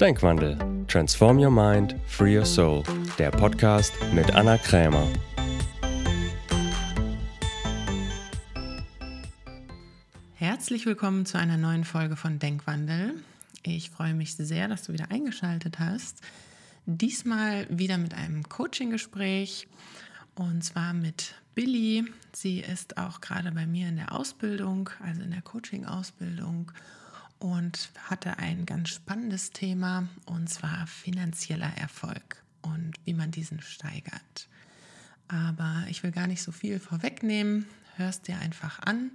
Denkwandel. 0.00 0.56
Transform 0.86 1.40
Your 1.40 1.50
Mind, 1.50 1.96
Free 2.06 2.38
Your 2.38 2.46
Soul. 2.46 2.84
Der 3.18 3.32
Podcast 3.32 3.92
mit 4.14 4.32
Anna 4.32 4.56
Krämer. 4.56 5.08
Herzlich 10.34 10.86
willkommen 10.86 11.26
zu 11.26 11.36
einer 11.36 11.56
neuen 11.56 11.82
Folge 11.82 12.14
von 12.14 12.38
Denkwandel. 12.38 13.14
Ich 13.64 13.90
freue 13.90 14.14
mich 14.14 14.36
sehr, 14.36 14.68
dass 14.68 14.84
du 14.84 14.92
wieder 14.92 15.10
eingeschaltet 15.10 15.80
hast. 15.80 16.20
Diesmal 16.86 17.66
wieder 17.68 17.98
mit 17.98 18.14
einem 18.14 18.48
Coaching-Gespräch 18.48 19.66
und 20.36 20.62
zwar 20.62 20.92
mit 20.94 21.34
Billy. 21.56 22.04
Sie 22.32 22.60
ist 22.60 22.98
auch 22.98 23.20
gerade 23.20 23.50
bei 23.50 23.66
mir 23.66 23.88
in 23.88 23.96
der 23.96 24.12
Ausbildung, 24.12 24.90
also 25.04 25.22
in 25.22 25.32
der 25.32 25.42
Coaching-Ausbildung 25.42 26.70
und 27.38 27.90
hatte 28.08 28.38
ein 28.38 28.66
ganz 28.66 28.88
spannendes 28.88 29.50
Thema 29.50 30.08
und 30.26 30.48
zwar 30.48 30.86
finanzieller 30.86 31.72
Erfolg 31.76 32.42
und 32.62 32.94
wie 33.04 33.14
man 33.14 33.30
diesen 33.30 33.60
steigert. 33.60 34.48
Aber 35.28 35.84
ich 35.88 36.02
will 36.02 36.10
gar 36.10 36.26
nicht 36.26 36.42
so 36.42 36.52
viel 36.52 36.80
vorwegnehmen. 36.80 37.66
Hörst 37.96 38.28
dir 38.28 38.38
einfach 38.38 38.80
an 38.80 39.10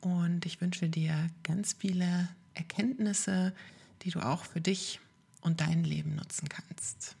und 0.00 0.46
ich 0.46 0.60
wünsche 0.60 0.88
dir 0.88 1.28
ganz 1.42 1.72
viele 1.72 2.28
Erkenntnisse, 2.54 3.54
die 4.02 4.10
du 4.10 4.20
auch 4.20 4.44
für 4.44 4.60
dich 4.60 5.00
und 5.40 5.60
dein 5.60 5.84
Leben 5.84 6.16
nutzen 6.16 6.48
kannst. 6.48 7.16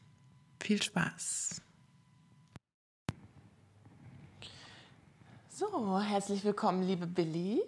Viel 0.60 0.82
Spaß! 0.82 1.62
So, 5.50 6.00
herzlich 6.00 6.44
willkommen, 6.44 6.84
liebe 6.84 7.06
Billy. 7.06 7.60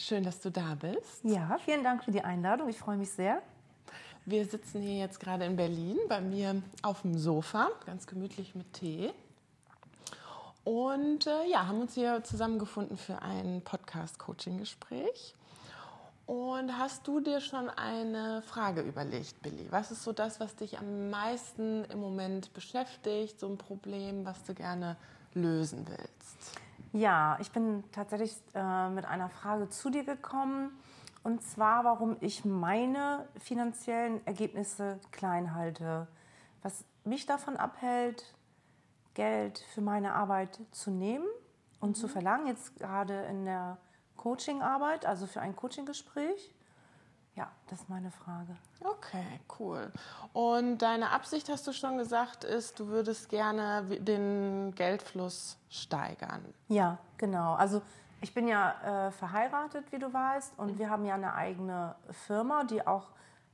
Schön, 0.00 0.24
dass 0.24 0.40
du 0.40 0.50
da 0.50 0.76
bist. 0.76 1.22
Ja, 1.24 1.58
vielen 1.62 1.84
Dank 1.84 2.02
für 2.02 2.10
die 2.10 2.22
Einladung. 2.22 2.70
Ich 2.70 2.78
freue 2.78 2.96
mich 2.96 3.10
sehr. 3.10 3.42
Wir 4.24 4.46
sitzen 4.46 4.80
hier 4.80 4.96
jetzt 4.96 5.20
gerade 5.20 5.44
in 5.44 5.56
Berlin 5.56 5.98
bei 6.08 6.22
mir 6.22 6.62
auf 6.80 7.02
dem 7.02 7.18
Sofa, 7.18 7.68
ganz 7.84 8.06
gemütlich 8.06 8.54
mit 8.54 8.72
Tee. 8.72 9.12
Und 10.64 11.26
äh, 11.26 11.50
ja, 11.50 11.66
haben 11.66 11.82
uns 11.82 11.94
hier 11.94 12.24
zusammengefunden 12.24 12.96
für 12.96 13.20
ein 13.20 13.60
Podcast-Coaching-Gespräch. 13.62 15.34
Und 16.24 16.78
hast 16.78 17.06
du 17.06 17.20
dir 17.20 17.42
schon 17.42 17.68
eine 17.68 18.40
Frage 18.40 18.80
überlegt, 18.80 19.42
Billy? 19.42 19.66
Was 19.68 19.90
ist 19.90 20.02
so 20.02 20.12
das, 20.12 20.40
was 20.40 20.56
dich 20.56 20.78
am 20.78 21.10
meisten 21.10 21.84
im 21.84 22.00
Moment 22.00 22.54
beschäftigt, 22.54 23.38
so 23.38 23.48
ein 23.48 23.58
Problem, 23.58 24.24
was 24.24 24.42
du 24.44 24.54
gerne 24.54 24.96
lösen 25.34 25.86
willst? 25.86 26.58
Ja, 26.92 27.38
ich 27.40 27.52
bin 27.52 27.84
tatsächlich 27.92 28.36
äh, 28.54 28.88
mit 28.88 29.04
einer 29.04 29.28
Frage 29.28 29.68
zu 29.68 29.90
dir 29.90 30.04
gekommen. 30.04 30.70
Und 31.22 31.42
zwar, 31.42 31.84
warum 31.84 32.16
ich 32.20 32.44
meine 32.44 33.28
finanziellen 33.38 34.26
Ergebnisse 34.26 34.98
klein 35.12 35.54
halte. 35.54 36.08
Was 36.62 36.84
mich 37.04 37.26
davon 37.26 37.56
abhält, 37.56 38.34
Geld 39.14 39.58
für 39.74 39.82
meine 39.82 40.14
Arbeit 40.14 40.60
zu 40.72 40.90
nehmen 40.90 41.26
und 41.78 41.90
mhm. 41.90 41.94
zu 41.94 42.08
verlangen, 42.08 42.46
jetzt 42.46 42.76
gerade 42.76 43.22
in 43.24 43.44
der 43.44 43.78
Coachingarbeit, 44.16 45.06
also 45.06 45.26
für 45.26 45.40
ein 45.40 45.54
Coachinggespräch. 45.56 46.54
Ja, 47.36 47.48
das 47.68 47.80
ist 47.80 47.88
meine 47.88 48.10
Frage. 48.10 48.56
Okay, 48.82 49.40
cool. 49.58 49.90
Und 50.32 50.78
deine 50.78 51.10
Absicht, 51.10 51.48
hast 51.48 51.66
du 51.66 51.72
schon 51.72 51.96
gesagt, 51.96 52.44
ist, 52.44 52.78
du 52.80 52.88
würdest 52.88 53.28
gerne 53.28 53.84
den 54.00 54.74
Geldfluss 54.74 55.56
steigern. 55.68 56.44
Ja, 56.68 56.98
genau. 57.16 57.54
Also 57.54 57.82
ich 58.20 58.34
bin 58.34 58.48
ja 58.48 59.06
äh, 59.06 59.10
verheiratet, 59.12 59.90
wie 59.92 59.98
du 59.98 60.12
weißt, 60.12 60.58
und 60.58 60.78
wir 60.78 60.90
haben 60.90 61.04
ja 61.04 61.14
eine 61.14 61.34
eigene 61.34 61.94
Firma, 62.10 62.64
die 62.64 62.86
auch 62.86 63.08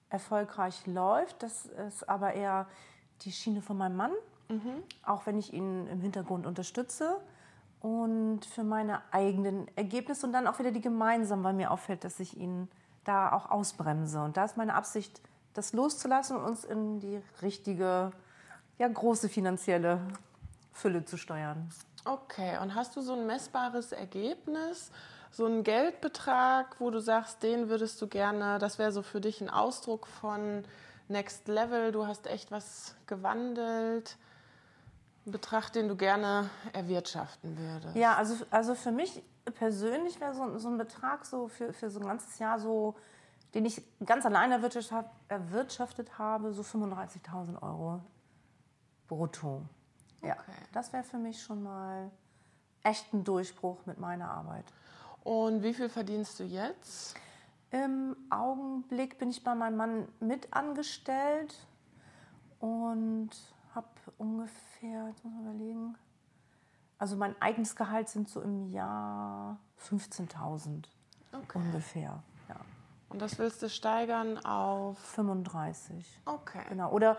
erfolgreich 0.09 0.87
läuft. 0.87 1.43
Das 1.43 1.67
ist 1.67 2.09
aber 2.09 2.33
eher 2.33 2.67
die 3.23 3.33
Schiene 3.33 3.63
von 3.63 3.77
meinem 3.77 3.97
Mann, 3.97 4.13
mhm. 4.49 4.83
auch 5.05 5.27
wenn 5.27 5.39
ich 5.39 5.53
ihn 5.53 5.87
im 5.87 6.01
Hintergrund 6.01 6.47
unterstütze. 6.47 7.21
Und 7.81 8.45
für 8.45 8.65
meine 8.65 9.03
eigenen 9.13 9.69
Ergebnisse 9.77 10.27
und 10.27 10.33
dann 10.33 10.47
auch 10.47 10.59
wieder 10.59 10.73
die 10.73 10.81
gemeinsamen, 10.81 11.45
weil 11.45 11.53
mir 11.53 11.71
auffällt, 11.71 12.03
dass 12.03 12.19
ich 12.19 12.37
ihn 12.37 12.69
da 13.07 13.33
auch 13.33 13.51
ausbremse. 13.51 14.23
Und 14.23 14.37
da 14.37 14.45
ist 14.45 14.57
meine 14.57 14.75
Absicht, 14.75 15.21
das 15.55 15.73
loszulassen 15.73 16.37
und 16.37 16.45
uns 16.45 16.65
in 16.65 17.01
die 17.01 17.21
richtige, 17.41 18.11
ja, 18.79 18.89
große 18.89 19.29
finanzielle 19.29 20.01
Fülle 20.73 21.05
zu 21.05 21.17
steuern. 21.17 21.71
Okay, 22.05 22.59
und 22.59 22.75
hast 22.75 22.95
du 22.95 23.01
so 23.01 23.15
ein 23.15 23.27
messbares 23.27 23.93
Ergebnis, 23.93 24.91
so 25.31 25.47
einen 25.47 25.65
Geldbetrag, 25.65 26.77
wo 26.79 26.91
du 26.91 27.01
sagst, 27.01 27.43
den 27.43 27.69
würdest 27.69 28.01
du 28.01 28.07
gerne, 28.07 28.59
das 28.59 28.79
wäre 28.79 28.93
so 28.93 29.03
für 29.03 29.21
dich 29.21 29.41
ein 29.41 29.51
Ausdruck 29.51 30.07
von 30.07 30.65
Next 31.09 31.49
Level, 31.49 31.93
du 31.93 32.07
hast 32.07 32.27
echt 32.27 32.51
was 32.51 32.95
gewandelt, 33.07 34.17
Betrag, 35.33 35.71
den 35.71 35.89
du 35.89 35.97
gerne 35.97 36.51
erwirtschaften 36.73 37.59
würdest? 37.59 37.97
Ja, 37.97 38.15
also, 38.17 38.45
also 38.51 38.75
für 38.75 38.93
mich 38.93 39.23
persönlich 39.55 40.21
wäre 40.21 40.35
so, 40.35 40.59
so 40.59 40.69
ein 40.69 40.79
Betrag 40.79 41.25
so 41.25 41.49
für, 41.49 41.73
für 41.73 41.91
so 41.91 42.01
ein 42.01 42.07
ganzes 42.07 42.39
Jahr 42.39 42.59
so, 42.59 42.95
den 43.55 43.65
ich 43.65 43.83
ganz 44.05 44.27
allein 44.27 44.53
erwirtschaftet, 44.53 45.11
erwirtschaftet 45.29 46.19
habe, 46.19 46.53
so 46.53 46.63
35.000 46.63 47.63
Euro 47.63 48.01
brutto. 49.09 49.63
Ja, 50.23 50.35
okay. 50.35 50.53
das 50.73 50.93
wäre 50.93 51.05
für 51.05 51.19
mich 51.19 51.43
schon 51.43 51.63
mal 51.63 52.11
echt 52.83 53.13
ein 53.13 53.25
Durchbruch 53.25 53.85
mit 53.87 53.99
meiner 53.99 54.31
Arbeit. 54.31 54.65
Und 55.25 55.63
wie 55.63 55.75
viel 55.75 55.89
verdienst 55.89 56.39
du 56.39 56.45
jetzt? 56.45 57.17
Im 57.71 58.17
Augenblick 58.31 59.19
bin 59.19 59.31
ich 59.31 59.43
bei 59.43 59.55
meinem 59.55 59.77
Mann 59.77 60.09
mit 60.21 60.53
angestellt 60.53 61.55
und 62.61 63.31
habe 63.77 63.87
ungefähr, 64.19 65.09
jetzt 65.09 65.25
muss 65.25 65.33
man 65.35 65.43
überlegen, 65.43 65.97
also 66.99 67.17
mein 67.17 67.41
eigenes 67.41 67.77
Gehalt 67.77 68.09
sind 68.09 68.29
so 68.29 68.41
im 68.41 68.71
Jahr 68.71 69.59
15.000 69.89 70.85
okay. 71.33 71.59
ungefähr. 71.59 72.23
Ja. 72.49 72.57
Und 73.11 73.21
das 73.21 73.39
willst 73.39 73.63
du 73.63 73.69
steigern 73.69 74.39
auf 74.45 74.99
35. 74.99 76.23
Okay. 76.25 76.63
Genau. 76.71 76.91
Oder, 76.91 77.19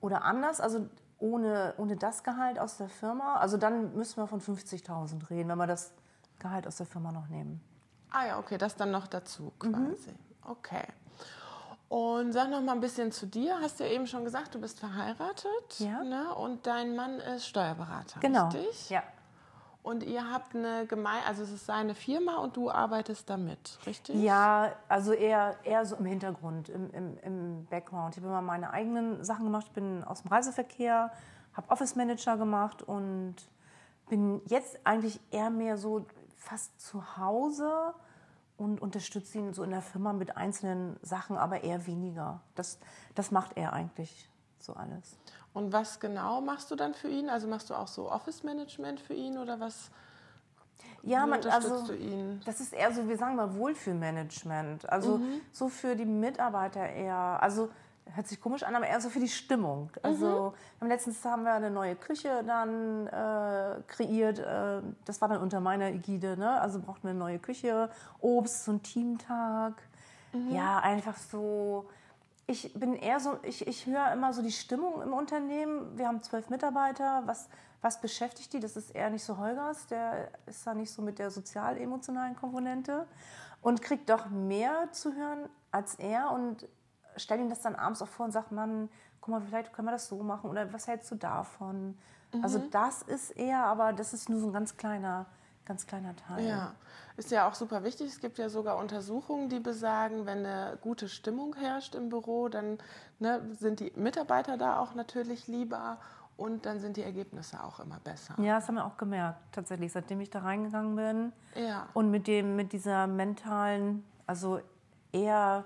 oder 0.00 0.22
anders, 0.22 0.60
also 0.60 0.88
ohne, 1.18 1.74
ohne 1.78 1.96
das 1.96 2.22
Gehalt 2.22 2.58
aus 2.58 2.76
der 2.76 2.88
Firma, 2.88 3.36
also 3.36 3.56
dann 3.56 3.94
müssen 3.96 4.18
wir 4.18 4.26
von 4.26 4.40
50.000 4.40 5.30
reden, 5.30 5.48
wenn 5.48 5.58
wir 5.58 5.66
das 5.66 5.92
Gehalt 6.38 6.66
aus 6.66 6.76
der 6.76 6.86
Firma 6.86 7.12
noch 7.12 7.28
nehmen. 7.28 7.62
Ah 8.10 8.26
ja, 8.26 8.38
okay, 8.38 8.58
das 8.58 8.76
dann 8.76 8.90
noch 8.90 9.06
dazu 9.06 9.52
mhm. 9.62 9.72
quasi. 9.72 10.10
Mhm. 10.10 10.50
Okay. 10.50 10.84
Und 11.94 12.32
sag 12.32 12.50
noch 12.50 12.60
mal 12.60 12.72
ein 12.72 12.80
bisschen 12.80 13.12
zu 13.12 13.24
dir. 13.24 13.60
Hast 13.60 13.78
du 13.78 13.84
ja 13.84 13.90
eben 13.90 14.08
schon 14.08 14.24
gesagt, 14.24 14.52
du 14.52 14.60
bist 14.60 14.80
verheiratet. 14.80 15.78
Ja. 15.78 16.02
Ne? 16.02 16.34
Und 16.34 16.66
dein 16.66 16.96
Mann 16.96 17.20
ist 17.20 17.46
Steuerberater, 17.46 18.18
genau. 18.18 18.48
richtig? 18.48 18.90
Ja. 18.90 19.04
Und 19.84 20.02
ihr 20.02 20.28
habt 20.28 20.56
eine 20.56 20.86
Gemeinde, 20.88 21.24
also 21.28 21.44
es 21.44 21.52
ist 21.52 21.66
seine 21.66 21.94
Firma 21.94 22.38
und 22.38 22.56
du 22.56 22.68
arbeitest 22.68 23.30
damit, 23.30 23.78
richtig? 23.86 24.16
Ja, 24.16 24.72
also 24.88 25.12
eher, 25.12 25.54
eher 25.62 25.86
so 25.86 25.94
im 25.94 26.06
Hintergrund, 26.06 26.68
im, 26.68 26.90
im, 26.90 27.18
im 27.18 27.66
Background. 27.66 28.16
Ich 28.16 28.22
habe 28.24 28.26
immer 28.26 28.42
meine 28.42 28.72
eigenen 28.72 29.22
Sachen 29.22 29.44
gemacht, 29.44 29.66
ich 29.68 29.72
bin 29.74 30.02
aus 30.02 30.22
dem 30.22 30.32
Reiseverkehr, 30.32 31.12
habe 31.52 31.70
Office 31.70 31.94
Manager 31.94 32.36
gemacht 32.36 32.82
und 32.82 33.36
bin 34.08 34.42
jetzt 34.46 34.80
eigentlich 34.82 35.20
eher 35.30 35.50
mehr 35.50 35.76
so 35.76 36.04
fast 36.34 36.80
zu 36.80 37.16
Hause 37.18 37.94
und 38.56 38.80
unterstütze 38.80 39.38
ihn 39.38 39.52
so 39.52 39.62
in 39.62 39.70
der 39.70 39.82
Firma 39.82 40.12
mit 40.12 40.36
einzelnen 40.36 40.96
Sachen, 41.02 41.36
aber 41.36 41.64
eher 41.64 41.86
weniger. 41.86 42.40
Das, 42.54 42.78
das 43.14 43.30
macht 43.30 43.56
er 43.56 43.72
eigentlich 43.72 44.28
so 44.58 44.74
alles. 44.74 45.16
Und 45.52 45.72
was 45.72 46.00
genau 46.00 46.40
machst 46.40 46.70
du 46.70 46.76
dann 46.76 46.94
für 46.94 47.08
ihn? 47.08 47.28
Also 47.28 47.46
machst 47.46 47.70
du 47.70 47.74
auch 47.74 47.88
so 47.88 48.10
Office 48.10 48.42
Management 48.42 49.00
für 49.00 49.14
ihn 49.14 49.38
oder 49.38 49.60
was? 49.60 49.90
Ja, 51.02 51.26
man, 51.26 51.44
also 51.46 51.86
das 52.44 52.60
ist 52.60 52.72
eher 52.72 52.92
so, 52.92 53.08
wir 53.08 53.16
sagen 53.16 53.36
mal 53.36 53.54
Wohlfühlmanagement. 53.54 54.88
Also 54.88 55.18
mhm. 55.18 55.40
so 55.52 55.68
für 55.68 55.96
die 55.96 56.06
Mitarbeiter 56.06 56.88
eher. 56.88 57.38
Also 57.40 57.70
hört 58.12 58.26
sich 58.28 58.40
komisch 58.40 58.62
an, 58.62 58.74
aber 58.74 58.86
eher 58.86 59.00
so 59.00 59.08
für 59.08 59.20
die 59.20 59.28
Stimmung. 59.28 59.90
Also 60.02 60.54
mhm. 60.80 60.88
letztens 60.88 61.24
haben 61.24 61.44
wir 61.44 61.52
eine 61.52 61.70
neue 61.70 61.96
Küche 61.96 62.42
dann 62.46 63.06
äh, 63.06 63.82
kreiert. 63.86 64.38
Äh, 64.38 64.82
das 65.04 65.20
war 65.20 65.28
dann 65.28 65.40
unter 65.40 65.60
meiner 65.60 65.88
Ägide. 65.88 66.36
Ne? 66.36 66.60
Also 66.60 66.80
brauchten 66.80 67.04
wir 67.04 67.10
eine 67.10 67.18
neue 67.18 67.38
Küche, 67.38 67.90
Obst, 68.20 68.64
so 68.64 68.72
ein 68.72 68.82
Teamtag. 68.82 69.74
Mhm. 70.32 70.54
Ja, 70.54 70.78
einfach 70.80 71.16
so 71.16 71.88
ich 72.46 72.72
bin 72.74 72.94
eher 72.94 73.20
so, 73.20 73.38
ich, 73.42 73.66
ich 73.66 73.86
höre 73.86 74.12
immer 74.12 74.32
so 74.32 74.42
die 74.42 74.52
Stimmung 74.52 75.00
im 75.02 75.12
Unternehmen. 75.12 75.96
Wir 75.96 76.08
haben 76.08 76.22
zwölf 76.22 76.50
Mitarbeiter. 76.50 77.22
Was, 77.26 77.48
was 77.80 78.00
beschäftigt 78.00 78.52
die? 78.52 78.60
Das 78.60 78.76
ist 78.76 78.90
eher 78.90 79.10
nicht 79.10 79.24
so 79.24 79.38
Holgers, 79.38 79.86
der 79.86 80.28
ist 80.46 80.66
da 80.66 80.74
nicht 80.74 80.90
so 80.90 81.02
mit 81.02 81.18
der 81.18 81.30
sozial-emotionalen 81.30 82.36
Komponente 82.36 83.06
und 83.62 83.80
kriegt 83.80 84.10
doch 84.10 84.28
mehr 84.28 84.92
zu 84.92 85.14
hören 85.14 85.48
als 85.70 85.94
er 85.96 86.30
und 86.30 86.68
stellt 87.16 87.40
ihm 87.40 87.50
das 87.50 87.60
dann 87.60 87.74
abends 87.74 88.02
auch 88.02 88.08
vor 88.08 88.26
und 88.26 88.32
sagt, 88.32 88.52
Mann, 88.52 88.88
guck 89.20 89.32
mal, 89.32 89.40
vielleicht 89.40 89.72
können 89.72 89.88
wir 89.88 89.92
das 89.92 90.08
so 90.08 90.22
machen 90.22 90.50
oder 90.50 90.72
was 90.72 90.86
hältst 90.86 91.10
du 91.10 91.16
davon? 91.16 91.96
Mhm. 92.32 92.44
Also 92.44 92.58
das 92.70 93.02
ist 93.02 93.30
eher, 93.30 93.64
aber 93.64 93.92
das 93.92 94.12
ist 94.12 94.28
nur 94.28 94.40
so 94.40 94.46
ein 94.46 94.52
ganz 94.52 94.76
kleiner 94.76 95.26
ganz 95.64 95.86
kleiner 95.86 96.14
Teil. 96.16 96.46
Ja, 96.46 96.74
ist 97.16 97.30
ja 97.30 97.48
auch 97.48 97.54
super 97.54 97.84
wichtig. 97.84 98.08
Es 98.08 98.20
gibt 98.20 98.38
ja 98.38 98.48
sogar 98.48 98.76
Untersuchungen, 98.78 99.48
die 99.48 99.60
besagen, 99.60 100.26
wenn 100.26 100.38
eine 100.38 100.78
gute 100.80 101.08
Stimmung 101.08 101.54
herrscht 101.56 101.94
im 101.94 102.08
Büro, 102.08 102.48
dann 102.48 102.78
ne, 103.18 103.40
sind 103.52 103.80
die 103.80 103.92
Mitarbeiter 103.96 104.56
da 104.56 104.78
auch 104.78 104.94
natürlich 104.94 105.46
lieber 105.46 105.98
und 106.36 106.66
dann 106.66 106.80
sind 106.80 106.96
die 106.96 107.02
Ergebnisse 107.02 107.62
auch 107.62 107.80
immer 107.80 108.00
besser. 108.02 108.34
Ja, 108.38 108.56
das 108.56 108.68
haben 108.68 108.74
wir 108.74 108.84
auch 108.84 108.96
gemerkt, 108.96 109.38
tatsächlich, 109.52 109.92
seitdem 109.92 110.20
ich 110.20 110.30
da 110.30 110.40
reingegangen 110.40 110.96
bin. 110.96 111.32
Ja. 111.62 111.88
Und 111.94 112.10
mit, 112.10 112.26
dem, 112.26 112.56
mit 112.56 112.72
dieser 112.72 113.06
mentalen, 113.06 114.04
also 114.26 114.60
eher, 115.12 115.64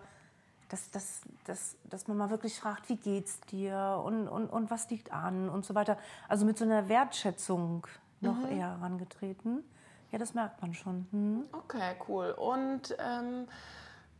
dass, 0.68 0.90
dass, 0.90 1.20
dass, 1.44 1.76
dass 1.84 2.08
man 2.08 2.16
mal 2.16 2.30
wirklich 2.30 2.58
fragt, 2.58 2.88
wie 2.88 2.96
geht's 2.96 3.40
dir 3.40 4.02
und, 4.04 4.28
und, 4.28 4.48
und 4.48 4.70
was 4.70 4.90
liegt 4.90 5.12
an 5.12 5.48
und 5.48 5.64
so 5.64 5.74
weiter. 5.74 5.96
Also 6.28 6.44
mit 6.44 6.58
so 6.58 6.64
einer 6.64 6.88
Wertschätzung 6.88 7.86
noch 8.20 8.36
mhm. 8.36 8.58
eher 8.58 8.78
herangetreten. 8.78 9.64
Ja, 10.10 10.18
das 10.18 10.34
merkt 10.34 10.62
man 10.62 10.74
schon. 10.74 11.06
Hm. 11.10 11.44
Okay, 11.52 11.94
cool. 12.08 12.30
Und 12.30 12.96
ähm, 12.98 13.46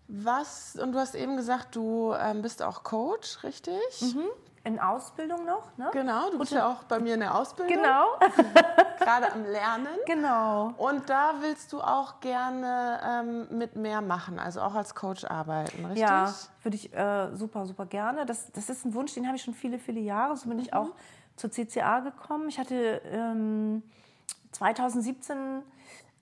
was, 0.06 0.76
und 0.76 0.92
du 0.92 0.98
hast 0.98 1.14
eben 1.14 1.36
gesagt, 1.36 1.76
du 1.76 2.14
ähm, 2.18 2.42
bist 2.42 2.62
auch 2.62 2.82
Coach, 2.82 3.42
richtig? 3.42 3.80
Mhm. 4.00 4.24
In 4.64 4.78
Ausbildung 4.78 5.44
noch, 5.44 5.76
ne? 5.76 5.88
Genau, 5.92 6.30
du 6.30 6.38
bist 6.38 6.52
ja 6.52 6.68
auch 6.68 6.84
bei 6.84 6.98
mir 6.98 7.14
in 7.14 7.20
der 7.20 7.34
Ausbildung. 7.34 7.74
Genau. 7.74 8.06
Gerade 8.98 9.32
am 9.32 9.44
Lernen. 9.44 9.88
Genau. 10.06 10.74
Und 10.76 11.08
da 11.08 11.34
willst 11.40 11.72
du 11.72 11.80
auch 11.80 12.20
gerne 12.20 13.00
ähm, 13.04 13.46
mit 13.56 13.76
mehr 13.76 14.02
machen, 14.02 14.38
also 14.38 14.60
auch 14.60 14.74
als 14.74 14.94
Coach 14.94 15.24
arbeiten, 15.24 15.84
richtig? 15.86 16.02
Ja, 16.02 16.34
würde 16.62 16.76
ich 16.76 16.92
äh, 16.92 17.34
super, 17.34 17.64
super 17.66 17.86
gerne. 17.86 18.26
Das, 18.26 18.50
das 18.52 18.68
ist 18.68 18.84
ein 18.84 18.94
Wunsch, 18.94 19.14
den 19.14 19.26
habe 19.26 19.36
ich 19.36 19.42
schon 19.42 19.54
viele, 19.54 19.78
viele 19.78 20.00
Jahre. 20.00 20.36
So 20.36 20.48
bin 20.48 20.58
ich 20.58 20.72
mhm. 20.72 20.78
auch 20.78 20.88
zur 21.36 21.50
CCA 21.50 22.00
gekommen. 22.00 22.48
Ich 22.48 22.58
hatte 22.58 23.00
ähm, 23.10 23.82
2017 24.52 25.62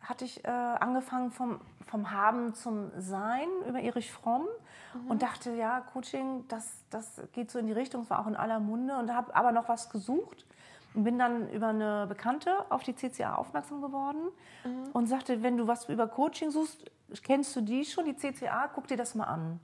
hatte 0.08 0.25
ich 0.25 0.44
äh, 0.44 0.49
angefangen 0.49 1.31
vom, 1.31 1.61
vom 1.87 2.11
Haben 2.11 2.55
zum 2.55 2.91
Sein 2.99 3.49
über 3.69 3.81
Erich 3.81 4.12
Fromm 4.12 4.47
mhm. 4.94 5.11
und 5.11 5.23
dachte, 5.23 5.50
ja, 5.53 5.81
Coaching, 5.81 6.44
das, 6.49 6.85
das 6.91 7.20
geht 7.32 7.50
so 7.50 7.58
in 7.58 7.67
die 7.67 7.73
Richtung, 7.73 8.03
es 8.03 8.11
war 8.11 8.20
auch 8.20 8.26
in 8.26 8.37
aller 8.37 8.61
Munde 8.61 8.97
und 8.97 9.12
habe 9.12 9.35
aber 9.35 9.53
noch 9.53 9.69
was 9.69 9.91
gesucht 9.91 10.47
und 10.94 11.05
bin 11.05 11.19
dann 11.19 11.50
über 11.50 11.69
eine 11.69 12.06
Bekannte 12.08 12.64
auf 12.70 12.82
die 12.82 12.94
CCA 12.94 13.35
aufmerksam 13.35 13.82
geworden 13.82 14.29
mhm. 14.64 14.91
und 14.93 15.06
sagte, 15.06 15.43
wenn 15.43 15.56
du 15.56 15.67
was 15.67 15.88
über 15.88 16.06
Coaching 16.06 16.50
suchst, 16.50 16.91
kennst 17.23 17.55
du 17.56 17.61
die 17.61 17.85
schon, 17.85 18.05
die 18.05 18.17
CCA, 18.17 18.69
guck 18.73 18.87
dir 18.87 18.97
das 18.97 19.14
mal 19.14 19.25
an. 19.25 19.61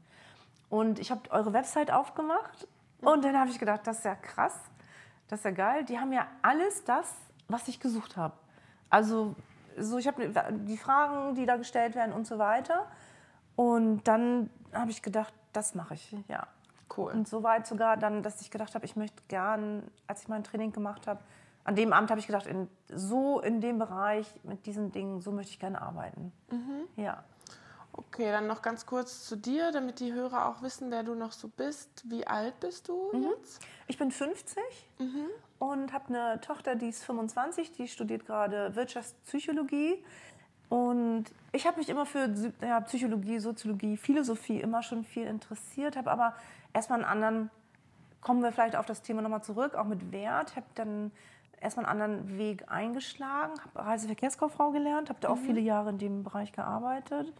Und 0.68 0.98
ich 0.98 1.10
habe 1.10 1.30
eure 1.30 1.52
Website 1.52 1.90
aufgemacht 1.90 2.66
mhm. 3.00 3.08
und 3.08 3.24
dann 3.24 3.38
habe 3.38 3.50
ich 3.50 3.58
gedacht, 3.58 3.80
das 3.84 3.98
ist 3.98 4.04
ja 4.04 4.14
krass, 4.16 4.58
das 5.28 5.40
ist 5.40 5.44
ja 5.44 5.50
geil. 5.52 5.84
Die 5.84 5.98
haben 5.98 6.12
ja 6.12 6.26
alles 6.42 6.84
das, 6.84 7.14
was 7.48 7.68
ich 7.68 7.78
gesucht 7.80 8.16
habe. 8.16 8.34
Also 8.90 9.34
so, 9.78 9.98
ich 9.98 10.06
habe 10.06 10.32
die 10.66 10.76
Fragen, 10.76 11.34
die 11.34 11.46
da 11.46 11.56
gestellt 11.56 11.94
werden 11.94 12.12
und 12.12 12.26
so 12.26 12.38
weiter. 12.38 12.86
Und 13.56 14.04
dann 14.04 14.50
habe 14.72 14.90
ich 14.90 15.02
gedacht, 15.02 15.32
das 15.52 15.74
mache 15.74 15.94
ich, 15.94 16.16
ja. 16.28 16.46
Cool. 16.96 17.12
Und 17.12 17.28
so 17.28 17.42
weit 17.42 17.66
sogar 17.66 17.96
dann, 17.96 18.22
dass 18.22 18.40
ich 18.40 18.50
gedacht 18.50 18.74
habe, 18.74 18.84
ich 18.84 18.96
möchte 18.96 19.22
gern, 19.28 19.82
als 20.06 20.22
ich 20.22 20.28
mein 20.28 20.44
Training 20.44 20.72
gemacht 20.72 21.06
habe, 21.06 21.20
an 21.64 21.76
dem 21.76 21.92
Abend 21.92 22.10
habe 22.10 22.20
ich 22.20 22.26
gedacht, 22.26 22.46
in, 22.46 22.68
so 22.88 23.40
in 23.40 23.60
dem 23.60 23.78
Bereich 23.78 24.26
mit 24.42 24.66
diesen 24.66 24.90
Dingen, 24.92 25.20
so 25.20 25.30
möchte 25.30 25.52
ich 25.52 25.58
gerne 25.58 25.80
arbeiten. 25.80 26.32
Mhm. 26.50 27.02
Ja. 27.02 27.24
Okay, 27.92 28.30
dann 28.30 28.46
noch 28.46 28.62
ganz 28.62 28.86
kurz 28.86 29.24
zu 29.24 29.36
dir, 29.36 29.70
damit 29.70 30.00
die 30.00 30.12
Hörer 30.12 30.48
auch 30.48 30.62
wissen, 30.62 30.90
wer 30.90 31.02
du 31.02 31.14
noch 31.14 31.32
so 31.32 31.48
bist. 31.48 32.02
Wie 32.10 32.26
alt 32.26 32.58
bist 32.60 32.88
du 32.88 33.10
mhm. 33.12 33.30
jetzt? 33.36 33.60
Ich 33.86 33.98
bin 33.98 34.10
50 34.10 34.62
mhm. 34.98 35.26
Und 35.62 35.92
habe 35.92 36.08
eine 36.08 36.40
Tochter, 36.40 36.74
die 36.74 36.88
ist 36.88 37.04
25, 37.04 37.70
die 37.70 37.86
studiert 37.86 38.26
gerade 38.26 38.74
Wirtschaftspsychologie. 38.74 40.04
Und 40.68 41.26
ich 41.52 41.68
habe 41.68 41.78
mich 41.78 41.88
immer 41.88 42.04
für 42.04 42.28
ja, 42.60 42.80
Psychologie, 42.80 43.38
Soziologie, 43.38 43.96
Philosophie 43.96 44.60
immer 44.60 44.82
schon 44.82 45.04
viel 45.04 45.24
interessiert, 45.24 45.96
habe 45.96 46.10
aber 46.10 46.34
erstmal 46.72 46.98
einen 46.98 47.08
anderen, 47.08 47.50
kommen 48.20 48.42
wir 48.42 48.50
vielleicht 48.50 48.74
auf 48.74 48.86
das 48.86 49.02
Thema 49.02 49.22
nochmal 49.22 49.44
zurück, 49.44 49.76
auch 49.76 49.84
mit 49.84 50.10
Wert, 50.10 50.56
habe 50.56 50.66
dann 50.74 51.12
erstmal 51.60 51.86
einen 51.86 52.02
anderen 52.02 52.38
Weg 52.38 52.64
eingeschlagen, 52.68 53.52
habe 53.60 53.86
Reiseverkehrskauffrau 53.86 54.72
gelernt, 54.72 55.10
habe 55.10 55.20
da 55.20 55.28
auch 55.28 55.36
mhm. 55.36 55.44
viele 55.44 55.60
Jahre 55.60 55.90
in 55.90 55.98
dem 55.98 56.24
Bereich 56.24 56.50
gearbeitet 56.50 57.32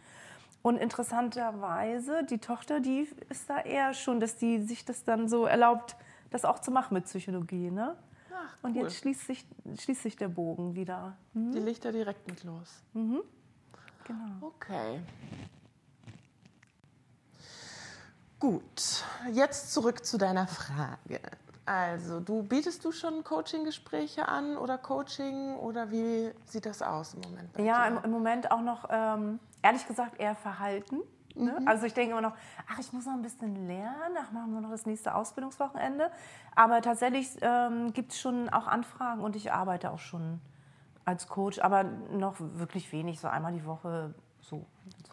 und 0.61 0.77
interessanterweise, 0.77 2.23
die 2.23 2.37
Tochter, 2.37 2.79
die 2.79 3.09
ist 3.29 3.49
da 3.49 3.59
eher 3.59 3.93
schon, 3.93 4.21
dass 4.21 4.37
die 4.37 4.61
sich 4.61 4.85
das 4.85 5.03
dann 5.03 5.27
so 5.27 5.45
erlaubt, 5.45 5.97
das 6.31 6.45
auch 6.45 6.59
zu 6.59 6.71
machen 6.71 6.93
mit 6.93 7.03
Psychologie. 7.03 7.69
Ne? 7.69 7.97
Ach, 8.33 8.57
cool. 8.63 8.69
Und 8.69 8.75
jetzt 8.75 8.95
schließt 8.97 9.27
sich, 9.27 9.45
schließt 9.79 10.03
sich 10.03 10.15
der 10.15 10.27
Bogen 10.27 10.75
wieder. 10.75 11.17
Mhm. 11.33 11.51
Die 11.51 11.59
Lichter 11.59 11.91
direkt 11.91 12.27
mit 12.27 12.43
los. 12.43 12.83
Mhm. 12.93 13.21
Genau. 14.05 14.47
Okay. 14.47 15.01
Gut, 18.39 19.05
jetzt 19.31 19.73
zurück 19.73 20.03
zu 20.05 20.17
deiner 20.17 20.47
Frage. 20.47 21.21
Also, 21.65 22.19
du 22.19 22.43
bietest 22.43 22.83
du 22.83 22.91
schon 22.91 23.23
Coaching-Gespräche 23.23 24.27
an 24.27 24.57
oder 24.57 24.77
Coaching 24.77 25.55
oder 25.55 25.89
wie 25.91 26.31
sieht 26.43 26.65
das 26.65 26.81
aus 26.81 27.13
im 27.13 27.21
Moment? 27.21 27.57
ja, 27.57 27.87
im, 27.87 28.03
im, 28.03 28.11
Moment 28.11 28.51
auch 28.51 28.61
noch, 28.61 28.89
ähm, 28.89 29.39
ehrlich 29.61 29.87
gesagt, 29.87 30.19
eher 30.19 30.35
Verhalten. 30.35 30.99
Ne? 31.35 31.57
Mhm. 31.59 31.67
Also 31.67 31.85
ich 31.85 31.93
denke 31.93 32.11
immer 32.11 32.21
noch, 32.21 32.35
ach, 32.71 32.79
ich 32.79 32.91
muss 32.93 33.05
noch 33.05 33.13
ein 33.13 33.21
bisschen 33.21 33.67
lernen, 33.67 34.17
ach, 34.19 34.31
machen 34.31 34.53
wir 34.53 34.61
noch 34.61 34.71
das 34.71 34.85
nächste 34.85 35.15
Ausbildungswochenende. 35.15 36.11
Aber 36.55 36.81
tatsächlich 36.81 37.29
ähm, 37.41 37.93
gibt 37.93 38.11
es 38.11 38.19
schon 38.19 38.49
auch 38.49 38.67
Anfragen 38.67 39.21
und 39.21 39.35
ich 39.35 39.51
arbeite 39.51 39.91
auch 39.91 39.99
schon 39.99 40.39
als 41.05 41.27
Coach, 41.27 41.59
aber 41.59 41.83
noch 41.83 42.35
wirklich 42.39 42.91
wenig, 42.91 43.19
so 43.19 43.27
einmal 43.27 43.51
die 43.53 43.65
Woche 43.65 44.13
so. 44.41 44.65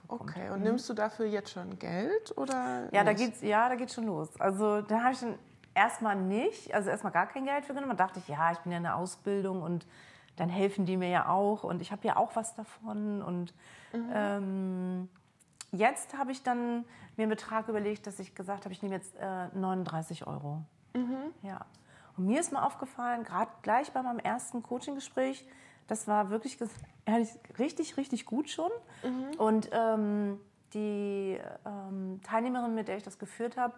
Okay, 0.08 0.50
und 0.50 0.58
mhm. 0.58 0.64
nimmst 0.64 0.88
du 0.88 0.94
dafür 0.94 1.26
jetzt 1.26 1.50
schon 1.50 1.78
Geld 1.78 2.36
oder? 2.36 2.88
Ja, 2.92 3.04
nicht? 3.04 3.06
da 3.06 3.12
geht's, 3.12 3.42
ja, 3.42 3.68
da 3.68 3.76
geht's 3.76 3.94
schon 3.94 4.06
los. 4.06 4.28
Also 4.40 4.82
da 4.82 5.02
habe 5.02 5.12
ich 5.12 5.20
schon 5.20 5.36
erstmal 5.74 6.16
nicht, 6.16 6.74
also 6.74 6.90
erstmal 6.90 7.12
gar 7.12 7.26
kein 7.26 7.44
Geld 7.44 7.64
für 7.64 7.74
genommen. 7.74 7.96
Da 7.96 8.04
dachte 8.04 8.18
ich, 8.18 8.28
ja, 8.28 8.52
ich 8.52 8.58
bin 8.58 8.72
ja 8.72 8.78
in 8.78 8.84
der 8.84 8.96
Ausbildung 8.96 9.62
und 9.62 9.86
dann 10.36 10.48
helfen 10.48 10.86
die 10.86 10.96
mir 10.96 11.08
ja 11.08 11.28
auch 11.28 11.64
und 11.64 11.82
ich 11.82 11.92
habe 11.92 12.06
ja 12.06 12.16
auch 12.16 12.34
was 12.34 12.54
davon. 12.54 13.22
Und 13.22 13.54
mhm. 13.92 14.10
ähm, 14.12 15.08
jetzt 15.72 16.16
habe 16.16 16.32
ich 16.32 16.42
dann 16.42 16.84
mir 17.16 17.24
einen 17.24 17.30
Betrag 17.30 17.68
überlegt, 17.68 18.06
dass 18.06 18.18
ich 18.18 18.34
gesagt 18.34 18.64
habe, 18.64 18.72
ich 18.72 18.82
nehme 18.82 18.94
jetzt 18.94 19.14
äh, 19.16 19.48
39 19.54 20.26
Euro. 20.26 20.62
Mhm. 20.94 21.32
Ja. 21.42 21.66
Und 22.16 22.26
mir 22.26 22.40
ist 22.40 22.52
mal 22.52 22.64
aufgefallen, 22.64 23.24
gerade 23.24 23.50
gleich 23.62 23.92
bei 23.92 24.02
meinem 24.02 24.18
ersten 24.18 24.62
Coaching-Gespräch, 24.62 25.46
das 25.86 26.06
war 26.06 26.30
wirklich 26.30 26.58
ehrlich, 27.04 27.30
richtig, 27.58 27.96
richtig 27.96 28.26
gut 28.26 28.48
schon. 28.48 28.70
Mhm. 29.02 29.38
Und 29.38 29.70
ähm, 29.72 30.40
die 30.74 31.38
ähm, 31.66 32.20
Teilnehmerin, 32.22 32.74
mit 32.74 32.88
der 32.88 32.96
ich 32.96 33.02
das 33.02 33.18
geführt 33.18 33.56
habe, 33.56 33.74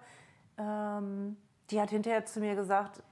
ähm, 0.58 1.36
die 1.70 1.80
hat 1.80 1.90
hinterher 1.90 2.26
zu 2.26 2.40
mir 2.40 2.54
gesagt, 2.54 3.02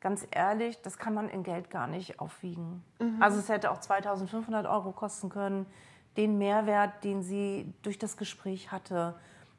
ganz 0.00 0.26
ehrlich, 0.30 0.80
das 0.82 0.98
kann 0.98 1.14
man 1.14 1.28
in 1.28 1.42
Geld 1.42 1.70
gar 1.70 1.86
nicht 1.86 2.20
aufwiegen. 2.20 2.84
Mhm. 3.00 3.20
Also 3.20 3.38
es 3.38 3.48
hätte 3.48 3.70
auch 3.70 3.80
2500 3.80 4.66
Euro 4.66 4.92
kosten 4.92 5.28
können, 5.28 5.66
den 6.18 6.36
Mehrwert, 6.36 7.04
den 7.04 7.22
sie 7.22 7.72
durch 7.82 7.96
das 7.96 8.16
Gespräch 8.16 8.72
hatte. 8.72 9.14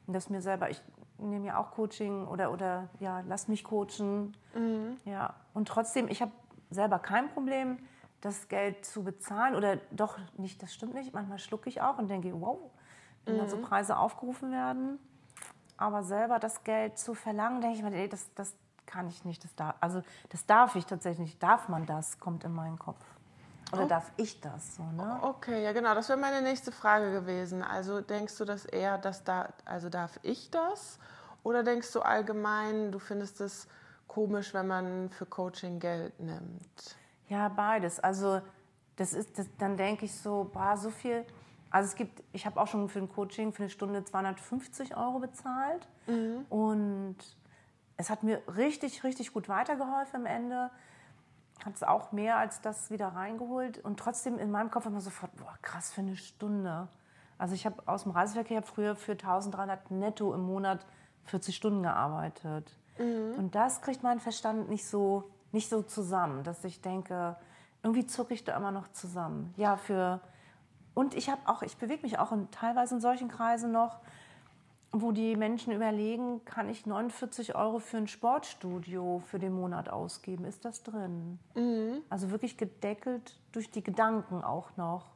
Und 0.06 0.12
das 0.12 0.28
mir 0.28 0.42
selber, 0.42 0.68
ich 0.68 0.80
nehme 1.16 1.46
ja 1.46 1.58
auch 1.58 1.70
Coaching 1.70 2.26
oder, 2.26 2.52
oder 2.52 2.88
ja, 3.00 3.22
lass 3.26 3.48
mich 3.48 3.64
coachen. 3.64 4.36
Mhm. 4.54 4.98
Ja. 5.06 5.34
Und 5.54 5.68
trotzdem, 5.68 6.06
ich 6.08 6.20
habe 6.20 6.32
selber 6.70 6.98
kein 6.98 7.30
Problem, 7.30 7.78
das 8.20 8.48
Geld 8.48 8.84
zu 8.84 9.02
bezahlen. 9.02 9.56
Oder 9.56 9.78
doch 9.90 10.18
nicht, 10.36 10.62
das 10.62 10.74
stimmt 10.74 10.92
nicht. 10.92 11.14
Manchmal 11.14 11.38
schlucke 11.38 11.70
ich 11.70 11.80
auch 11.80 11.98
und 11.98 12.08
denke, 12.08 12.30
wow, 12.38 12.58
wenn 13.24 13.34
mhm. 13.34 13.38
dann 13.38 13.48
so. 13.48 13.56
Preise 13.56 13.96
aufgerufen 13.96 14.52
werden. 14.52 14.98
Aber 15.78 16.02
selber 16.02 16.38
das 16.38 16.62
Geld 16.62 16.98
zu 16.98 17.14
verlangen, 17.14 17.62
denke 17.62 17.78
ich 17.78 17.82
mir, 17.82 17.94
ey, 17.94 18.06
das, 18.06 18.28
das 18.34 18.54
kann 18.84 19.08
ich 19.08 19.24
nicht. 19.24 19.42
Das 19.44 19.54
darf, 19.54 19.76
also 19.80 20.02
das 20.28 20.44
darf 20.44 20.76
ich 20.76 20.84
tatsächlich 20.84 21.28
nicht. 21.28 21.42
Darf 21.42 21.70
man 21.70 21.86
das, 21.86 22.18
kommt 22.18 22.44
in 22.44 22.52
meinen 22.52 22.78
Kopf. 22.78 23.02
Oder 23.72 23.84
oh. 23.84 23.88
darf 23.88 24.10
ich 24.16 24.40
das 24.40 24.76
so, 24.76 24.82
ne? 24.82 25.20
Okay, 25.22 25.62
ja 25.62 25.72
genau, 25.72 25.94
das 25.94 26.08
wäre 26.08 26.18
meine 26.18 26.42
nächste 26.42 26.72
Frage 26.72 27.12
gewesen. 27.12 27.62
Also 27.62 28.00
denkst 28.00 28.36
du, 28.38 28.44
dass 28.44 28.64
eher 28.64 28.98
das 28.98 29.24
da, 29.24 29.48
also 29.64 29.88
darf 29.88 30.18
ich 30.22 30.50
das? 30.50 30.98
Oder 31.42 31.62
denkst 31.62 31.92
du 31.92 32.00
allgemein, 32.00 32.92
du 32.92 32.98
findest 32.98 33.40
es 33.40 33.68
komisch, 34.08 34.52
wenn 34.54 34.66
man 34.66 35.10
für 35.10 35.26
Coaching 35.26 35.78
Geld 35.78 36.18
nimmt? 36.20 36.96
Ja, 37.28 37.48
beides. 37.48 38.00
Also 38.00 38.40
das 38.96 39.12
ist, 39.12 39.38
das, 39.38 39.46
dann 39.58 39.76
denke 39.76 40.04
ich 40.04 40.14
so, 40.14 40.50
boah, 40.52 40.76
so 40.76 40.90
viel 40.90 41.24
also 41.70 41.88
es 41.88 41.94
gibt, 41.94 42.22
ich 42.32 42.46
habe 42.46 42.60
auch 42.60 42.66
schon 42.66 42.88
für 42.88 42.98
ein 42.98 43.08
Coaching 43.08 43.52
für 43.52 43.62
eine 43.62 43.70
Stunde 43.70 44.04
250 44.04 44.96
Euro 44.96 45.20
bezahlt 45.20 45.86
mhm. 46.06 46.44
und 46.48 47.16
es 47.96 48.10
hat 48.10 48.22
mir 48.22 48.42
richtig, 48.56 49.04
richtig 49.04 49.32
gut 49.32 49.48
weitergeholfen 49.48 50.20
am 50.20 50.26
Ende. 50.26 50.70
Hat 51.64 51.74
es 51.74 51.82
auch 51.82 52.12
mehr 52.12 52.36
als 52.36 52.60
das 52.60 52.90
wieder 52.90 53.08
reingeholt 53.08 53.78
und 53.78 53.98
trotzdem 53.98 54.38
in 54.38 54.50
meinem 54.50 54.70
Kopf 54.70 54.86
immer 54.86 55.00
sofort, 55.00 55.34
boah, 55.36 55.56
krass 55.62 55.92
für 55.92 56.00
eine 56.00 56.16
Stunde. 56.16 56.88
Also 57.38 57.54
ich 57.54 57.66
habe 57.66 57.82
aus 57.86 58.04
dem 58.04 58.12
Reiseverkehr 58.12 58.62
früher 58.62 58.96
für 58.96 59.12
1300 59.12 59.90
netto 59.90 60.34
im 60.34 60.42
Monat 60.42 60.84
40 61.24 61.56
Stunden 61.56 61.82
gearbeitet. 61.82 62.76
Mhm. 62.98 63.34
Und 63.38 63.54
das 63.54 63.82
kriegt 63.82 64.02
mein 64.02 64.20
Verstand 64.20 64.68
nicht 64.68 64.86
so, 64.86 65.30
nicht 65.52 65.68
so 65.68 65.82
zusammen, 65.82 66.44
dass 66.44 66.64
ich 66.64 66.80
denke, 66.80 67.36
irgendwie 67.82 68.06
zucke 68.06 68.34
ich 68.34 68.44
da 68.44 68.56
immer 68.56 68.70
noch 68.70 68.88
zusammen. 68.92 69.54
Ja, 69.56 69.76
für 69.76 70.20
und 70.94 71.14
ich 71.14 71.30
habe 71.30 71.40
auch, 71.46 71.62
ich 71.62 71.76
bewege 71.76 72.02
mich 72.02 72.18
auch 72.18 72.32
in, 72.32 72.50
teilweise 72.50 72.96
in 72.96 73.00
solchen 73.00 73.28
Kreisen 73.28 73.72
noch, 73.72 74.00
wo 74.92 75.12
die 75.12 75.36
Menschen 75.36 75.72
überlegen, 75.72 76.44
kann 76.44 76.68
ich 76.68 76.84
49 76.84 77.54
Euro 77.54 77.78
für 77.78 77.98
ein 77.98 78.08
Sportstudio 78.08 79.22
für 79.26 79.38
den 79.38 79.52
Monat 79.52 79.88
ausgeben? 79.88 80.44
Ist 80.44 80.64
das 80.64 80.82
drin? 80.82 81.38
Mhm. 81.54 82.02
Also 82.08 82.30
wirklich 82.30 82.56
gedeckelt 82.56 83.38
durch 83.52 83.70
die 83.70 83.84
Gedanken 83.84 84.42
auch 84.42 84.76
noch. 84.76 85.06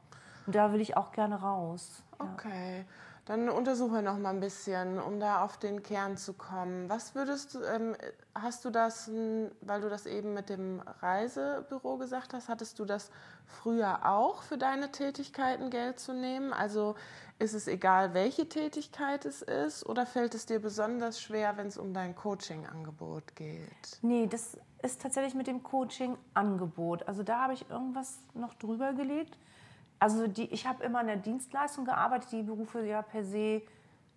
Und 0.45 0.55
da 0.55 0.71
will 0.71 0.79
ich 0.79 0.95
auch 0.95 1.11
gerne 1.11 1.41
raus. 1.41 2.03
Okay. 2.19 2.79
Ja. 2.79 2.85
Dann 3.25 3.49
untersuche 3.49 4.03
noch 4.03 4.19
mal 4.19 4.29
ein 4.29 4.39
bisschen, 4.39 4.99
um 4.99 5.19
da 5.19 5.43
auf 5.43 5.57
den 5.57 5.81
Kern 5.81 6.15
zu 6.15 6.33
kommen. 6.33 6.87
Was 6.89 7.15
würdest 7.15 7.55
du, 7.55 7.63
ähm, 7.63 7.95
hast 8.35 8.63
du 8.65 8.69
das, 8.69 9.09
weil 9.61 9.81
du 9.81 9.89
das 9.89 10.05
eben 10.05 10.35
mit 10.35 10.49
dem 10.49 10.79
Reisebüro 11.01 11.97
gesagt 11.97 12.35
hast, 12.35 12.49
hattest 12.49 12.77
du 12.77 12.85
das 12.85 13.09
früher 13.47 14.05
auch 14.05 14.43
für 14.43 14.59
deine 14.59 14.91
Tätigkeiten 14.91 15.71
Geld 15.71 15.99
zu 15.99 16.13
nehmen? 16.13 16.53
Also 16.53 16.93
ist 17.37 17.53
es 17.53 17.67
egal, 17.67 18.13
welche 18.13 18.47
Tätigkeit 18.47 19.25
es 19.25 19.41
ist 19.41 19.85
oder 19.85 20.05
fällt 20.05 20.35
es 20.35 20.45
dir 20.45 20.59
besonders 20.59 21.21
schwer, 21.21 21.57
wenn 21.57 21.67
es 21.67 21.77
um 21.77 21.93
dein 21.93 22.15
Coaching-Angebot 22.15 23.35
geht? 23.35 23.99
Nee, 24.01 24.27
das 24.27 24.57
ist 24.81 25.01
tatsächlich 25.01 25.35
mit 25.35 25.47
dem 25.47 25.63
Coaching-Angebot. 25.63 27.07
Also 27.07 27.23
da 27.23 27.41
habe 27.41 27.53
ich 27.53 27.69
irgendwas 27.69 28.19
noch 28.33 28.53
drüber 28.53 28.93
gelegt 28.93 29.37
also 29.99 30.27
die, 30.27 30.45
ich 30.53 30.67
habe 30.67 30.83
immer 30.83 31.01
in 31.01 31.07
der 31.07 31.17
Dienstleistung 31.17 31.85
gearbeitet, 31.85 32.31
die 32.31 32.43
Berufe 32.43 32.85
ja 32.85 33.01
per 33.01 33.23
se 33.23 33.61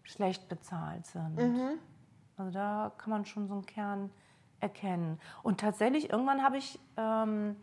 schlecht 0.03 0.49
bezahlt 0.49 1.07
sind. 1.07 1.37
Mhm. 1.37 1.79
Also 2.37 2.51
da 2.51 2.93
kann 2.99 3.11
man 3.11 3.25
schon 3.25 3.47
so 3.47 3.55
einen 3.55 3.67
Kern 3.67 4.11
erkennen. 4.61 5.21
Und 5.43 5.61
tatsächlich, 5.61 6.11
irgendwann 6.11 6.43
habe 6.43 6.57
ich 6.57 6.79
ähm, 6.97 7.57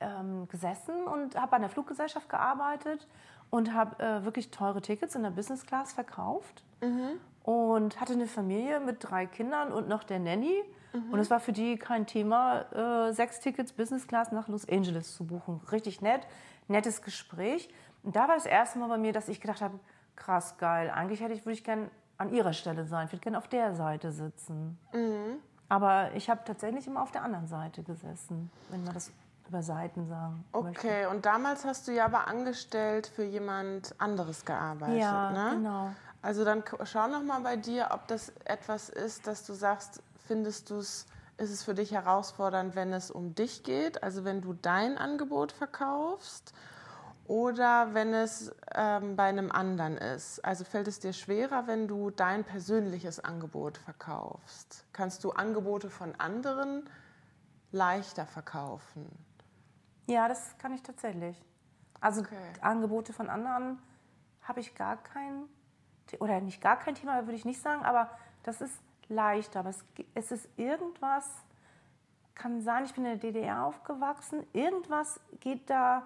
ähm, 0.00 0.48
gesessen 0.48 1.04
und 1.04 1.36
habe 1.36 1.50
bei 1.50 1.56
einer 1.56 1.68
Fluggesellschaft 1.68 2.28
gearbeitet 2.28 3.06
und 3.50 3.72
habe 3.74 4.02
äh, 4.02 4.24
wirklich 4.24 4.50
teure 4.50 4.82
Tickets 4.82 5.14
in 5.14 5.22
der 5.22 5.30
Business 5.30 5.64
Class 5.66 5.92
verkauft. 5.92 6.64
Mhm. 6.80 7.20
Und 7.42 8.00
hatte 8.00 8.14
eine 8.14 8.26
Familie 8.26 8.80
mit 8.80 8.96
drei 9.00 9.26
Kindern 9.26 9.72
und 9.72 9.88
noch 9.88 10.02
der 10.02 10.18
Nanny. 10.18 10.62
Mhm. 10.92 11.12
Und 11.12 11.20
es 11.20 11.30
war 11.30 11.38
für 11.38 11.52
die 11.52 11.76
kein 11.76 12.06
Thema, 12.06 13.06
äh, 13.08 13.12
sechs 13.12 13.38
Tickets 13.38 13.72
Business 13.72 14.08
Class 14.08 14.32
nach 14.32 14.48
Los 14.48 14.68
Angeles 14.68 15.14
zu 15.14 15.24
buchen. 15.24 15.60
Richtig 15.70 16.00
nett 16.00 16.26
nettes 16.68 17.02
Gespräch. 17.02 17.68
Und 18.02 18.16
da 18.16 18.28
war 18.28 18.34
das 18.34 18.46
erste 18.46 18.78
Mal 18.78 18.88
bei 18.88 18.98
mir, 18.98 19.12
dass 19.12 19.28
ich 19.28 19.40
gedacht 19.40 19.60
habe, 19.60 19.78
krass, 20.14 20.56
geil, 20.58 20.90
eigentlich 20.90 21.20
hätte 21.20 21.34
ich, 21.34 21.44
würde 21.44 21.54
ich 21.54 21.64
gerne 21.64 21.90
an 22.18 22.32
ihrer 22.32 22.52
Stelle 22.52 22.86
sein, 22.86 23.06
ich 23.06 23.12
würde 23.12 23.22
gerne 23.22 23.38
auf 23.38 23.48
der 23.48 23.74
Seite 23.74 24.10
sitzen. 24.12 24.78
Mhm. 24.92 25.38
Aber 25.68 26.12
ich 26.14 26.30
habe 26.30 26.42
tatsächlich 26.44 26.86
immer 26.86 27.02
auf 27.02 27.10
der 27.10 27.22
anderen 27.22 27.48
Seite 27.48 27.82
gesessen, 27.82 28.50
wenn 28.70 28.84
man 28.84 28.94
das 28.94 29.12
über 29.48 29.62
Seiten 29.62 30.06
sagen 30.06 30.44
Okay, 30.52 31.02
möchte. 31.02 31.08
und 31.10 31.26
damals 31.26 31.64
hast 31.64 31.88
du 31.88 31.92
ja 31.92 32.06
aber 32.06 32.28
angestellt 32.28 33.06
für 33.06 33.24
jemand 33.24 33.94
anderes 33.98 34.44
gearbeitet, 34.44 35.00
ja, 35.00 35.30
ne? 35.30 35.56
genau. 35.56 35.90
Also 36.22 36.44
dann 36.44 36.64
schau 36.84 37.06
noch 37.06 37.22
mal 37.22 37.40
bei 37.40 37.56
dir, 37.56 37.88
ob 37.92 38.08
das 38.08 38.32
etwas 38.44 38.88
ist, 38.88 39.26
dass 39.26 39.46
du 39.46 39.52
sagst, 39.52 40.02
findest 40.26 40.70
du 40.70 40.76
es 40.76 41.06
ist 41.38 41.50
es 41.50 41.62
für 41.62 41.74
dich 41.74 41.92
herausfordernd, 41.92 42.74
wenn 42.74 42.92
es 42.92 43.10
um 43.10 43.34
dich 43.34 43.62
geht, 43.62 44.02
also 44.02 44.24
wenn 44.24 44.40
du 44.40 44.54
dein 44.54 44.96
Angebot 44.96 45.52
verkaufst 45.52 46.54
oder 47.26 47.92
wenn 47.92 48.14
es 48.14 48.54
ähm, 48.74 49.16
bei 49.16 49.24
einem 49.24 49.50
anderen 49.50 49.98
ist? 49.98 50.44
Also 50.44 50.64
fällt 50.64 50.88
es 50.88 50.98
dir 51.00 51.12
schwerer, 51.12 51.66
wenn 51.66 51.88
du 51.88 52.10
dein 52.10 52.44
persönliches 52.44 53.20
Angebot 53.20 53.78
verkaufst? 53.78 54.84
Kannst 54.92 55.24
du 55.24 55.32
Angebote 55.32 55.90
von 55.90 56.14
anderen 56.18 56.88
leichter 57.72 58.26
verkaufen? 58.26 59.06
Ja, 60.06 60.28
das 60.28 60.56
kann 60.58 60.72
ich 60.72 60.82
tatsächlich. 60.82 61.40
Also 62.00 62.20
okay. 62.20 62.36
Angebote 62.60 63.12
von 63.12 63.28
anderen 63.28 63.78
habe 64.42 64.60
ich 64.60 64.74
gar 64.74 64.96
kein, 64.96 65.44
oder 66.20 66.40
nicht 66.40 66.60
gar 66.60 66.78
kein 66.78 66.94
Thema, 66.94 67.26
würde 67.26 67.34
ich 67.34 67.44
nicht 67.44 67.60
sagen, 67.60 67.84
aber 67.84 68.10
das 68.42 68.60
ist 68.60 68.80
leichter. 69.08 69.60
Aber 69.60 69.70
es, 69.70 69.84
es 70.14 70.30
ist 70.30 70.48
irgendwas, 70.56 71.28
kann 72.34 72.60
sein, 72.60 72.84
ich 72.84 72.94
bin 72.94 73.04
in 73.04 73.18
der 73.18 73.32
DDR 73.32 73.64
aufgewachsen, 73.64 74.46
irgendwas 74.52 75.20
geht 75.40 75.68
da 75.70 76.04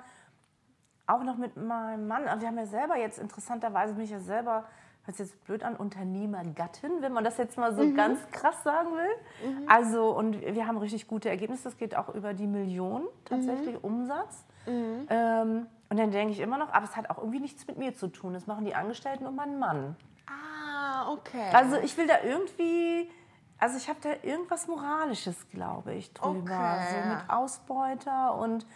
auch 1.07 1.25
noch 1.25 1.37
mit 1.37 1.57
meinem 1.57 2.07
Mann. 2.07 2.25
Wir 2.41 2.49
haben 2.49 2.59
ja 2.59 2.67
selber 2.67 2.97
jetzt 2.97 3.19
interessanterweise 3.19 3.95
mich 3.95 4.11
ja 4.11 4.21
selber, 4.21 4.65
hört 5.05 5.17
sich 5.17 5.27
jetzt 5.29 5.45
blöd 5.45 5.63
an, 5.63 5.77
Unternehmergattin, 5.77 6.91
wenn 7.01 7.13
man 7.13 7.25
das 7.25 7.39
jetzt 7.39 7.57
mal 7.57 7.75
so 7.75 7.83
mhm. 7.83 7.97
ganz 7.97 8.21
krass 8.31 8.63
sagen 8.63 8.91
will. 8.93 9.51
Mhm. 9.51 9.69
Also, 9.69 10.11
und 10.11 10.41
wir 10.41 10.67
haben 10.67 10.79
richtig 10.79 11.09
gute 11.09 11.29
Ergebnisse. 11.29 11.65
Das 11.65 11.77
geht 11.77 11.97
auch 11.97 12.15
über 12.15 12.35
die 12.35 12.47
Million 12.47 13.05
tatsächlich 13.25 13.75
mhm. 13.77 13.85
Umsatz. 13.85 14.45
Mhm. 14.67 15.07
Ähm, 15.09 15.67
und 15.89 15.99
dann 15.99 16.11
denke 16.11 16.33
ich 16.33 16.41
immer 16.41 16.59
noch, 16.59 16.73
aber 16.73 16.85
es 16.85 16.97
hat 16.97 17.11
auch 17.11 17.19
irgendwie 17.19 17.41
nichts 17.41 17.67
mit 17.67 17.79
mir 17.79 17.95
zu 17.95 18.09
tun. 18.09 18.35
Das 18.35 18.47
machen 18.47 18.65
die 18.65 18.75
Angestellten 18.75 19.27
und 19.27 19.35
mein 19.35 19.59
Mann. 19.59 19.97
Ah, 20.27 21.11
okay. 21.11 21.51
Also 21.53 21.77
ich 21.79 21.97
will 21.97 22.07
da 22.07 22.23
irgendwie, 22.23 23.11
also 23.59 23.77
ich 23.77 23.89
habe 23.89 23.99
da 24.03 24.11
irgendwas 24.23 24.69
Moralisches, 24.69 25.49
glaube 25.49 25.95
ich, 25.95 26.13
drüber. 26.13 26.39
Okay. 26.39 27.03
So 27.03 27.09
mit 27.09 27.31
Ausbeuter 27.31 28.35
und 28.37 28.67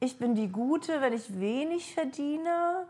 ich 0.00 0.18
bin 0.18 0.34
die 0.34 0.48
Gute, 0.48 1.00
wenn 1.00 1.12
ich 1.12 1.38
wenig 1.40 1.94
verdiene. 1.94 2.86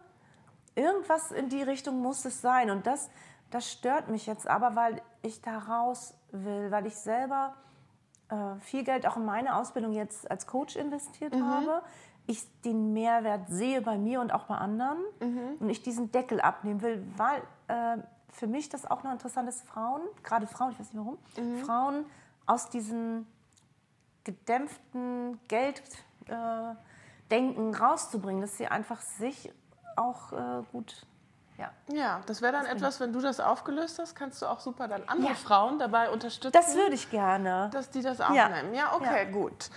Irgendwas 0.76 1.33
in 1.33 1.49
die 1.49 1.62
Richtung 1.62 2.00
muss 2.00 2.25
es 2.25 2.40
sein. 2.40 2.71
Und 2.71 2.87
das, 2.87 3.11
das 3.50 3.71
stört 3.71 4.09
mich 4.09 4.26
jetzt 4.26 4.47
aber, 4.47 4.76
weil 4.76 5.02
ich 5.23 5.42
da 5.42 5.59
raus 5.59 6.14
will, 6.30 6.71
weil 6.71 6.87
ich 6.87 6.95
selber 6.95 7.54
äh, 8.28 8.56
viel 8.61 8.85
Geld 8.85 9.06
auch 9.06 9.16
in 9.16 9.25
meine 9.25 9.56
Ausbildung 9.56 9.92
jetzt 9.92 10.30
als 10.30 10.47
Coach 10.47 10.76
investiert 10.76 11.35
mhm. 11.35 11.47
habe. 11.47 11.83
Ich 12.26 12.45
den 12.62 12.92
Mehrwert 12.92 13.49
sehe 13.49 13.80
bei 13.80 13.99
mir 13.99 14.21
und 14.21 14.33
auch 14.33 14.45
bei 14.45 14.56
anderen 14.56 14.99
mhm. 15.21 15.56
und 15.61 15.71
ich 15.71 15.83
diesen 15.83 16.11
Deckel 16.11 16.40
abnehmen 16.40 16.83
will, 16.83 17.06
weil 17.16 17.40
äh, 17.68 17.99
für 18.30 18.47
mich 18.47 18.68
das 18.68 18.85
auch 18.85 19.02
noch 19.02 19.12
interessant 19.12 19.49
ist, 19.49 19.62
Frauen, 19.62 20.02
gerade 20.23 20.47
Frauen, 20.47 20.73
ich 20.73 20.80
weiß 20.80 20.92
nicht 20.92 21.02
warum, 21.02 21.18
mhm. 21.37 21.59
Frauen 21.64 22.04
aus 22.47 22.68
diesem 22.68 23.26
gedämpften 24.25 25.38
Gelddenken 25.47 26.76
äh, 27.73 27.76
rauszubringen, 27.76 28.40
dass 28.40 28.56
sie 28.56 28.66
einfach 28.66 29.00
sich 29.00 29.52
auch 29.96 30.32
äh, 30.32 30.62
gut 30.72 31.06
ja. 31.58 31.70
ja, 31.90 32.20
das 32.26 32.42
wäre 32.42 32.52
dann 32.52 32.64
das 32.64 32.74
etwas, 32.74 33.00
wenn 33.00 33.14
du 33.14 33.20
das 33.20 33.40
aufgelöst 33.40 33.98
hast, 33.98 34.14
kannst 34.14 34.42
du 34.42 34.46
auch 34.46 34.60
super 34.60 34.88
dann 34.88 35.04
andere 35.06 35.30
ja. 35.30 35.34
Frauen 35.34 35.78
dabei 35.78 36.10
unterstützen. 36.10 36.52
Das 36.52 36.74
würde 36.74 36.94
ich 36.94 37.10
gerne. 37.10 37.70
Dass 37.72 37.88
die 37.88 38.02
das 38.02 38.20
aufnehmen. 38.20 38.74
Ja, 38.74 38.90
ja 38.90 38.94
okay, 38.94 39.24
ja. 39.24 39.30
gut. 39.30 39.70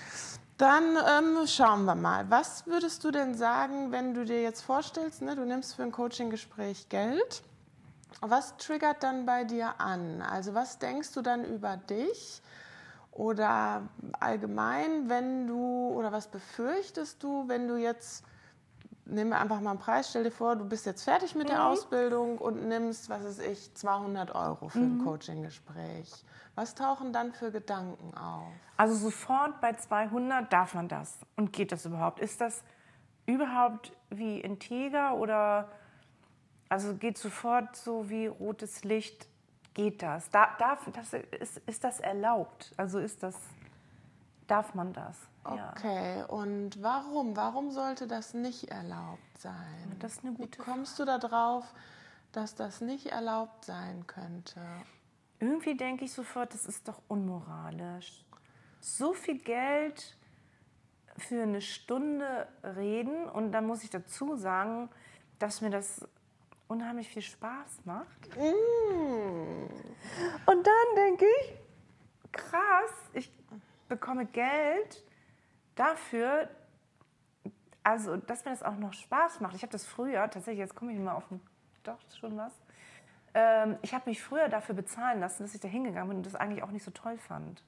Dann 0.58 0.98
ähm, 1.08 1.48
schauen 1.48 1.86
wir 1.86 1.96
mal. 1.96 2.30
Was 2.30 2.68
würdest 2.68 3.06
du 3.06 3.12
denn 3.12 3.34
sagen, 3.34 3.94
wenn 3.94 4.14
du 4.14 4.26
dir 4.26 4.42
jetzt 4.42 4.62
vorstellst, 4.62 5.22
ne, 5.22 5.38
du 5.38 5.46
nimmst 5.46 5.76
für 5.76 5.84
ein 5.84 5.94
Coaching-Gespräch 5.94 6.90
Geld 6.90 7.44
was 8.22 8.58
triggert 8.58 9.04
dann 9.04 9.26
bei 9.26 9.44
dir 9.44 9.80
an? 9.80 10.22
Also 10.22 10.54
was 10.54 10.80
denkst 10.80 11.14
du 11.14 11.22
dann 11.22 11.46
über 11.46 11.78
dich? 11.78 12.42
Oder 13.12 13.84
allgemein, 14.20 15.10
wenn 15.10 15.48
du, 15.48 15.90
oder 15.94 16.12
was 16.12 16.28
befürchtest 16.28 17.22
du, 17.24 17.48
wenn 17.48 17.68
du 17.68 17.76
jetzt, 17.76 18.24
nehmen 19.10 19.32
wir 19.32 19.40
einfach 19.40 19.60
mal 19.60 19.72
einen 19.72 19.80
Preis, 19.80 20.10
stell 20.10 20.24
dir 20.24 20.32
vor, 20.32 20.56
du 20.56 20.66
bist 20.66 20.86
jetzt 20.86 21.04
fertig 21.04 21.36
mit 21.36 21.48
mhm. 21.48 21.52
der 21.52 21.66
Ausbildung 21.66 22.38
und 22.38 22.68
nimmst, 22.68 23.10
was 23.10 23.24
weiß 23.24 23.40
ich, 23.40 23.74
200 23.76 24.34
Euro 24.34 24.70
für 24.70 24.80
mhm. 24.80 25.02
ein 25.02 25.06
Coaching-Gespräch. 25.06 26.24
Was 26.56 26.76
tauchen 26.76 27.14
dann 27.14 27.32
für 27.32 27.52
Gedanken 27.52 28.16
auf? 28.18 28.52
Also 28.78 28.96
sofort 28.96 29.62
bei 29.62 29.74
200 29.74 30.52
darf 30.52 30.74
man 30.74 30.88
das. 30.88 31.18
Und 31.36 31.54
geht 31.54 31.72
das 31.72 31.86
überhaupt? 31.86 32.20
Ist 32.20 32.42
das 32.42 32.64
überhaupt 33.26 33.92
wie 34.10 34.40
integer 34.40 35.16
oder 35.16 35.70
also 36.68 36.96
geht 36.96 37.18
sofort 37.18 37.76
so 37.76 38.10
wie 38.10 38.28
rotes 38.28 38.84
Licht, 38.84 39.28
geht 39.74 40.02
das? 40.04 40.30
Da, 40.30 40.50
darf, 40.60 40.88
das 40.94 41.14
ist, 41.14 41.58
ist 41.66 41.84
das 41.84 42.00
erlaubt? 42.00 42.74
Also 42.78 43.00
ist 43.00 43.24
das, 43.24 43.36
darf 44.50 44.74
man 44.74 44.94
das? 44.94 45.18
Okay, 45.44 46.20
ja. 46.20 46.26
und 46.26 46.82
warum? 46.84 47.36
Warum 47.36 47.72
sollte 47.72 48.08
das 48.08 48.34
nicht 48.34 48.70
erlaubt 48.70 49.38
sein? 49.38 49.96
Das 50.00 50.14
ist 50.14 50.26
eine 50.26 50.34
gute 50.34 50.60
Wie 50.60 50.64
kommst 50.64 51.00
du 51.00 51.06
da 51.06 51.18
drauf, 51.18 51.66
dass 52.32 52.56
das 52.56 52.82
nicht 52.82 53.08
erlaubt 53.08 53.66
sein 53.66 54.06
könnte? 54.06 54.62
Irgendwie 55.40 55.76
denke 55.76 56.06
ich 56.06 56.14
sofort, 56.14 56.54
das 56.54 56.66
ist 56.66 56.88
doch 56.88 57.02
unmoralisch. 57.08 58.26
So 58.82 59.14
viel 59.14 59.40
Geld 59.40 60.18
für 61.18 61.44
eine 61.44 61.62
Stunde 61.62 62.48
reden 62.64 63.28
und 63.30 63.52
dann 63.52 63.66
muss 63.66 63.84
ich 63.84 63.90
dazu 63.90 64.36
sagen, 64.36 64.90
dass 65.38 65.62
mir 65.62 65.70
das 65.70 66.06
unheimlich 66.68 67.10
viel 67.10 67.22
Spaß 67.22 67.86
macht. 67.86 68.38
Mm. 68.38 69.66
Und 70.46 70.68
dann 70.68 70.96
denke 70.96 71.26
ich, 71.42 71.54
krass, 72.32 72.94
ich 73.14 73.32
bekomme 73.90 74.26
Geld 74.26 75.04
dafür, 75.76 76.50
also 77.84 78.18
dass 78.18 78.46
mir 78.46 78.52
das 78.52 78.64
auch 78.64 78.76
noch 78.78 78.94
Spaß 78.94 79.42
macht. 79.42 79.56
Ich 79.56 79.62
habe 79.64 79.72
das 79.72 79.86
früher, 79.86 80.30
tatsächlich, 80.30 80.60
jetzt 80.60 80.76
komme 80.76 80.94
ich 80.94 81.00
mal 81.00 81.14
auf 81.14 81.28
den, 81.28 81.42
doch 81.84 81.98
schon 82.20 82.38
was. 82.38 82.54
Ähm, 83.34 83.78
ich 83.82 83.94
habe 83.94 84.10
mich 84.10 84.22
früher 84.22 84.48
dafür 84.50 84.76
bezahlen 84.76 85.20
lassen, 85.20 85.44
dass 85.44 85.54
ich 85.54 85.62
da 85.62 85.68
hingegangen 85.68 86.10
bin 86.10 86.18
und 86.18 86.26
das 86.26 86.36
eigentlich 86.36 86.64
auch 86.64 86.72
nicht 86.72 86.84
so 86.84 86.92
toll 86.92 87.18
fand. 87.18 87.64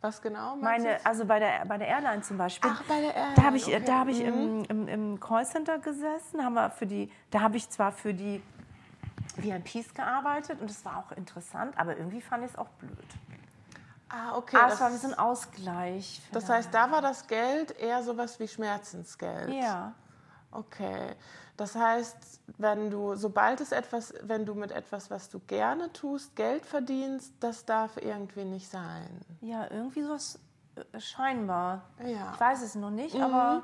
Was 0.00 0.20
genau? 0.20 0.56
Meine, 0.56 0.98
also 1.06 1.24
bei 1.24 1.38
der, 1.38 1.64
bei 1.64 1.78
der 1.78 1.86
Airline 1.86 2.22
zum 2.22 2.36
Beispiel. 2.36 2.68
Ach, 2.72 2.82
bei 2.84 3.00
der 3.00 3.14
Airline. 3.14 3.34
Da 3.36 3.42
habe 3.42 3.56
ich, 3.56 3.66
okay. 3.68 3.82
da 3.86 3.98
hab 4.00 4.08
ich 4.08 4.20
im, 4.20 4.58
mhm. 4.58 4.64
im, 4.64 4.88
im 4.88 5.20
Callcenter 5.20 5.78
gesessen. 5.78 6.44
Haben 6.44 6.54
wir 6.54 6.70
für 6.70 6.86
die, 6.86 7.10
da 7.30 7.40
habe 7.40 7.56
ich 7.56 7.70
zwar 7.70 7.92
für 7.92 8.12
die 8.12 8.42
VIPs 9.36 9.94
gearbeitet 9.94 10.60
und 10.60 10.68
das 10.68 10.84
war 10.84 10.98
auch 10.98 11.12
interessant, 11.12 11.78
aber 11.78 11.96
irgendwie 11.96 12.20
fand 12.20 12.44
ich 12.44 12.50
es 12.50 12.58
auch 12.58 12.68
blöd. 12.70 12.98
Ah, 14.12 14.36
okay. 14.36 14.58
Ah, 14.60 14.68
das 14.68 14.80
war 14.80 14.92
wie 14.92 14.98
so 14.98 15.08
ein 15.08 15.18
Ausgleich. 15.18 16.20
Das 16.32 16.46
heißt, 16.46 16.72
da 16.72 16.90
war 16.90 17.00
das 17.00 17.26
Geld 17.26 17.78
eher 17.80 18.02
sowas 18.02 18.38
wie 18.38 18.46
Schmerzensgeld. 18.46 19.54
Ja. 19.54 19.94
Okay. 20.50 21.16
Das 21.56 21.74
heißt, 21.74 22.40
wenn 22.58 22.90
du, 22.90 23.14
sobald 23.14 23.62
es 23.62 23.72
etwas, 23.72 24.12
wenn 24.22 24.44
du 24.44 24.54
mit 24.54 24.70
etwas, 24.70 25.10
was 25.10 25.30
du 25.30 25.38
gerne 25.46 25.90
tust, 25.94 26.36
Geld 26.36 26.66
verdienst, 26.66 27.32
das 27.40 27.64
darf 27.64 27.96
irgendwie 27.96 28.44
nicht 28.44 28.68
sein. 28.68 29.08
Ja, 29.40 29.66
irgendwie 29.70 30.02
sowas 30.02 30.38
äh, 30.76 31.00
scheinbar. 31.00 31.82
Ja. 32.04 32.32
Ich 32.34 32.40
weiß 32.40 32.62
es 32.62 32.74
noch 32.74 32.90
nicht, 32.90 33.14
mhm. 33.14 33.22
aber. 33.22 33.62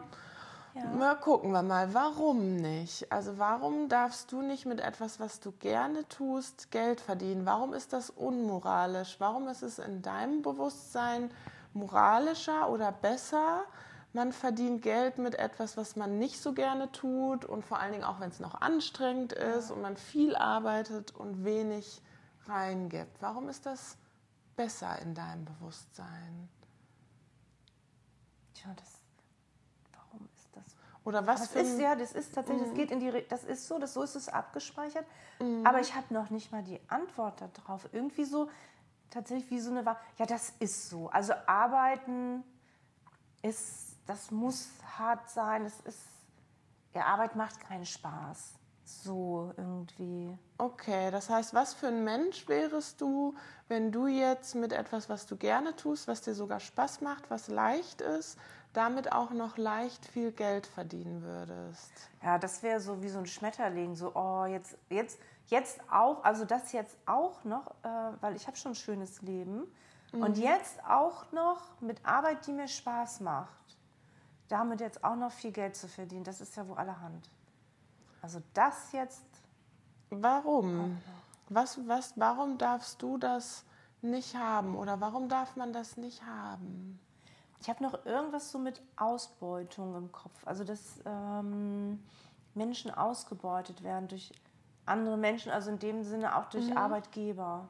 Ja. 0.75 0.83
Na, 0.97 1.15
gucken 1.15 1.53
wir 1.53 1.63
mal, 1.63 1.93
warum 1.95 2.57
nicht? 2.57 3.11
Also 3.11 3.39
warum 3.39 3.89
darfst 3.89 4.31
du 4.33 4.43
nicht 4.43 4.67
mit 4.67 4.81
etwas, 4.81 5.19
was 5.19 5.41
du 5.41 5.53
gerne 5.53 6.07
tust, 6.09 6.71
Geld 6.71 7.01
verdienen? 7.01 7.47
Warum 7.47 7.73
ist 7.75 7.93
das 7.93 8.11
unmoralisch? 8.11 9.17
Warum 9.19 9.49
ist 9.49 9.63
es 9.63 9.79
in 9.79 10.03
deinem 10.03 10.43
Bewusstsein 10.43 11.31
moralischer 11.73 12.69
oder 12.71 12.93
besser, 12.93 13.65
man 14.13 14.33
verdient 14.33 14.83
Geld 14.83 15.19
mit 15.19 15.35
etwas, 15.35 15.77
was 15.77 15.97
man 15.97 16.19
nicht 16.19 16.41
so 16.41 16.53
gerne 16.53 16.91
tut 16.93 17.45
und 17.45 17.65
vor 17.65 17.79
allen 17.79 17.93
Dingen 17.93 18.05
auch, 18.05 18.21
wenn 18.21 18.31
es 18.31 18.41
noch 18.41 18.61
anstrengend 18.61 19.33
ist 19.33 19.69
ja. 19.69 19.75
und 19.75 19.83
man 19.83 19.97
viel 19.97 20.35
arbeitet 20.35 21.15
und 21.15 21.45
wenig 21.45 22.01
reingibt. 22.47 23.21
Warum 23.21 23.49
ist 23.49 23.67
das 23.67 23.97
besser 24.57 24.99
in 25.01 25.15
deinem 25.15 25.45
Bewusstsein? 25.45 26.49
Ist 28.55 28.65
das? 28.77 28.98
Oder 31.05 31.27
was 31.27 31.41
das 31.41 31.49
für 31.51 31.61
ist 31.61 31.79
ja, 31.79 31.95
das 31.95 32.13
ist 32.13 32.35
tatsächlich, 32.35 32.67
mhm. 32.67 32.71
das 32.71 32.79
geht 32.79 32.91
in 32.91 33.01
die, 33.01 33.25
das 33.29 33.45
ist 33.45 33.67
so, 33.67 33.79
das 33.79 33.95
so 33.95 34.03
ist 34.03 34.15
es 34.15 34.29
abgespeichert. 34.29 35.07
Mhm. 35.41 35.67
Aber 35.67 35.81
ich 35.81 35.95
habe 35.95 36.13
noch 36.13 36.31
nicht 36.31 36.53
mal 36.53 36.63
die 36.63 36.81
Antwort 36.89 37.43
darauf. 37.55 37.89
Irgendwie 37.93 38.25
so 38.25 38.51
tatsächlich 39.11 39.51
wie 39.51 39.61
so 39.61 39.71
eine, 39.71 39.85
ja, 39.85 40.27
das 40.27 40.53
ist 40.59 40.91
so. 40.91 41.09
Also 41.09 41.33
arbeiten 41.47 42.45
ist 43.43 43.89
das 44.09 44.31
muss 44.31 44.71
hart 44.99 45.29
sein. 45.29 45.65
Es 45.67 45.79
ist, 45.81 46.01
ja, 46.95 47.05
Arbeit 47.05 47.37
macht 47.37 47.61
keinen 47.61 47.87
Spaß. 47.87 48.55
So 48.85 49.53
irgendwie. 49.59 50.37
Okay, 50.57 51.11
das 51.11 51.29
heißt, 51.29 51.53
was 51.53 51.75
für 51.75 51.89
ein 51.89 52.05
Mensch 52.05 52.49
wärest 52.49 53.03
du, 53.03 53.35
wenn 53.69 53.93
du 53.93 54.07
jetzt 54.07 54.55
mit 54.55 54.73
etwas, 54.73 55.11
was 55.11 55.27
du 55.27 55.37
gerne 55.37 55.77
tust, 55.77 56.09
was 56.09 56.23
dir 56.23 56.35
sogar 56.35 56.59
Spaß 56.59 57.03
macht, 57.03 57.31
was 57.31 57.49
leicht 57.49 58.01
ist, 58.01 58.39
damit 58.79 59.13
auch 59.13 59.31
noch 59.31 59.57
leicht 59.59 60.07
viel 60.07 60.33
Geld 60.33 60.67
verdienen 60.67 61.23
würdest? 61.23 61.93
Ja, 62.23 62.39
das 62.39 62.63
wäre 62.63 62.81
so 62.81 63.03
wie 63.03 63.09
so 63.09 63.19
ein 63.19 63.27
Schmetterling, 63.27 63.97
so, 63.97 64.13
oh, 64.15 64.47
jetzt, 64.47 64.79
jetzt, 64.89 65.19
jetzt 65.49 65.81
auch, 65.91 66.25
also 66.25 66.45
das 66.45 66.73
jetzt 66.73 66.97
auch 67.05 67.45
noch, 67.45 67.73
äh, 67.83 67.89
weil 68.21 68.37
ich 68.37 68.47
habe 68.47 68.57
schon 68.57 68.73
ein 68.73 68.77
schönes 68.77 69.21
Leben. 69.23 69.65
Mhm. 70.13 70.23
Und 70.23 70.39
jetzt 70.39 70.83
auch 70.85 71.31
noch 71.33 71.81
mit 71.81 72.05
Arbeit, 72.07 72.47
die 72.47 72.53
mir 72.53 72.69
Spaß 72.69 73.21
macht 73.21 73.69
damit 74.49 74.81
jetzt 74.81 75.05
auch 75.05 75.17
noch 75.17 75.31
viel 75.31 75.53
Geld 75.53 75.77
zu 75.77 75.89
verdienen, 75.89 76.25
das 76.25 76.41
ist 76.41 76.57
ja 76.57 76.67
wohl 76.67 76.77
allerhand. 76.77 77.31
Also 78.23 78.41
das 78.55 78.93
jetzt. 78.93 79.25
Warum? 80.11 81.01
Was, 81.51 81.79
was, 81.87 82.15
warum 82.17 82.59
darfst 82.59 83.01
du 83.03 83.19
das 83.19 83.65
nicht 84.01 84.35
haben 84.37 84.75
oder 84.77 85.01
warum 85.01 85.29
darf 85.29 85.57
man 85.57 85.73
das 85.73 85.97
nicht 85.97 86.23
haben? 86.25 86.99
Ich 87.61 87.69
habe 87.69 87.83
noch 87.83 88.05
irgendwas 88.05 88.51
so 88.51 88.59
mit 88.59 88.81
Ausbeutung 88.97 89.97
im 89.97 90.13
Kopf. 90.13 90.47
Also 90.47 90.65
dass 90.65 91.01
ähm, 91.05 92.03
Menschen 92.55 92.93
ausgebeutet 92.93 93.83
werden 93.83 94.09
durch 94.09 94.33
andere 94.87 95.17
Menschen, 95.17 95.53
also 95.53 95.71
in 95.71 95.79
dem 95.79 96.03
Sinne 96.05 96.37
auch 96.37 96.47
durch 96.47 96.69
mhm. 96.69 96.77
Arbeitgeber. 96.77 97.69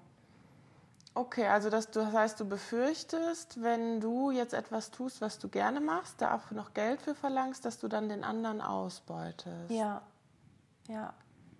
Okay, 1.15 1.49
also 1.49 1.69
das, 1.69 1.91
das 1.91 2.13
heißt, 2.13 2.39
du 2.39 2.45
befürchtest, 2.45 3.61
wenn 3.61 4.01
du 4.01 4.31
jetzt 4.31 4.55
etwas 4.55 4.91
tust, 4.93 5.21
was 5.21 5.39
du 5.39 5.49
gerne 5.49 5.81
machst, 5.81 6.21
da 6.21 6.35
auch 6.37 6.53
noch 6.53 6.75
Geld 6.75 7.03
für 7.03 7.15
verlangst, 7.15 7.65
dass 7.65 7.79
du 7.79 7.89
dann 7.89 8.09
den 8.09 8.23
anderen 8.23 8.61
ausbeutest. 8.61 9.71
Ja, 9.71 10.03
ja. 10.87 11.13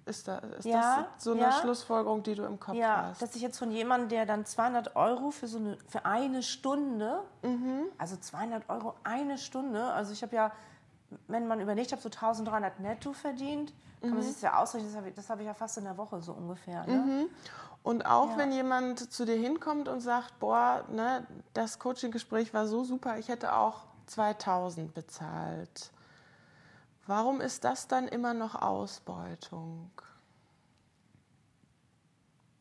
Ist, 0.09 0.27
da, 0.27 0.39
ist 0.39 0.65
ja, 0.65 1.07
das 1.15 1.25
so 1.25 1.33
eine 1.33 1.43
ja. 1.43 1.53
Schlussfolgerung, 1.53 2.23
die 2.23 2.35
du 2.35 2.45
im 2.45 2.59
Kopf 2.59 2.75
ja, 2.75 3.09
hast? 3.09 3.23
dass 3.23 3.37
ich 3.37 3.43
jetzt 3.43 3.59
von 3.59 3.71
jemandem, 3.71 4.09
der 4.09 4.27
dann 4.27 4.47
200 4.47 4.97
Euro 4.97 5.31
für 5.31 5.47
so 5.47 5.59
eine 5.59 5.77
für 5.87 6.05
eine 6.05 6.43
Stunde, 6.43 7.21
mhm. 7.43 7.85
also 7.99 8.17
200 8.17 8.69
Euro 8.69 8.95
eine 9.05 9.39
Stunde, 9.39 9.85
also 9.85 10.13
ich 10.13 10.23
habe 10.23 10.35
ja, 10.35 10.53
wenn 11.27 11.47
man 11.47 11.61
überlegt, 11.61 11.89
ich 11.89 11.93
habe 11.93 12.03
so 12.03 12.09
1300 12.09 12.81
netto 12.81 13.13
verdient, 13.13 13.73
kann 14.01 14.11
mhm. 14.11 14.17
man 14.17 14.23
sich 14.23 14.33
das 14.35 14.43
ja 14.43 14.59
ausrechnen, 14.59 14.91
das 14.91 14.97
habe 14.97 15.11
ich, 15.11 15.29
hab 15.29 15.41
ich, 15.41 15.47
ja 15.47 15.55
fast 15.55 15.79
in 15.79 15.85
der 15.85 15.99
Woche 15.99 16.23
so 16.23 16.33
ungefähr. 16.33 16.87
Ne? 16.87 16.97
Mhm. 16.97 17.27
Und 17.83 18.07
auch 18.07 18.31
ja. 18.31 18.39
wenn 18.39 18.53
jemand 18.53 19.13
zu 19.13 19.25
dir 19.25 19.37
hinkommt 19.37 19.89
und 19.89 20.01
sagt, 20.01 20.39
boah, 20.41 20.85
ne, 20.91 21.27
das 21.55 21.79
Coaching-Gespräch 21.79 22.53
war 22.53 22.67
so 22.67 22.85
super, 22.85 23.19
ich 23.19 23.29
hätte 23.29 23.55
auch 23.55 23.85
2000 24.07 24.95
bezahlt. 24.95 25.91
Warum 27.09 27.41
ist 27.41 27.65
das 27.65 27.89
dann 27.89 28.07
immer 28.07 28.35
noch 28.35 28.55
Ausbeutung? 28.55 29.91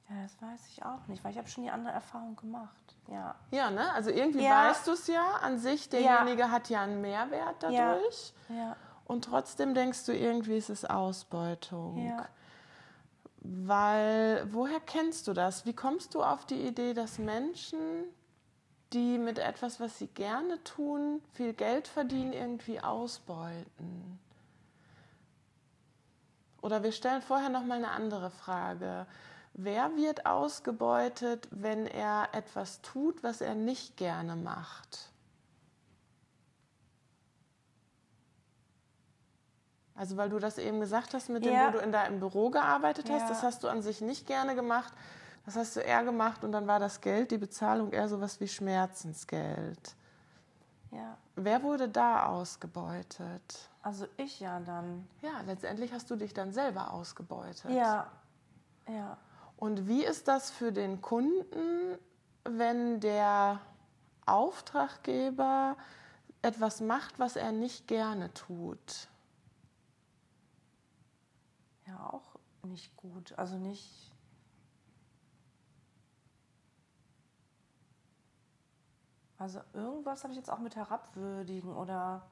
Ja, 0.10 0.16
das 0.24 0.42
weiß 0.42 0.68
ich 0.70 0.86
auch 0.86 1.06
nicht, 1.08 1.22
weil 1.22 1.32
ich 1.32 1.38
habe 1.38 1.50
schon 1.50 1.66
die 1.66 1.70
andere 1.70 1.92
Erfahrung 1.92 2.38
gemacht. 2.38 2.96
Ja, 3.10 3.36
ja 3.52 3.70
ne? 3.70 3.92
also 3.92 4.10
irgendwie 4.10 4.46
ja. 4.46 4.70
weißt 4.70 4.88
du 4.88 4.94
es 4.94 5.06
ja 5.08 5.34
an 5.42 5.60
sich, 5.60 5.90
derjenige 5.90 6.44
ja. 6.44 6.50
hat 6.50 6.70
ja 6.70 6.82
einen 6.82 7.02
Mehrwert 7.02 7.58
dadurch. 7.60 8.34
Ja. 8.48 8.78
Und 9.04 9.26
trotzdem 9.26 9.74
denkst 9.74 10.06
du, 10.06 10.14
irgendwie 10.14 10.56
ist 10.56 10.70
es 10.70 10.86
Ausbeutung. 10.86 12.08
Ja. 12.08 12.26
Weil, 13.42 14.48
woher 14.54 14.80
kennst 14.80 15.28
du 15.28 15.34
das? 15.34 15.66
Wie 15.66 15.74
kommst 15.74 16.16
du 16.16 16.24
auf 16.24 16.46
die 16.46 16.66
Idee, 16.66 16.94
dass 16.94 17.20
Menschen, 17.20 17.80
die 18.94 19.18
mit 19.18 19.40
etwas, 19.40 19.82
was 19.82 19.98
sie 19.98 20.08
gerne 20.08 20.64
tun, 20.64 21.22
viel 21.34 21.52
Geld 21.52 21.90
verdienen, 21.90 22.32
irgendwie 22.32 22.80
ausbeuten? 22.80 24.20
Oder 26.68 26.84
wir 26.84 26.92
stellen 26.92 27.22
vorher 27.22 27.48
noch 27.48 27.64
mal 27.64 27.76
eine 27.76 27.92
andere 27.92 28.30
Frage. 28.30 29.08
Wer 29.54 29.96
wird 29.96 30.26
ausgebeutet, 30.26 31.48
wenn 31.50 31.88
er 31.88 32.28
etwas 32.34 32.82
tut, 32.82 33.24
was 33.24 33.40
er 33.40 33.56
nicht 33.56 33.96
gerne 33.96 34.36
macht? 34.36 35.14
Also 39.96 40.18
weil 40.18 40.30
du 40.30 40.40
das 40.40 40.58
eben 40.58 40.82
gesagt 40.82 41.14
hast, 41.14 41.30
mit 41.30 41.46
dem, 41.46 41.54
ja. 41.54 41.70
wo 41.70 41.78
du 41.78 41.80
in 41.82 41.94
deinem 41.94 42.20
Büro 42.20 42.50
gearbeitet 42.50 43.10
hast, 43.10 43.22
ja. 43.22 43.30
das 43.30 43.44
hast 43.44 43.64
du 43.64 43.70
an 43.70 43.82
sich 43.82 44.02
nicht 44.02 44.28
gerne 44.28 44.54
gemacht. 44.54 44.92
Das 45.46 45.56
hast 45.56 45.78
du 45.78 45.80
eher 45.80 46.04
gemacht 46.04 46.44
und 46.44 46.52
dann 46.52 46.68
war 46.68 46.82
das 46.82 47.00
Geld, 47.00 47.32
die 47.32 47.38
Bezahlung 47.38 47.94
eher 47.94 48.10
sowas 48.10 48.42
wie 48.42 48.48
Schmerzensgeld. 48.50 49.96
Ja. 50.92 51.18
Wer 51.38 51.64
wurde 51.64 51.88
da 51.88 52.26
ausgebeutet? 52.26 53.70
Also 53.88 54.06
ich 54.18 54.42
ja 54.42 54.60
dann. 54.60 55.08
Ja, 55.22 55.40
letztendlich 55.46 55.94
hast 55.94 56.12
du 56.12 56.18
dich 56.18 56.34
dann 56.34 56.52
selber 56.52 56.92
ausgebeutet. 56.92 57.72
Ja. 57.72 58.12
Ja. 58.90 59.18
Und 59.56 59.88
wie 59.88 60.04
ist 60.04 60.28
das 60.28 60.52
für 60.52 60.74
den 60.74 61.02
Kunden, 61.02 61.98
wenn 62.44 63.00
der 63.00 63.62
Auftraggeber 64.26 65.78
etwas 66.42 66.82
macht, 66.82 67.18
was 67.18 67.38
er 67.38 67.54
nicht 67.54 67.88
gerne 67.88 68.34
tut? 68.34 69.08
ja 71.86 72.10
auch 72.10 72.36
nicht 72.64 72.94
gut. 72.98 73.32
Also 73.38 73.58
nicht. 73.58 74.14
Also 79.38 79.62
irgendwas 79.72 80.24
habe 80.24 80.34
ich 80.34 80.38
jetzt 80.38 80.52
auch 80.52 80.60
mit 80.60 80.76
herabwürdigen 80.76 81.74
oder. 81.74 82.30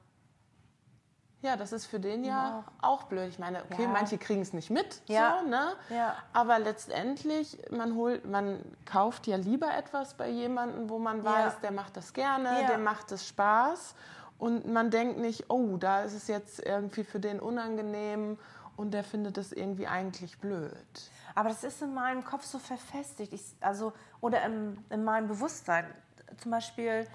Ja, 1.42 1.56
das 1.56 1.72
ist 1.72 1.86
für 1.86 2.00
den 2.00 2.24
ja, 2.24 2.30
ja. 2.30 2.64
auch 2.80 3.04
blöd. 3.04 3.28
Ich 3.28 3.38
meine, 3.38 3.62
okay, 3.70 3.82
ja. 3.82 3.88
manche 3.88 4.18
kriegen 4.18 4.40
es 4.40 4.52
nicht 4.52 4.70
mit, 4.70 5.02
ja. 5.06 5.40
so, 5.42 5.48
ne? 5.48 5.72
Ja. 5.90 6.16
Aber 6.32 6.58
letztendlich, 6.58 7.58
man 7.70 7.94
holt, 7.94 8.24
man 8.24 8.60
kauft 8.84 9.26
ja 9.26 9.36
lieber 9.36 9.72
etwas 9.76 10.14
bei 10.14 10.28
jemandem, 10.28 10.88
wo 10.88 10.98
man 10.98 11.24
weiß, 11.24 11.60
der 11.60 11.72
macht 11.72 11.96
das 11.96 12.12
gerne, 12.12 12.66
dem 12.66 12.82
macht 12.82 13.12
es 13.12 13.28
Spaß. 13.28 13.94
Und 14.38 14.70
man 14.70 14.90
denkt 14.90 15.18
nicht, 15.18 15.48
oh, 15.48 15.76
da 15.76 16.02
ist 16.02 16.14
es 16.14 16.26
jetzt 16.28 16.60
irgendwie 16.60 17.04
für 17.04 17.20
den 17.20 17.40
unangenehm 17.40 18.38
und 18.76 18.92
der 18.92 19.04
findet 19.04 19.38
es 19.38 19.52
irgendwie 19.52 19.86
eigentlich 19.86 20.38
blöd. 20.38 20.72
Aber 21.34 21.48
das 21.48 21.64
ist 21.64 21.82
in 21.82 21.94
meinem 21.94 22.24
Kopf 22.24 22.44
so 22.44 22.58
verfestigt. 22.58 23.32
Ich, 23.32 23.42
also, 23.60 23.92
oder 24.20 24.42
im, 24.44 24.78
in 24.90 25.04
meinem 25.04 25.28
Bewusstsein. 25.28 25.86
Zum 26.38 26.50
Beispiel 26.50 27.06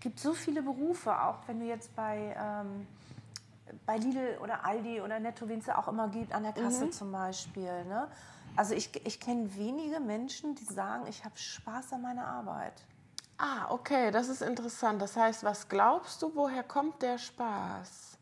gibt 0.00 0.18
es 0.18 0.22
so 0.22 0.32
viele 0.32 0.62
Berufe, 0.62 1.20
auch 1.20 1.36
wenn 1.46 1.60
du 1.60 1.66
jetzt 1.66 1.94
bei, 1.96 2.36
ähm, 2.38 2.86
bei 3.86 3.96
Lidl 3.96 4.38
oder 4.42 4.64
Aldi 4.64 5.00
oder 5.00 5.18
Netto, 5.20 5.48
wen 5.48 5.60
es 5.60 5.66
ja 5.66 5.78
auch 5.78 5.88
immer 5.88 6.08
gibt, 6.08 6.32
an 6.32 6.42
der 6.42 6.52
Kasse 6.52 6.86
mhm. 6.86 6.92
zum 6.92 7.12
Beispiel. 7.12 7.84
Ne? 7.84 8.08
Also 8.56 8.74
ich, 8.74 8.90
ich 9.06 9.20
kenne 9.20 9.54
wenige 9.56 10.00
Menschen, 10.00 10.54
die 10.54 10.64
sagen, 10.64 11.06
ich 11.08 11.24
habe 11.24 11.36
Spaß 11.36 11.92
an 11.92 12.02
meiner 12.02 12.26
Arbeit. 12.26 12.84
Ah, 13.38 13.70
okay, 13.70 14.10
das 14.10 14.28
ist 14.28 14.42
interessant. 14.42 15.00
Das 15.00 15.16
heißt, 15.16 15.44
was 15.44 15.68
glaubst 15.68 16.22
du, 16.22 16.34
woher 16.34 16.64
kommt 16.64 17.02
der 17.02 17.18
Spaß? 17.18 18.18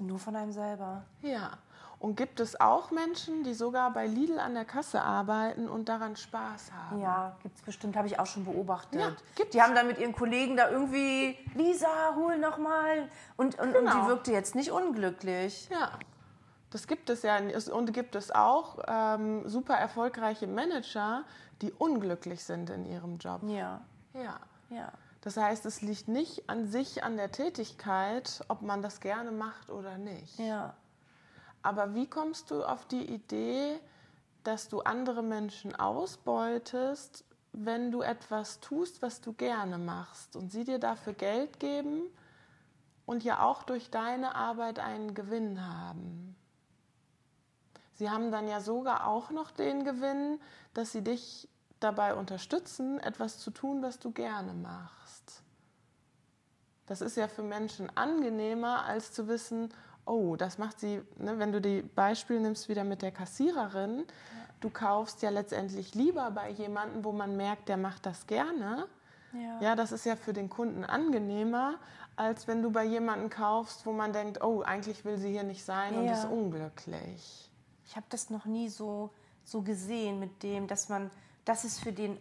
Nur 0.00 0.18
von 0.18 0.34
einem 0.34 0.52
selber. 0.52 1.04
Ja. 1.20 1.58
Und 2.00 2.16
gibt 2.16 2.40
es 2.40 2.58
auch 2.58 2.90
Menschen, 2.90 3.44
die 3.44 3.52
sogar 3.52 3.92
bei 3.92 4.06
Lidl 4.06 4.38
an 4.38 4.54
der 4.54 4.64
Kasse 4.64 5.02
arbeiten 5.02 5.68
und 5.68 5.90
daran 5.90 6.16
Spaß 6.16 6.72
haben? 6.72 7.02
Ja, 7.02 7.36
gibt 7.42 7.58
es 7.58 7.62
bestimmt, 7.62 7.94
habe 7.94 8.08
ich 8.08 8.18
auch 8.18 8.24
schon 8.24 8.46
beobachtet. 8.46 8.98
Ja, 8.98 9.12
gibt's. 9.36 9.52
Die 9.52 9.60
haben 9.60 9.74
dann 9.74 9.86
mit 9.86 9.98
ihren 9.98 10.14
Kollegen 10.14 10.56
da 10.56 10.70
irgendwie, 10.70 11.36
Lisa, 11.54 12.14
hol 12.16 12.38
noch 12.38 12.56
mal. 12.56 13.06
Und, 13.36 13.58
und, 13.58 13.74
genau. 13.74 13.78
und 13.78 13.86
die 13.86 13.92
genau. 13.92 14.08
wirkte 14.08 14.32
jetzt 14.32 14.54
nicht 14.54 14.70
unglücklich. 14.70 15.68
Ja, 15.70 15.90
das 16.70 16.86
gibt 16.86 17.10
es 17.10 17.22
ja. 17.22 17.38
Und 17.70 17.92
gibt 17.92 18.14
es 18.14 18.30
auch 18.30 18.78
ähm, 18.88 19.46
super 19.46 19.74
erfolgreiche 19.74 20.46
Manager, 20.46 21.24
die 21.60 21.70
unglücklich 21.70 22.42
sind 22.42 22.70
in 22.70 22.86
ihrem 22.86 23.18
Job. 23.18 23.42
Ja. 23.46 23.82
Ja. 24.14 24.40
Ja. 24.70 24.90
Das 25.20 25.36
heißt, 25.36 25.66
es 25.66 25.82
liegt 25.82 26.08
nicht 26.08 26.48
an 26.48 26.66
sich, 26.66 27.04
an 27.04 27.18
der 27.18 27.30
Tätigkeit, 27.30 28.42
ob 28.48 28.62
man 28.62 28.80
das 28.80 29.00
gerne 29.00 29.32
macht 29.32 29.68
oder 29.68 29.98
nicht. 29.98 30.38
Ja. 30.38 30.72
Aber 31.62 31.94
wie 31.94 32.08
kommst 32.08 32.50
du 32.50 32.64
auf 32.64 32.86
die 32.86 33.04
Idee, 33.04 33.78
dass 34.44 34.68
du 34.68 34.80
andere 34.80 35.22
Menschen 35.22 35.74
ausbeutest, 35.74 37.24
wenn 37.52 37.90
du 37.90 38.00
etwas 38.02 38.60
tust, 38.60 39.02
was 39.02 39.20
du 39.20 39.32
gerne 39.32 39.76
machst 39.76 40.36
und 40.36 40.50
sie 40.50 40.64
dir 40.64 40.78
dafür 40.78 41.12
Geld 41.12 41.60
geben 41.60 42.02
und 43.06 43.24
ja 43.24 43.42
auch 43.42 43.64
durch 43.64 43.90
deine 43.90 44.34
Arbeit 44.34 44.78
einen 44.78 45.14
Gewinn 45.14 45.66
haben? 45.66 46.36
Sie 47.94 48.08
haben 48.08 48.32
dann 48.32 48.48
ja 48.48 48.60
sogar 48.60 49.06
auch 49.06 49.30
noch 49.30 49.50
den 49.50 49.84
Gewinn, 49.84 50.40
dass 50.72 50.92
sie 50.92 51.04
dich 51.04 51.48
dabei 51.80 52.14
unterstützen, 52.14 52.98
etwas 52.98 53.38
zu 53.38 53.50
tun, 53.50 53.82
was 53.82 53.98
du 53.98 54.10
gerne 54.10 54.54
machst. 54.54 55.42
Das 56.86 57.02
ist 57.02 57.16
ja 57.16 57.28
für 57.28 57.42
Menschen 57.42 57.94
angenehmer, 57.96 58.84
als 58.84 59.12
zu 59.12 59.28
wissen, 59.28 59.72
oh, 60.04 60.36
das 60.36 60.58
macht 60.58 60.80
sie, 60.80 61.02
ne, 61.18 61.38
wenn 61.38 61.52
du 61.52 61.60
die 61.60 61.82
Beispiel 61.82 62.40
nimmst 62.40 62.68
wieder 62.68 62.84
mit 62.84 63.02
der 63.02 63.12
Kassiererin, 63.12 63.98
ja. 63.98 64.04
du 64.60 64.70
kaufst 64.70 65.22
ja 65.22 65.30
letztendlich 65.30 65.94
lieber 65.94 66.30
bei 66.30 66.50
jemandem, 66.50 67.04
wo 67.04 67.12
man 67.12 67.36
merkt, 67.36 67.68
der 67.68 67.76
macht 67.76 68.06
das 68.06 68.26
gerne. 68.26 68.86
Ja. 69.32 69.60
ja, 69.60 69.76
das 69.76 69.92
ist 69.92 70.04
ja 70.06 70.16
für 70.16 70.32
den 70.32 70.50
Kunden 70.50 70.84
angenehmer, 70.84 71.76
als 72.16 72.48
wenn 72.48 72.62
du 72.62 72.70
bei 72.70 72.84
jemandem 72.84 73.30
kaufst, 73.30 73.86
wo 73.86 73.92
man 73.92 74.12
denkt, 74.12 74.42
oh, 74.42 74.62
eigentlich 74.62 75.04
will 75.04 75.18
sie 75.18 75.30
hier 75.30 75.44
nicht 75.44 75.64
sein 75.64 75.94
ja. 75.94 76.00
und 76.00 76.08
ist 76.08 76.24
unglücklich. 76.24 77.50
Ich 77.84 77.96
habe 77.96 78.06
das 78.08 78.30
noch 78.30 78.44
nie 78.44 78.68
so, 78.68 79.10
so 79.44 79.62
gesehen 79.62 80.18
mit 80.18 80.42
dem, 80.42 80.66
dass 80.66 80.88
man, 80.88 81.10
dass 81.44 81.64
es 81.64 81.78
für 81.78 81.92
den 81.92 82.18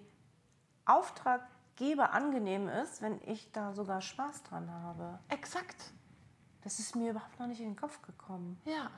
Auftraggeber 0.85 2.13
angenehm 2.13 2.67
ist, 2.67 3.01
wenn 3.01 3.19
ich 3.25 3.51
da 3.51 3.73
sogar 3.73 4.01
Spaß 4.01 4.43
dran 4.43 4.71
habe. 4.71 5.19
Exakt. 5.29 5.93
Das 6.61 6.79
ist 6.79 6.95
mir 6.95 7.11
überhaupt 7.11 7.39
noch 7.39 7.47
nicht 7.47 7.61
in 7.61 7.69
den 7.69 7.75
Kopf 7.75 8.01
gekommen. 8.01 8.59
Ja. 8.65 8.91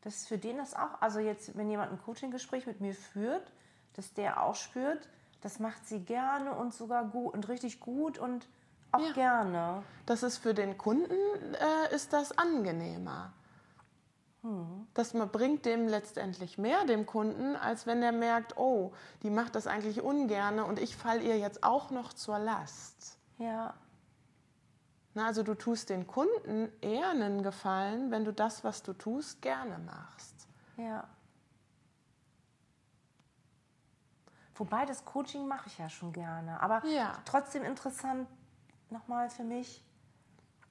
Das 0.00 0.16
ist 0.16 0.28
für 0.28 0.38
den 0.38 0.58
das 0.58 0.74
auch, 0.74 1.00
also 1.00 1.18
jetzt, 1.18 1.56
wenn 1.56 1.70
jemand 1.70 1.92
ein 1.92 1.98
Coaching-Gespräch 1.98 2.66
mit 2.66 2.80
mir 2.80 2.94
führt, 2.94 3.52
dass 3.94 4.12
der 4.12 4.42
auch 4.42 4.54
spürt, 4.54 5.08
das 5.40 5.58
macht 5.58 5.86
sie 5.86 6.00
gerne 6.00 6.54
und 6.54 6.74
sogar 6.74 7.04
gut 7.04 7.34
und 7.34 7.48
richtig 7.48 7.80
gut 7.80 8.18
und 8.18 8.48
auch 8.92 9.00
ja. 9.00 9.12
gerne. 9.12 9.82
Das 10.06 10.22
ist 10.22 10.38
für 10.38 10.54
den 10.54 10.78
Kunden, 10.78 11.12
äh, 11.12 11.94
ist 11.94 12.12
das 12.12 12.36
angenehmer. 12.36 13.32
Hm. 14.42 14.86
Das 14.92 15.12
bringt 15.12 15.64
dem 15.64 15.88
letztendlich 15.88 16.58
mehr, 16.58 16.84
dem 16.84 17.06
Kunden, 17.06 17.56
als 17.56 17.86
wenn 17.86 18.02
er 18.02 18.12
merkt, 18.12 18.58
oh, 18.58 18.92
die 19.22 19.30
macht 19.30 19.54
das 19.54 19.66
eigentlich 19.66 20.02
ungerne 20.02 20.66
und 20.66 20.78
ich 20.78 20.96
falle 20.96 21.22
ihr 21.22 21.38
jetzt 21.38 21.64
auch 21.64 21.90
noch 21.90 22.12
zur 22.12 22.38
Last. 22.38 23.18
Ja. 23.38 23.74
Na, 25.14 25.26
also 25.26 25.44
du 25.44 25.54
tust 25.54 25.90
den 25.90 26.06
Kunden 26.06 26.70
eher 26.80 27.10
einen 27.10 27.42
Gefallen, 27.42 28.10
wenn 28.10 28.24
du 28.24 28.32
das, 28.32 28.64
was 28.64 28.82
du 28.82 28.92
tust, 28.92 29.40
gerne 29.42 29.78
machst. 29.78 30.48
Ja. 30.76 31.04
Wobei 34.56 34.84
das 34.86 35.04
Coaching 35.04 35.46
mache 35.46 35.68
ich 35.68 35.78
ja 35.78 35.88
schon 35.88 36.12
gerne. 36.12 36.60
Aber 36.60 36.84
ja. 36.86 37.12
trotzdem 37.24 37.62
interessant 37.64 38.28
nochmal 38.90 39.30
für 39.30 39.44
mich. 39.44 39.84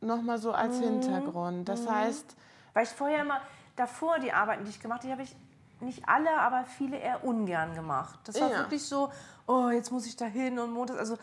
Nochmal 0.01 0.37
so 0.37 0.51
als 0.51 0.77
mhm. 0.77 0.83
Hintergrund. 0.83 1.69
Das 1.69 1.83
mhm. 1.83 1.91
heißt. 1.91 2.35
Weil 2.73 2.83
ich 2.83 2.89
vorher 2.89 3.21
immer, 3.21 3.39
davor 3.75 4.19
die 4.19 4.33
Arbeiten, 4.33 4.65
die 4.65 4.71
ich 4.71 4.79
gemacht 4.79 5.03
habe, 5.03 5.13
habe 5.13 5.23
ich 5.23 5.35
nicht 5.79 6.07
alle, 6.07 6.37
aber 6.39 6.65
viele 6.65 6.97
eher 6.97 7.23
ungern 7.23 7.75
gemacht. 7.75 8.19
Das 8.23 8.39
war 8.39 8.49
ja. 8.49 8.57
wirklich 8.57 8.85
so, 8.85 9.11
oh, 9.47 9.69
jetzt 9.69 9.91
muss 9.91 10.05
ich 10.05 10.15
da 10.15 10.25
hin 10.25 10.59
und 10.59 10.71
montags. 10.71 10.99
Also 10.99 11.17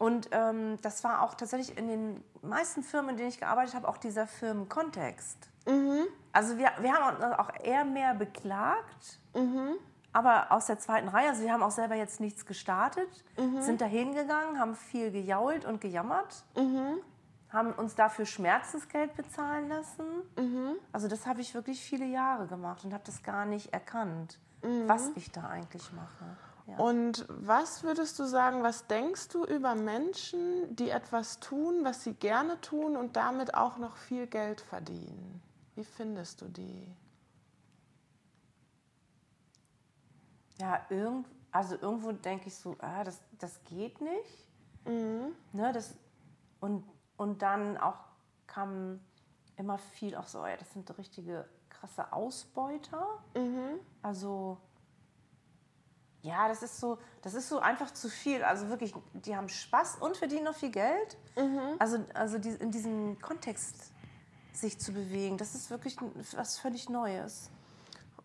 und 0.00 0.30
ähm, 0.32 0.78
das 0.80 1.04
war 1.04 1.20
auch 1.20 1.34
tatsächlich 1.34 1.76
in 1.76 1.86
den 1.86 2.24
meisten 2.40 2.82
Firmen, 2.82 3.10
in 3.10 3.16
denen 3.18 3.28
ich 3.28 3.38
gearbeitet 3.38 3.74
habe, 3.74 3.86
auch 3.86 3.98
dieser 3.98 4.26
Firmenkontext. 4.26 5.50
Mhm. 5.68 6.06
Also 6.32 6.56
wir, 6.56 6.70
wir 6.80 6.94
haben 6.94 7.16
uns 7.16 7.38
auch 7.38 7.50
eher 7.62 7.84
mehr 7.84 8.14
beklagt, 8.14 9.18
mhm. 9.34 9.74
aber 10.14 10.52
aus 10.52 10.64
der 10.64 10.78
zweiten 10.78 11.08
Reihe. 11.08 11.28
Also 11.28 11.42
wir 11.42 11.52
haben 11.52 11.62
auch 11.62 11.70
selber 11.70 11.96
jetzt 11.96 12.18
nichts 12.18 12.46
gestartet, 12.46 13.10
mhm. 13.36 13.60
sind 13.60 13.82
da 13.82 13.84
hingegangen, 13.84 14.58
haben 14.58 14.74
viel 14.74 15.10
gejault 15.10 15.66
und 15.66 15.82
gejammert, 15.82 16.44
mhm. 16.56 17.02
haben 17.50 17.72
uns 17.72 17.94
dafür 17.94 18.24
Schmerzensgeld 18.24 19.14
bezahlen 19.16 19.68
lassen. 19.68 20.06
Mhm. 20.38 20.76
Also 20.92 21.08
das 21.08 21.26
habe 21.26 21.42
ich 21.42 21.52
wirklich 21.52 21.82
viele 21.82 22.06
Jahre 22.06 22.46
gemacht 22.46 22.86
und 22.86 22.94
habe 22.94 23.04
das 23.04 23.22
gar 23.22 23.44
nicht 23.44 23.74
erkannt, 23.74 24.38
mhm. 24.62 24.88
was 24.88 25.10
ich 25.14 25.30
da 25.30 25.46
eigentlich 25.50 25.92
mache. 25.92 26.24
Und 26.76 27.26
was 27.28 27.82
würdest 27.82 28.18
du 28.18 28.24
sagen, 28.24 28.62
was 28.62 28.86
denkst 28.86 29.28
du 29.28 29.44
über 29.44 29.74
Menschen, 29.74 30.74
die 30.76 30.90
etwas 30.90 31.40
tun, 31.40 31.84
was 31.84 32.04
sie 32.04 32.14
gerne 32.14 32.60
tun 32.60 32.96
und 32.96 33.16
damit 33.16 33.54
auch 33.54 33.78
noch 33.78 33.96
viel 33.96 34.26
Geld 34.26 34.60
verdienen? 34.60 35.42
Wie 35.74 35.84
findest 35.84 36.40
du 36.40 36.48
die? 36.48 36.94
Ja, 40.58 40.84
irgend, 40.90 41.26
also 41.50 41.76
irgendwo 41.76 42.12
denke 42.12 42.48
ich 42.48 42.54
so, 42.54 42.76
ah, 42.80 43.02
das, 43.02 43.20
das 43.38 43.62
geht 43.64 44.00
nicht. 44.00 44.48
Mhm. 44.84 45.34
Ne, 45.52 45.72
das, 45.72 45.94
und, 46.60 46.84
und 47.16 47.42
dann 47.42 47.78
auch 47.78 47.98
kam 48.46 49.00
immer 49.56 49.78
viel 49.78 50.16
auch 50.16 50.26
so, 50.26 50.44
ja, 50.46 50.56
das 50.56 50.72
sind 50.72 50.96
richtige 50.98 51.48
krasse 51.68 52.12
Ausbeuter. 52.12 53.06
Mhm. 53.34 53.80
Also 54.02 54.58
ja, 56.22 56.48
das 56.48 56.62
ist 56.62 56.78
so, 56.80 56.98
das 57.22 57.34
ist 57.34 57.48
so 57.48 57.60
einfach 57.60 57.92
zu 57.92 58.08
viel. 58.08 58.42
Also 58.42 58.68
wirklich, 58.68 58.94
die 59.14 59.36
haben 59.36 59.48
Spaß 59.48 59.98
und 60.00 60.16
verdienen 60.16 60.44
noch 60.44 60.54
viel 60.54 60.70
Geld. 60.70 61.16
Mhm. 61.36 61.76
Also, 61.78 61.98
also 62.14 62.38
die, 62.38 62.50
in 62.50 62.70
diesem 62.70 63.20
Kontext 63.20 63.92
sich 64.52 64.78
zu 64.78 64.92
bewegen, 64.92 65.38
das 65.38 65.54
ist 65.54 65.70
wirklich 65.70 65.96
was 66.34 66.58
völlig 66.58 66.88
Neues. 66.88 67.50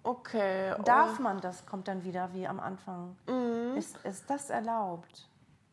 Okay. 0.03 0.75
Darf 0.83 1.19
man 1.19 1.41
das, 1.41 1.65
kommt 1.65 1.87
dann 1.87 2.03
wieder 2.03 2.33
wie 2.33 2.47
am 2.47 2.59
Anfang. 2.59 3.15
Mhm. 3.27 3.77
Ist, 3.77 3.97
ist 4.03 4.29
das 4.29 4.49
erlaubt? 4.49 5.27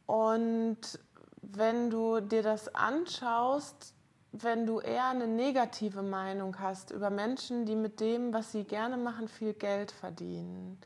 Und 0.06 0.98
wenn 1.42 1.90
du 1.90 2.20
dir 2.20 2.42
das 2.42 2.74
anschaust, 2.74 3.94
wenn 4.32 4.64
du 4.64 4.80
eher 4.80 5.08
eine 5.08 5.26
negative 5.26 6.02
Meinung 6.02 6.58
hast 6.58 6.90
über 6.90 7.10
Menschen, 7.10 7.66
die 7.66 7.76
mit 7.76 8.00
dem, 8.00 8.32
was 8.32 8.52
sie 8.52 8.64
gerne 8.64 8.96
machen, 8.96 9.28
viel 9.28 9.52
Geld 9.52 9.92
verdienen, 9.92 10.80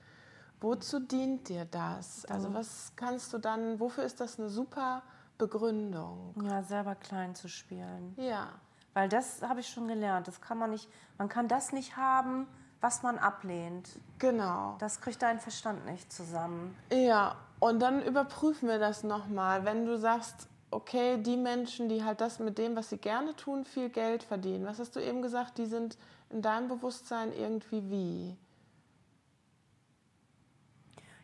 Wozu 0.66 0.98
dient 0.98 1.48
dir 1.48 1.64
das? 1.64 2.24
Also 2.26 2.52
was 2.52 2.92
kannst 2.96 3.32
du 3.32 3.38
dann, 3.38 3.78
wofür 3.78 4.02
ist 4.02 4.18
das 4.18 4.40
eine 4.40 4.48
super 4.48 5.02
Begründung? 5.38 6.34
Ja, 6.42 6.64
selber 6.64 6.96
klein 6.96 7.36
zu 7.36 7.48
spielen. 7.48 8.14
Ja. 8.16 8.48
Weil 8.92 9.08
das 9.08 9.42
habe 9.42 9.60
ich 9.60 9.68
schon 9.68 9.86
gelernt. 9.86 10.26
Das 10.26 10.40
kann 10.40 10.58
man 10.58 10.70
nicht, 10.70 10.88
man 11.18 11.28
kann 11.28 11.46
das 11.46 11.70
nicht 11.70 11.96
haben, 11.96 12.48
was 12.80 13.04
man 13.04 13.16
ablehnt. 13.16 13.90
Genau. 14.18 14.74
Das 14.80 15.00
kriegt 15.00 15.22
dein 15.22 15.38
Verstand 15.38 15.86
nicht 15.86 16.12
zusammen. 16.12 16.76
Ja, 16.90 17.36
und 17.60 17.78
dann 17.78 18.02
überprüfen 18.02 18.68
wir 18.68 18.80
das 18.80 19.04
nochmal. 19.04 19.64
Wenn 19.64 19.86
du 19.86 19.96
sagst, 19.96 20.48
okay, 20.72 21.22
die 21.22 21.36
Menschen, 21.36 21.88
die 21.88 22.02
halt 22.02 22.20
das 22.20 22.40
mit 22.40 22.58
dem, 22.58 22.74
was 22.74 22.90
sie 22.90 22.98
gerne 22.98 23.36
tun, 23.36 23.64
viel 23.64 23.88
Geld 23.88 24.24
verdienen. 24.24 24.66
Was 24.66 24.80
hast 24.80 24.96
du 24.96 25.00
eben 25.00 25.22
gesagt? 25.22 25.58
Die 25.58 25.66
sind 25.66 25.96
in 26.30 26.42
deinem 26.42 26.66
Bewusstsein 26.66 27.32
irgendwie 27.32 27.88
wie? 27.88 28.36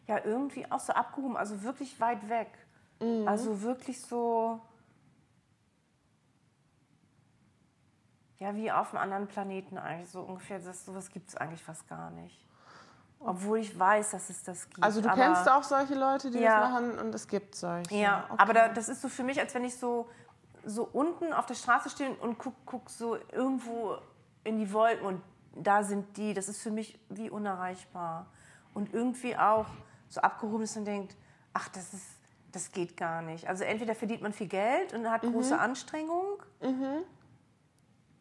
Ja 0.07 0.25
irgendwie 0.25 0.71
auch 0.71 0.81
so 0.81 0.93
abgehoben, 0.93 1.37
also 1.37 1.63
wirklich 1.63 2.01
weit 2.01 2.29
weg. 2.29 2.49
Mhm. 3.01 3.27
Also 3.27 3.63
wirklich 3.63 4.01
so, 4.01 4.61
ja, 8.39 8.55
wie 8.55 8.71
auf 8.73 8.93
einem 8.93 9.03
anderen 9.03 9.27
Planeten 9.29 9.79
eigentlich, 9.79 10.11
so 10.11 10.21
ungefähr. 10.21 10.59
Das, 10.59 10.85
sowas 10.85 11.11
gibt 11.11 11.29
es 11.29 11.37
eigentlich 11.37 11.63
fast 11.63 11.89
gar 11.89 12.11
nicht. 12.11 12.47
Obwohl 13.21 13.59
ich 13.59 13.79
weiß, 13.79 14.11
dass 14.11 14.31
es 14.31 14.43
das 14.43 14.69
gibt. 14.69 14.83
Also 14.83 15.01
du 15.01 15.09
aber, 15.09 15.23
kennst 15.23 15.49
auch 15.49 15.63
solche 15.63 15.95
Leute, 15.95 16.31
die 16.33 16.41
ja, 16.41 16.61
das 16.61 16.71
machen 16.71 16.99
und 16.99 17.15
es 17.15 17.29
gibt 17.29 17.55
solche. 17.55 17.95
Ja, 17.95 18.25
okay. 18.29 18.43
aber 18.43 18.53
da, 18.53 18.69
das 18.69 18.89
ist 18.89 19.01
so 19.01 19.09
für 19.09 19.23
mich, 19.23 19.39
als 19.39 19.55
wenn 19.55 19.65
ich 19.65 19.77
so, 19.77 20.09
so 20.65 20.89
unten 20.93 21.33
auf 21.33 21.47
der 21.47 21.55
Straße 21.55 21.89
stehe 21.89 22.13
und 22.17 22.39
guck, 22.39 22.55
guck 22.67 22.91
so 22.91 23.17
irgendwo 23.31 23.97
in 24.43 24.59
die 24.59 24.73
Wolken 24.73 25.07
und 25.07 25.23
da 25.55 25.85
sind 25.85 26.17
die. 26.17 26.35
Das 26.35 26.49
ist 26.49 26.61
für 26.61 26.73
mich 26.73 26.99
wie 27.11 27.31
unerreichbar. 27.31 28.27
Und 28.75 28.93
irgendwie 28.93 29.37
auch 29.37 29.67
so 30.13 30.21
abgehoben 30.21 30.65
ist 30.65 30.77
und 30.77 30.85
denkt, 30.85 31.17
ach, 31.55 31.69
das 31.71 31.95
ist, 31.95 32.07
das 32.53 32.71
geht 32.71 32.97
gar 32.97 33.23
nicht. 33.23 33.49
Also 33.49 33.65
entweder 33.65 33.95
verdient 33.95 34.21
man 34.21 34.33
viel 34.33 34.47
Geld 34.47 34.93
und 34.93 35.11
hat 35.11 35.23
mhm. 35.23 35.33
große 35.33 35.59
Anstrengung. 35.59 36.43
Mhm. 36.61 37.03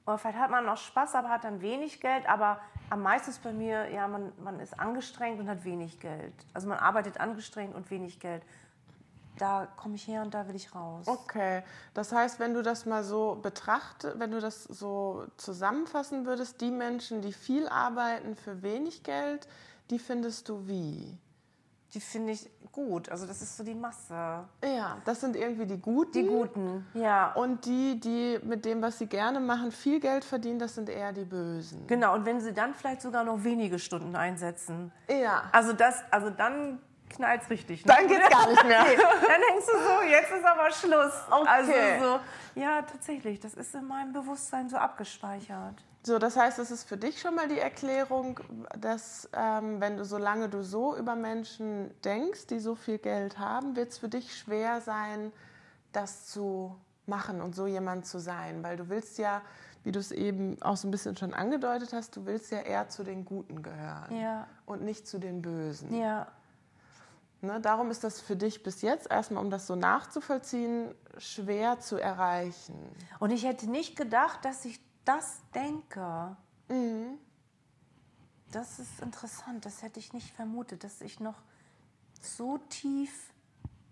Oder 0.05 0.17
vielleicht 0.17 0.39
hat 0.39 0.49
man 0.49 0.65
noch 0.65 0.77
Spaß, 0.77 1.15
aber 1.15 1.29
hat 1.29 1.43
dann 1.43 1.61
wenig 1.61 1.99
Geld. 1.99 2.27
Aber 2.29 2.61
am 2.89 3.01
meisten 3.01 3.29
ist 3.29 3.43
bei 3.43 3.51
mir, 3.51 3.89
ja, 3.91 4.07
man, 4.07 4.31
man 4.41 4.59
ist 4.61 4.79
angestrengt 4.79 5.39
und 5.39 5.49
hat 5.49 5.65
wenig 5.65 5.99
Geld. 5.99 6.33
Also 6.53 6.69
man 6.69 6.79
arbeitet 6.79 7.19
angestrengt 7.19 7.75
und 7.75 7.91
wenig 7.91 8.19
Geld. 8.19 8.43
Da 9.37 9.67
komme 9.75 9.95
ich 9.95 10.07
her 10.07 10.21
und 10.21 10.33
da 10.33 10.47
will 10.47 10.55
ich 10.55 10.73
raus. 10.73 11.07
Okay, 11.07 11.63
das 11.93 12.13
heißt, 12.13 12.39
wenn 12.39 12.53
du 12.53 12.61
das 12.61 12.85
mal 12.85 13.03
so 13.03 13.35
betrachtest, 13.41 14.17
wenn 14.17 14.31
du 14.31 14.39
das 14.39 14.63
so 14.63 15.25
zusammenfassen 15.35 16.25
würdest, 16.25 16.61
die 16.61 16.71
Menschen, 16.71 17.21
die 17.21 17.33
viel 17.33 17.67
arbeiten 17.67 18.35
für 18.35 18.61
wenig 18.61 19.03
Geld, 19.03 19.47
die 19.89 19.99
findest 19.99 20.47
du 20.47 20.67
wie? 20.67 21.17
Die 21.93 21.99
finde 21.99 22.33
ich 22.33 22.49
gut. 22.71 23.09
Also 23.09 23.25
das 23.25 23.41
ist 23.41 23.57
so 23.57 23.63
die 23.63 23.73
Masse. 23.73 24.13
Ja, 24.63 24.97
das 25.03 25.19
sind 25.19 25.35
irgendwie 25.35 25.65
die 25.65 25.79
Guten. 25.79 26.11
Die 26.13 26.25
Guten, 26.25 26.87
ja. 26.93 27.33
Und 27.33 27.65
die, 27.65 27.99
die 27.99 28.39
mit 28.43 28.63
dem, 28.65 28.81
was 28.81 28.97
sie 28.97 29.07
gerne 29.07 29.39
machen, 29.39 29.71
viel 29.71 29.99
Geld 29.99 30.23
verdienen, 30.23 30.59
das 30.59 30.75
sind 30.75 30.89
eher 30.89 31.11
die 31.11 31.25
Bösen. 31.25 31.85
Genau, 31.87 32.13
und 32.15 32.25
wenn 32.25 32.39
sie 32.39 32.53
dann 32.53 32.73
vielleicht 32.73 33.01
sogar 33.01 33.23
noch 33.23 33.43
wenige 33.43 33.77
Stunden 33.77 34.15
einsetzen. 34.15 34.91
Ja. 35.09 35.43
Also 35.51 35.73
das, 35.73 36.01
also 36.11 36.29
dann 36.29 36.79
knallt 37.09 37.41
es 37.43 37.49
richtig. 37.49 37.85
Ne? 37.85 37.93
Dann 37.93 38.07
geht's 38.07 38.29
gar 38.29 38.49
nicht 38.49 38.63
mehr. 38.63 38.83
nee, 38.87 38.95
dann 38.95 39.41
denkst 39.49 39.65
du 39.65 39.77
so, 39.77 40.01
jetzt 40.09 40.31
ist 40.31 40.45
aber 40.45 40.71
Schluss. 40.71 41.13
Okay. 41.29 41.47
Also 41.47 41.71
so, 42.05 42.59
ja, 42.59 42.81
tatsächlich, 42.83 43.39
das 43.39 43.53
ist 43.53 43.75
in 43.75 43.85
meinem 43.85 44.13
Bewusstsein 44.13 44.69
so 44.69 44.77
abgespeichert. 44.77 45.83
So, 46.03 46.17
das 46.17 46.35
heißt, 46.35 46.57
es 46.57 46.71
ist 46.71 46.83
für 46.83 46.97
dich 46.97 47.21
schon 47.21 47.35
mal 47.35 47.47
die 47.47 47.59
Erklärung, 47.59 48.39
dass 48.77 49.29
ähm, 49.33 49.79
wenn 49.79 49.97
du, 49.97 50.05
solange 50.05 50.49
du 50.49 50.63
so 50.63 50.97
über 50.97 51.15
Menschen 51.15 51.91
denkst, 52.03 52.47
die 52.47 52.59
so 52.59 52.73
viel 52.73 52.97
Geld 52.97 53.37
haben, 53.37 53.75
wird 53.75 53.91
es 53.91 53.99
für 53.99 54.09
dich 54.09 54.35
schwer 54.35 54.81
sein, 54.81 55.31
das 55.91 56.25
zu 56.27 56.75
machen 57.05 57.41
und 57.41 57.55
so 57.55 57.67
jemand 57.67 58.07
zu 58.07 58.19
sein, 58.19 58.63
weil 58.63 58.77
du 58.77 58.89
willst 58.89 59.19
ja, 59.19 59.41
wie 59.83 59.91
du 59.91 59.99
es 59.99 60.11
eben 60.11 60.59
auch 60.61 60.77
so 60.77 60.87
ein 60.87 60.91
bisschen 60.91 61.15
schon 61.17 61.33
angedeutet 61.35 61.93
hast, 61.93 62.15
du 62.15 62.25
willst 62.25 62.51
ja 62.51 62.59
eher 62.59 62.89
zu 62.89 63.03
den 63.03 63.23
Guten 63.23 63.61
gehören 63.61 64.15
ja. 64.15 64.47
und 64.65 64.83
nicht 64.83 65.07
zu 65.07 65.19
den 65.19 65.41
Bösen. 65.41 65.93
Ja. 65.93 66.27
Ne, 67.41 67.59
darum 67.59 67.89
ist 67.89 68.03
das 68.03 68.21
für 68.21 68.35
dich 68.35 68.61
bis 68.61 68.81
jetzt 68.81 69.09
erstmal, 69.09 69.43
um 69.43 69.49
das 69.49 69.65
so 69.65 69.75
nachzuvollziehen, 69.75 70.93
schwer 71.17 71.79
zu 71.79 71.97
erreichen. 71.97 72.75
Und 73.19 73.31
ich 73.31 73.45
hätte 73.45 73.69
nicht 73.69 73.95
gedacht, 73.95 74.45
dass 74.45 74.63
ich 74.65 74.79
das 75.05 75.41
denke. 75.53 76.35
Mhm. 76.67 77.17
Das 78.51 78.79
ist 78.79 79.01
interessant. 79.01 79.65
Das 79.65 79.81
hätte 79.81 79.99
ich 79.99 80.13
nicht 80.13 80.33
vermutet, 80.33 80.83
dass 80.83 81.01
ich 81.01 81.19
noch 81.19 81.41
so 82.21 82.57
tief 82.69 83.31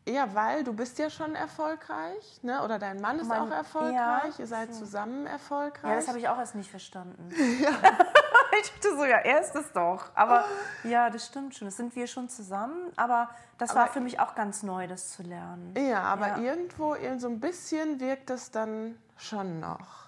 ja, 0.09 0.33
weil 0.33 0.63
du 0.63 0.73
bist 0.73 0.97
ja 0.97 1.09
schon 1.09 1.35
erfolgreich, 1.35 2.39
ne? 2.41 2.63
oder 2.63 2.79
dein 2.79 2.99
Mann 2.99 3.19
ist 3.19 3.27
mein, 3.27 3.41
auch 3.41 3.51
erfolgreich, 3.51 3.93
ja, 3.93 4.39
ihr 4.39 4.47
seid 4.47 4.73
zusammen 4.73 5.27
erfolgreich. 5.27 5.89
Ja, 5.89 5.95
das 5.95 6.07
habe 6.07 6.17
ich 6.19 6.27
auch 6.27 6.37
erst 6.37 6.55
nicht 6.55 6.69
verstanden. 6.69 7.29
Ja. 7.59 7.69
ich 8.61 8.71
dachte 8.71 8.95
so, 8.95 9.05
ja, 9.05 9.17
er 9.17 9.41
ist 9.41 9.55
es 9.55 9.71
doch. 9.71 10.09
Aber 10.15 10.45
ja, 10.83 11.09
das 11.09 11.25
stimmt 11.25 11.55
schon, 11.55 11.67
das 11.67 11.77
sind 11.77 11.95
wir 11.95 12.07
schon 12.07 12.29
zusammen, 12.29 12.91
aber 12.95 13.29
das 13.57 13.71
aber 13.71 13.81
war 13.81 13.87
für 13.87 13.99
mich 13.99 14.19
auch 14.19 14.33
ganz 14.33 14.63
neu, 14.63 14.87
das 14.87 15.11
zu 15.11 15.23
lernen. 15.23 15.73
Ja, 15.77 16.03
aber 16.03 16.27
ja. 16.27 16.37
irgendwo, 16.37 16.95
so 17.17 17.27
ein 17.27 17.39
bisschen 17.39 17.99
wirkt 17.99 18.29
es 18.29 18.51
dann 18.51 18.97
schon 19.17 19.59
noch. 19.59 19.98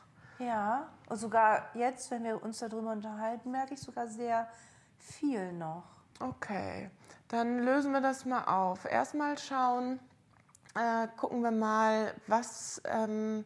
Ja, 0.42 0.90
und 1.08 1.18
sogar 1.18 1.70
jetzt, 1.76 2.10
wenn 2.10 2.24
wir 2.24 2.42
uns 2.42 2.60
darüber 2.60 2.92
unterhalten, 2.92 3.52
merke 3.52 3.76
ich 3.76 3.80
sogar 3.80 4.08
sehr 4.08 4.48
viel 4.98 5.54
noch. 5.54 5.84
Okay, 6.20 6.90
dann 7.28 7.60
lösen 7.60 7.92
wir 7.92 8.02
das 8.02 8.26
mal 8.26 8.46
auf. 8.46 8.86
Erstmal 8.86 9.38
schauen, 9.38 10.00
äh, 10.74 11.08
gucken 11.16 11.44
wir 11.44 11.52
mal, 11.52 12.16
was 12.26 12.82
ähm, 12.86 13.46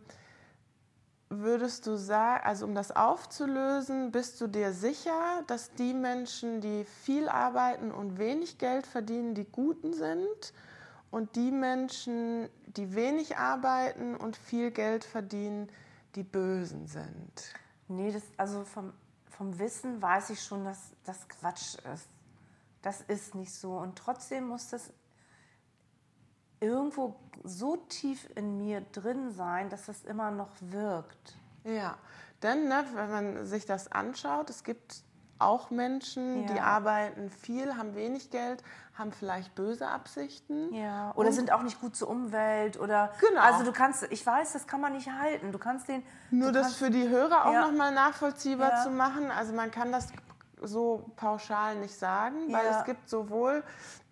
würdest 1.28 1.86
du 1.86 1.98
sagen, 1.98 2.46
also 2.46 2.66
um 2.66 2.76
das 2.76 2.96
aufzulösen, 2.96 4.12
bist 4.12 4.40
du 4.40 4.48
dir 4.48 4.72
sicher, 4.72 5.44
dass 5.48 5.74
die 5.74 5.94
Menschen, 5.94 6.62
die 6.62 6.86
viel 6.86 7.28
arbeiten 7.28 7.92
und 7.92 8.18
wenig 8.20 8.58
Geld 8.58 8.88
verdienen, 8.88 9.36
die 9.36 9.46
Guten 9.46 9.94
sind? 9.94 10.54
Und 11.12 11.36
die 11.36 11.52
Menschen, 11.52 12.50
die 12.68 12.96
wenig 12.96 13.38
arbeiten 13.38 14.16
und 14.16 14.38
viel 14.38 14.72
Geld 14.72 15.04
verdienen, 15.04 15.70
die 16.16 16.24
Bösen 16.24 16.88
sind? 16.88 17.54
Nee, 17.88 18.12
das, 18.12 18.24
also 18.38 18.64
vom, 18.64 18.94
vom 19.30 19.58
Wissen 19.60 20.02
weiß 20.02 20.32
ich 20.32 20.42
schon, 20.42 20.66
dass 20.66 20.92
das 21.04 21.28
Quatsch 21.28 21.76
ist 21.94 22.10
das 22.86 23.02
ist 23.02 23.34
nicht 23.34 23.54
so. 23.54 23.78
Und 23.78 23.98
trotzdem 23.98 24.48
muss 24.48 24.70
das 24.70 24.94
irgendwo 26.60 27.16
so 27.44 27.78
tief 27.78 28.30
in 28.36 28.60
mir 28.60 28.82
drin 28.82 29.32
sein, 29.32 29.70
dass 29.70 29.88
es 29.88 30.04
immer 30.04 30.30
noch 30.30 30.52
wirkt. 30.60 31.36
Ja, 31.64 31.98
denn 32.44 32.68
ne, 32.68 32.86
wenn 32.94 33.10
man 33.10 33.46
sich 33.48 33.66
das 33.66 33.92
anschaut, 33.92 34.52
es 34.52 34.64
gibt 34.64 35.02
auch 35.46 35.70
Menschen, 35.70 36.48
ja. 36.48 36.54
die 36.54 36.60
arbeiten 36.60 37.30
viel, 37.30 37.78
haben 37.78 37.96
wenig 37.96 38.30
Geld, 38.32 38.64
haben 38.98 39.12
vielleicht 39.12 39.56
böse 39.56 39.88
Absichten. 39.88 40.74
Ja. 40.74 41.14
Oder 41.16 41.32
sind 41.32 41.52
auch 41.52 41.62
nicht 41.62 41.80
gut 41.82 41.96
zur 41.96 42.10
Umwelt 42.10 42.80
oder 42.80 43.12
genau. 43.20 43.42
also 43.42 43.64
du 43.64 43.72
kannst, 43.72 44.04
ich 44.10 44.26
weiß, 44.26 44.54
das 44.54 44.68
kann 44.68 44.82
man 44.82 44.94
nicht 44.94 45.10
halten. 45.12 45.52
Du 45.52 45.60
kannst 45.60 45.88
den 45.88 46.04
nur 46.32 46.52
das 46.52 46.64
kannst, 46.64 46.78
für 46.78 46.90
die 46.90 47.10
Hörer 47.10 47.46
auch 47.46 47.54
ja. 47.54 47.68
nochmal 47.68 47.94
nachvollziehbar 47.94 48.72
ja. 48.72 48.84
zu 48.84 48.90
machen. 48.90 49.32
Also 49.32 49.54
man 49.54 49.72
kann 49.72 49.92
das 49.92 50.08
so 50.62 51.06
pauschal 51.16 51.76
nicht 51.78 51.98
sagen, 51.98 52.52
weil 52.52 52.66
ja. 52.66 52.80
es 52.80 52.86
gibt 52.86 53.10
sowohl 53.10 53.64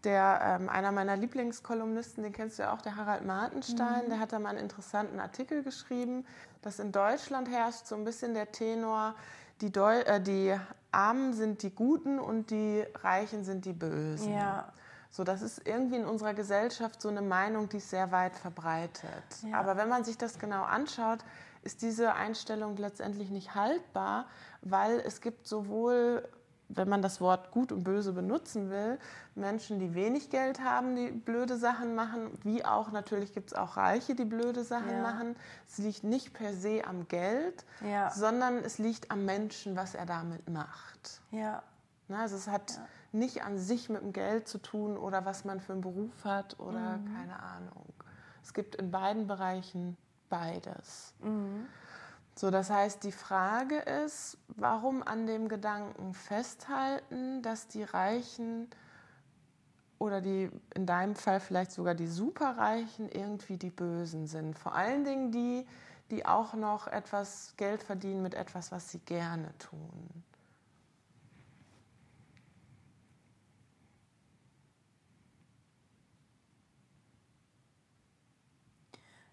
der, 0.03 0.59
ähm, 0.59 0.69
einer 0.69 0.91
meiner 0.91 1.15
Lieblingskolumnisten, 1.15 2.23
den 2.23 2.33
kennst 2.33 2.59
du 2.59 2.63
ja 2.63 2.73
auch, 2.73 2.81
der 2.81 2.95
Harald 2.95 3.25
Martenstein, 3.25 4.05
mhm. 4.05 4.09
der 4.09 4.19
hat 4.19 4.33
da 4.33 4.39
mal 4.39 4.49
einen 4.49 4.59
interessanten 4.59 5.19
Artikel 5.19 5.63
geschrieben, 5.63 6.25
dass 6.61 6.79
in 6.79 6.91
Deutschland 6.91 7.49
herrscht 7.49 7.85
so 7.85 7.95
ein 7.95 8.03
bisschen 8.03 8.33
der 8.33 8.51
Tenor, 8.51 9.15
die, 9.61 9.71
Deu 9.71 9.99
äh, 9.99 10.19
die 10.19 10.57
Armen 10.93 11.33
sind 11.33 11.63
die 11.63 11.73
Guten 11.73 12.19
und 12.19 12.51
die 12.51 12.83
Reichen 12.95 13.43
sind 13.43 13.65
die 13.65 13.73
Bösen. 13.73 14.33
Ja. 14.33 14.71
So, 15.09 15.23
das 15.23 15.41
ist 15.41 15.67
irgendwie 15.67 15.97
in 15.97 16.05
unserer 16.05 16.33
Gesellschaft 16.33 17.01
so 17.01 17.09
eine 17.09 17.21
Meinung, 17.21 17.69
die 17.69 17.77
ist 17.77 17.91
sehr 17.91 18.11
weit 18.11 18.35
verbreitet. 18.35 19.23
Ja. 19.47 19.59
Aber 19.59 19.77
wenn 19.77 19.87
man 19.87 20.03
sich 20.03 20.17
das 20.17 20.39
genau 20.39 20.63
anschaut, 20.63 21.19
ist 21.61 21.81
diese 21.81 22.13
Einstellung 22.13 22.75
letztendlich 22.77 23.29
nicht 23.29 23.53
haltbar, 23.55 24.25
weil 24.61 24.99
es 24.99 25.21
gibt 25.21 25.47
sowohl 25.47 26.27
wenn 26.75 26.89
man 26.89 27.01
das 27.01 27.21
Wort 27.21 27.51
gut 27.51 27.71
und 27.71 27.83
böse 27.83 28.13
benutzen 28.13 28.69
will, 28.69 28.99
Menschen, 29.35 29.79
die 29.79 29.93
wenig 29.93 30.29
Geld 30.29 30.61
haben, 30.61 30.95
die 30.95 31.11
blöde 31.11 31.57
Sachen 31.57 31.95
machen, 31.95 32.31
wie 32.43 32.65
auch 32.65 32.91
natürlich 32.91 33.33
gibt 33.33 33.51
es 33.51 33.57
auch 33.57 33.77
Reiche, 33.77 34.15
die 34.15 34.25
blöde 34.25 34.63
Sachen 34.63 34.91
ja. 34.91 35.01
machen. 35.01 35.35
Es 35.67 35.77
liegt 35.77 36.03
nicht 36.03 36.33
per 36.33 36.53
se 36.53 36.83
am 36.85 37.07
Geld, 37.07 37.65
ja. 37.81 38.09
sondern 38.11 38.57
es 38.57 38.77
liegt 38.77 39.11
am 39.11 39.25
Menschen, 39.25 39.75
was 39.75 39.95
er 39.95 40.05
damit 40.05 40.49
macht. 40.49 41.21
Ja. 41.31 41.63
Na, 42.07 42.21
also 42.21 42.35
es 42.35 42.47
hat 42.47 42.71
ja. 42.71 42.85
nicht 43.11 43.43
an 43.43 43.57
sich 43.57 43.89
mit 43.89 44.01
dem 44.01 44.13
Geld 44.13 44.47
zu 44.47 44.57
tun 44.57 44.97
oder 44.97 45.25
was 45.25 45.45
man 45.45 45.61
für 45.61 45.73
einen 45.73 45.81
Beruf 45.81 46.25
hat 46.25 46.59
oder 46.59 46.97
mhm. 46.97 47.15
keine 47.15 47.41
Ahnung. 47.41 47.93
Es 48.43 48.53
gibt 48.53 48.75
in 48.75 48.91
beiden 48.91 49.25
Bereichen 49.25 49.97
beides. 50.29 51.13
Mhm. 51.21 51.67
So, 52.35 52.49
das 52.49 52.69
heißt, 52.69 53.03
die 53.03 53.11
Frage 53.11 53.77
ist, 53.77 54.37
warum 54.55 55.03
an 55.03 55.27
dem 55.27 55.47
Gedanken 55.47 56.13
festhalten, 56.13 57.41
dass 57.41 57.67
die 57.67 57.83
Reichen 57.83 58.69
oder 59.99 60.21
die 60.21 60.49
in 60.73 60.85
deinem 60.85 61.15
Fall 61.15 61.39
vielleicht 61.39 61.71
sogar 61.71 61.95
die 61.95 62.07
Superreichen 62.07 63.09
irgendwie 63.09 63.57
die 63.57 63.69
Bösen 63.69 64.27
sind. 64.27 64.57
Vor 64.57 64.75
allen 64.75 65.03
Dingen 65.03 65.31
die, 65.31 65.65
die 66.11 66.25
auch 66.25 66.53
noch 66.53 66.87
etwas 66.87 67.53
Geld 67.57 67.83
verdienen 67.83 68.21
mit 68.21 68.33
etwas, 68.33 68.71
was 68.71 68.91
sie 68.91 68.99
gerne 68.99 69.57
tun. 69.57 70.23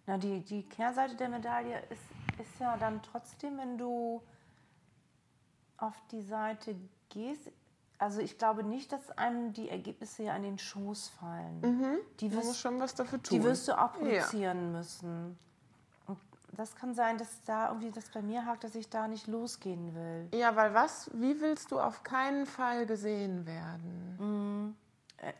Na, 0.06 0.18
die, 0.18 0.40
die 0.40 0.62
Kehrseite 0.64 1.14
der 1.14 1.28
Medaille 1.28 1.80
ist 1.90 2.02
ist 2.40 2.58
ja 2.58 2.76
dann 2.76 3.02
trotzdem, 3.02 3.58
wenn 3.58 3.76
du 3.76 4.22
auf 5.80 5.94
die 6.10 6.22
Seite 6.22 6.76
gehst, 7.08 7.50
also 7.98 8.20
ich 8.20 8.38
glaube 8.38 8.62
nicht, 8.62 8.92
dass 8.92 9.10
einem 9.18 9.52
die 9.52 9.68
Ergebnisse 9.68 10.22
ja 10.24 10.34
an 10.34 10.42
den 10.42 10.58
Schoß 10.58 11.08
fallen. 11.08 11.60
Mhm. 11.60 11.98
Die 12.20 12.32
wirst, 12.32 12.58
schon 12.58 12.80
was 12.80 12.94
dafür 12.94 13.22
tun. 13.22 13.38
Die 13.38 13.44
wirst 13.44 13.68
du 13.68 13.78
auch 13.78 13.92
produzieren 13.92 14.72
ja. 14.72 14.78
müssen. 14.78 15.38
Und 16.06 16.18
das 16.52 16.74
kann 16.74 16.94
sein, 16.94 17.18
dass 17.18 17.42
da 17.44 17.68
irgendwie 17.68 17.90
das 17.90 18.08
bei 18.08 18.22
mir 18.22 18.46
hakt, 18.46 18.64
dass 18.64 18.74
ich 18.74 18.88
da 18.88 19.06
nicht 19.06 19.26
losgehen 19.26 19.94
will. 19.94 20.28
Ja, 20.32 20.56
weil 20.56 20.72
was, 20.72 21.10
wie 21.12 21.40
willst 21.42 21.72
du 21.72 21.78
auf 21.78 22.02
keinen 22.02 22.46
Fall 22.46 22.86
gesehen 22.86 23.44
werden? 23.44 24.16
Mhm. 24.18 24.76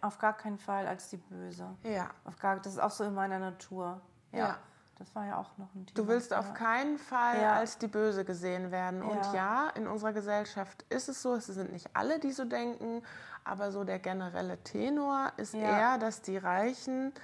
Auf 0.02 0.18
gar 0.18 0.36
keinen 0.36 0.58
Fall 0.58 0.86
als 0.86 1.08
die 1.08 1.16
Böse. 1.16 1.66
Ja. 1.82 2.10
Auf 2.24 2.38
gar, 2.38 2.56
das 2.56 2.74
ist 2.74 2.78
auch 2.78 2.90
so 2.90 3.04
in 3.04 3.14
meiner 3.14 3.38
Natur. 3.38 4.02
ja. 4.32 4.38
ja. 4.38 4.58
Das 5.00 5.14
war 5.14 5.26
ja 5.26 5.38
auch 5.38 5.56
noch 5.56 5.74
ein 5.74 5.86
Thema. 5.86 5.94
Du 5.94 6.08
willst 6.08 6.34
auf 6.34 6.52
keinen 6.52 6.98
Fall 6.98 7.40
ja. 7.40 7.54
als 7.54 7.78
die 7.78 7.88
Böse 7.88 8.22
gesehen 8.22 8.70
werden. 8.70 9.02
Und 9.02 9.24
ja. 9.32 9.34
ja, 9.34 9.68
in 9.70 9.86
unserer 9.86 10.12
Gesellschaft 10.12 10.84
ist 10.90 11.08
es 11.08 11.22
so, 11.22 11.34
es 11.34 11.46
sind 11.46 11.72
nicht 11.72 11.88
alle, 11.94 12.18
die 12.18 12.32
so 12.32 12.44
denken, 12.44 13.02
aber 13.42 13.72
so 13.72 13.82
der 13.82 13.98
generelle 13.98 14.62
Tenor 14.62 15.32
ist 15.38 15.54
eher, 15.54 15.96
dass 15.96 16.20
die 16.20 16.36
Reichen 16.36 17.14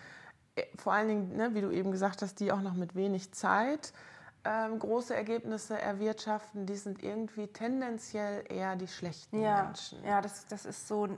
äh, 0.55 0.63
vor 0.79 0.95
allen 0.95 1.09
Dingen, 1.09 1.37
ne, 1.37 1.55
wie 1.55 1.61
du 1.61 1.71
eben 1.71 1.93
gesagt 1.93 2.23
hast, 2.23 2.41
die 2.41 2.51
auch 2.51 2.63
noch 2.63 2.73
mit 2.73 2.95
wenig 2.95 3.33
Zeit 3.33 3.93
ähm, 4.45 4.79
große 4.79 5.15
Ergebnisse 5.15 5.79
erwirtschaften, 5.79 6.65
die 6.65 6.77
sind 6.77 7.03
irgendwie 7.03 7.47
tendenziell 7.49 8.45
eher 8.49 8.75
die 8.77 8.89
schlechten 8.89 9.39
ja, 9.39 9.65
Menschen. 9.65 10.03
Ja, 10.03 10.23
das, 10.23 10.47
das 10.47 10.65
ist 10.65 10.89
so, 10.89 11.09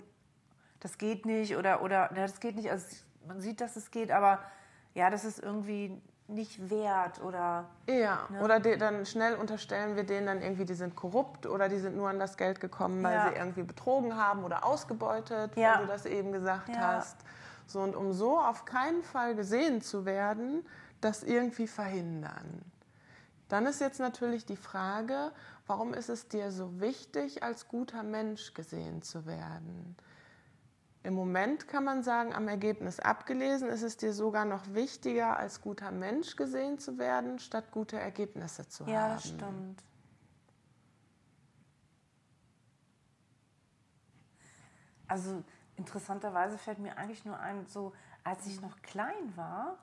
das 0.80 0.98
geht 0.98 1.24
nicht 1.24 1.56
oder, 1.56 1.82
oder 1.82 2.10
ja, 2.16 2.26
das 2.26 2.40
geht 2.40 2.56
nicht, 2.56 2.68
also 2.68 2.84
man 3.28 3.40
sieht, 3.40 3.60
dass 3.60 3.76
es 3.76 3.92
geht, 3.92 4.10
aber 4.10 4.40
ja, 4.94 5.08
das 5.08 5.24
ist 5.24 5.38
irgendwie 5.38 6.02
nicht 6.28 6.70
wert 6.70 7.22
oder. 7.22 7.64
Ja, 7.86 8.26
ne? 8.28 8.42
oder 8.42 8.60
die, 8.60 8.76
dann 8.76 9.06
schnell 9.06 9.34
unterstellen 9.34 9.96
wir 9.96 10.04
denen 10.04 10.26
dann 10.26 10.42
irgendwie, 10.42 10.66
die 10.66 10.74
sind 10.74 10.94
korrupt 10.94 11.46
oder 11.46 11.68
die 11.68 11.78
sind 11.78 11.96
nur 11.96 12.08
an 12.08 12.18
das 12.18 12.36
Geld 12.36 12.60
gekommen, 12.60 13.02
weil 13.02 13.14
ja. 13.14 13.28
sie 13.28 13.34
irgendwie 13.36 13.62
betrogen 13.62 14.16
haben 14.16 14.44
oder 14.44 14.64
ausgebeutet, 14.64 15.56
ja. 15.56 15.74
weil 15.74 15.86
du 15.86 15.86
das 15.86 16.06
eben 16.06 16.32
gesagt 16.32 16.68
ja. 16.68 16.96
hast. 16.96 17.16
So, 17.66 17.80
und 17.80 17.96
um 17.96 18.12
so 18.12 18.38
auf 18.38 18.64
keinen 18.64 19.02
Fall 19.02 19.34
gesehen 19.34 19.80
zu 19.80 20.04
werden, 20.04 20.66
das 21.00 21.22
irgendwie 21.22 21.66
verhindern. 21.66 22.62
Dann 23.48 23.66
ist 23.66 23.80
jetzt 23.80 23.98
natürlich 23.98 24.44
die 24.44 24.56
Frage, 24.56 25.32
warum 25.66 25.94
ist 25.94 26.10
es 26.10 26.28
dir 26.28 26.50
so 26.50 26.80
wichtig, 26.80 27.42
als 27.42 27.68
guter 27.68 28.02
Mensch 28.02 28.52
gesehen 28.52 29.00
zu 29.02 29.24
werden? 29.26 29.96
Im 31.08 31.14
Moment 31.14 31.68
kann 31.68 31.84
man 31.84 32.02
sagen, 32.02 32.34
am 32.34 32.48
Ergebnis 32.48 33.00
abgelesen 33.00 33.70
ist 33.70 33.80
es 33.80 33.96
dir 33.96 34.12
sogar 34.12 34.44
noch 34.44 34.74
wichtiger, 34.74 35.38
als 35.38 35.62
guter 35.62 35.90
Mensch 35.90 36.36
gesehen 36.36 36.78
zu 36.78 36.98
werden, 36.98 37.38
statt 37.38 37.70
gute 37.70 37.98
Ergebnisse 37.98 38.68
zu 38.68 38.84
ja, 38.84 38.88
haben. 38.88 39.08
Ja, 39.08 39.14
das 39.14 39.26
stimmt. 39.26 39.82
Also 45.06 45.42
interessanterweise 45.76 46.58
fällt 46.58 46.78
mir 46.78 46.98
eigentlich 46.98 47.24
nur 47.24 47.38
ein, 47.40 47.66
so 47.68 47.94
als 48.22 48.46
ich 48.46 48.60
noch 48.60 48.82
klein 48.82 49.34
war, 49.34 49.78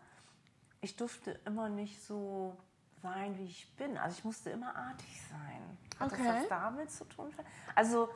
ich 0.82 0.96
durfte 0.96 1.40
immer 1.44 1.70
nicht 1.70 2.04
so 2.04 2.56
sein, 3.02 3.36
wie 3.40 3.46
ich 3.46 3.76
bin. 3.78 3.98
Also 3.98 4.20
ich 4.20 4.26
musste 4.26 4.52
immer 4.52 4.76
artig 4.76 5.24
sein. 5.28 5.78
Hat 6.00 6.14
okay. 6.14 6.24
das 6.24 6.36
was 6.36 6.50
damit 6.50 6.92
zu 6.92 7.06
tun? 7.06 7.34
Also 7.74 8.10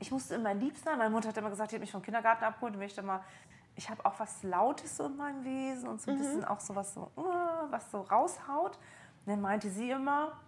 ich 0.00 0.10
musste 0.10 0.34
immer 0.34 0.54
lieb 0.54 0.76
sein. 0.76 0.98
Meine 0.98 1.10
Mutter 1.10 1.28
hat 1.28 1.36
immer 1.36 1.50
gesagt, 1.50 1.70
die 1.70 1.76
hat 1.76 1.80
mich 1.80 1.92
vom 1.92 2.02
Kindergarten 2.02 2.44
abgeholt 2.44 2.74
und 2.74 2.82
ich 2.82 2.96
ich 3.76 3.88
habe 3.88 4.04
auch 4.04 4.18
was 4.18 4.42
Lautes 4.42 4.96
so 4.96 5.06
in 5.06 5.16
meinem 5.16 5.44
Wesen 5.44 5.88
und 5.88 6.02
so 6.02 6.10
ein 6.10 6.16
mhm. 6.16 6.20
bisschen 6.20 6.44
auch 6.44 6.60
so 6.60 6.74
was 6.74 6.92
so, 6.92 7.10
uh, 7.16 7.70
was 7.70 7.90
so 7.90 8.00
raushaut. 8.00 8.76
Und 8.76 9.32
dann 9.32 9.40
meinte 9.40 9.70
sie 9.70 9.90
immer, 9.90 10.38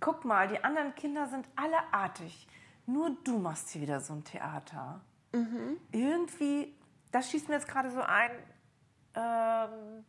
guck 0.00 0.24
mal, 0.24 0.48
die 0.48 0.62
anderen 0.62 0.94
Kinder 0.94 1.26
sind 1.26 1.48
alle 1.56 1.76
artig. 1.92 2.46
Nur 2.86 3.16
du 3.24 3.38
machst 3.38 3.70
hier 3.70 3.82
wieder 3.82 4.00
so 4.00 4.14
ein 4.14 4.24
Theater. 4.24 5.00
Mhm. 5.32 5.78
Irgendwie, 5.92 6.74
das 7.10 7.30
schießt 7.30 7.48
mir 7.48 7.54
jetzt 7.54 7.68
gerade 7.68 7.90
so 7.90 8.00
ein, 8.00 8.30
ähm, 9.14 10.04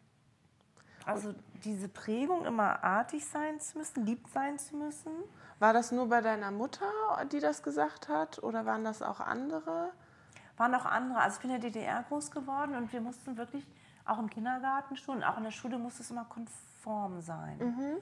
also 1.09 1.33
diese 1.63 1.89
Prägung, 1.89 2.45
immer 2.45 2.83
artig 2.83 3.25
sein 3.25 3.59
zu 3.59 3.77
müssen, 3.77 4.05
lieb 4.05 4.27
sein 4.33 4.57
zu 4.59 4.75
müssen. 4.75 5.11
War 5.59 5.73
das 5.73 5.91
nur 5.91 6.07
bei 6.07 6.21
deiner 6.21 6.51
Mutter, 6.51 6.85
die 7.31 7.39
das 7.39 7.63
gesagt 7.63 8.07
hat, 8.07 8.41
oder 8.43 8.65
waren 8.65 8.83
das 8.83 9.01
auch 9.01 9.19
andere? 9.19 9.91
Waren 10.57 10.75
auch 10.75 10.85
andere. 10.85 11.19
Also 11.19 11.37
ich 11.37 11.41
bin 11.41 11.51
in 11.51 11.61
der 11.61 11.71
DDR 11.71 12.03
groß 12.03 12.31
geworden 12.31 12.75
und 12.75 12.93
wir 12.93 13.01
mussten 13.01 13.37
wirklich 13.37 13.65
auch 14.05 14.19
im 14.19 14.29
Kindergarten 14.29 14.95
schon, 14.95 15.23
auch 15.23 15.37
in 15.37 15.43
der 15.43 15.51
Schule 15.51 15.77
musste 15.77 16.01
es 16.01 16.11
immer 16.11 16.25
konform 16.25 17.21
sein. 17.21 17.57
Mhm. 17.59 17.97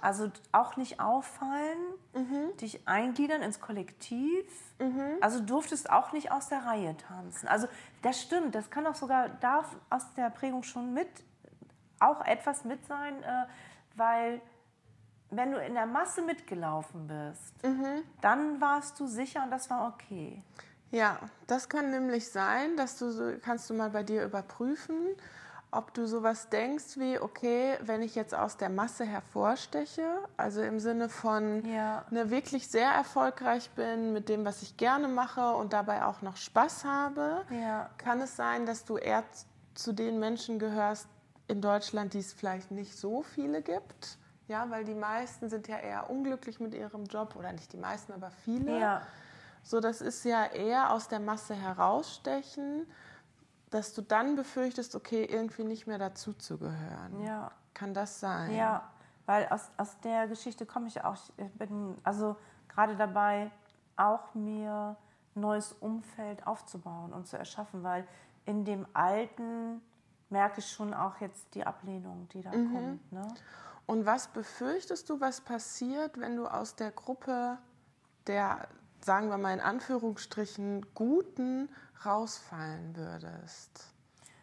Also 0.00 0.30
auch 0.52 0.76
nicht 0.76 0.98
auffallen, 0.98 1.78
mhm. 2.14 2.56
dich 2.56 2.88
eingliedern 2.88 3.42
ins 3.42 3.60
Kollektiv. 3.60 4.46
Mhm. 4.78 5.18
Also 5.20 5.40
durftest 5.40 5.90
auch 5.90 6.12
nicht 6.12 6.32
aus 6.32 6.48
der 6.48 6.64
Reihe 6.64 6.96
tanzen. 6.96 7.48
Also 7.48 7.68
das 8.02 8.20
stimmt, 8.20 8.54
das 8.54 8.70
kann 8.70 8.86
auch 8.86 8.94
sogar, 8.94 9.28
darf 9.28 9.76
aus 9.90 10.14
der 10.14 10.30
Prägung 10.30 10.62
schon 10.62 10.94
mit, 10.94 11.08
auch 12.00 12.24
etwas 12.24 12.64
mit 12.64 12.84
sein, 12.86 13.22
äh, 13.22 13.46
weil 13.96 14.40
wenn 15.30 15.52
du 15.52 15.64
in 15.64 15.74
der 15.74 15.86
Masse 15.86 16.22
mitgelaufen 16.22 17.06
bist, 17.06 17.62
mhm. 17.62 18.02
dann 18.20 18.60
warst 18.60 18.98
du 18.98 19.06
sicher 19.06 19.44
und 19.44 19.50
das 19.50 19.70
war 19.70 19.94
okay. 19.94 20.42
Ja, 20.90 21.18
das 21.46 21.68
kann 21.68 21.90
nämlich 21.90 22.28
sein, 22.28 22.76
dass 22.76 22.98
du 22.98 23.38
kannst 23.40 23.70
du 23.70 23.74
mal 23.74 23.90
bei 23.90 24.02
dir 24.02 24.24
überprüfen, 24.24 25.14
ob 25.70 25.94
du 25.94 26.06
sowas 26.06 26.48
denkst 26.48 26.96
wie, 26.96 27.20
okay, 27.20 27.78
wenn 27.82 28.02
ich 28.02 28.16
jetzt 28.16 28.34
aus 28.34 28.56
der 28.56 28.70
Masse 28.70 29.04
hervorsteche, 29.04 30.18
also 30.36 30.62
im 30.62 30.80
Sinne 30.80 31.08
von 31.08 31.64
ja. 31.64 32.04
ne, 32.10 32.30
wirklich 32.30 32.68
sehr 32.68 32.90
erfolgreich 32.90 33.70
bin 33.70 34.12
mit 34.12 34.28
dem, 34.28 34.44
was 34.44 34.62
ich 34.62 34.76
gerne 34.76 35.06
mache 35.06 35.54
und 35.54 35.72
dabei 35.72 36.04
auch 36.04 36.22
noch 36.22 36.36
Spaß 36.36 36.84
habe, 36.84 37.44
ja. 37.50 37.88
kann 37.98 38.20
es 38.20 38.34
sein, 38.34 38.66
dass 38.66 38.84
du 38.84 38.96
eher 38.96 39.22
zu 39.74 39.92
den 39.92 40.18
Menschen 40.18 40.58
gehörst 40.58 41.06
in 41.50 41.60
Deutschland, 41.60 42.14
die 42.14 42.20
es 42.20 42.32
vielleicht 42.32 42.70
nicht 42.70 42.96
so 42.96 43.22
viele 43.22 43.60
gibt 43.60 44.18
ja, 44.50 44.68
weil 44.68 44.84
die 44.84 44.96
meisten 44.96 45.48
sind 45.48 45.68
ja 45.68 45.78
eher 45.78 46.10
unglücklich 46.10 46.58
mit 46.58 46.74
ihrem 46.74 47.04
Job 47.04 47.36
oder 47.36 47.52
nicht 47.52 47.72
die 47.72 47.76
meisten, 47.76 48.12
aber 48.12 48.32
viele. 48.32 48.80
Ja. 48.80 49.02
So, 49.62 49.78
das 49.78 50.00
ist 50.00 50.24
ja 50.24 50.44
eher 50.44 50.92
aus 50.92 51.06
der 51.06 51.20
Masse 51.20 51.54
herausstechen, 51.54 52.84
dass 53.70 53.94
du 53.94 54.02
dann 54.02 54.34
befürchtest, 54.34 54.96
okay, 54.96 55.24
irgendwie 55.24 55.62
nicht 55.62 55.86
mehr 55.86 55.98
dazuzugehören. 55.98 57.22
Ja. 57.24 57.52
Kann 57.74 57.94
das 57.94 58.18
sein? 58.18 58.52
Ja, 58.52 58.90
weil 59.24 59.46
aus, 59.50 59.70
aus 59.76 60.00
der 60.00 60.26
Geschichte 60.26 60.66
komme 60.66 60.88
ich 60.88 61.04
auch. 61.04 61.16
Ich 61.36 61.52
bin 61.52 61.96
also 62.02 62.34
gerade 62.66 62.96
dabei, 62.96 63.52
auch 63.94 64.34
mir 64.34 64.96
ein 65.36 65.40
neues 65.40 65.72
Umfeld 65.74 66.44
aufzubauen 66.44 67.12
und 67.12 67.28
zu 67.28 67.38
erschaffen, 67.38 67.84
weil 67.84 68.04
in 68.46 68.64
dem 68.64 68.84
Alten 68.94 69.80
merke 70.30 70.60
ich 70.60 70.70
schon 70.70 70.94
auch 70.94 71.20
jetzt 71.20 71.54
die 71.54 71.66
Ablehnung, 71.66 72.28
die 72.28 72.42
da 72.42 72.50
mhm. 72.52 72.72
kommt. 72.72 73.12
Ne? 73.12 73.28
Und 73.86 74.06
was 74.06 74.28
befürchtest 74.28 75.10
du, 75.10 75.20
was 75.20 75.40
passiert, 75.40 76.18
wenn 76.20 76.36
du 76.36 76.46
aus 76.46 76.76
der 76.76 76.92
Gruppe 76.92 77.58
der, 78.26 78.68
sagen 79.00 79.28
wir 79.28 79.38
mal 79.38 79.52
in 79.52 79.60
Anführungsstrichen, 79.60 80.86
Guten 80.94 81.68
rausfallen 82.04 82.96
würdest? 82.96 83.92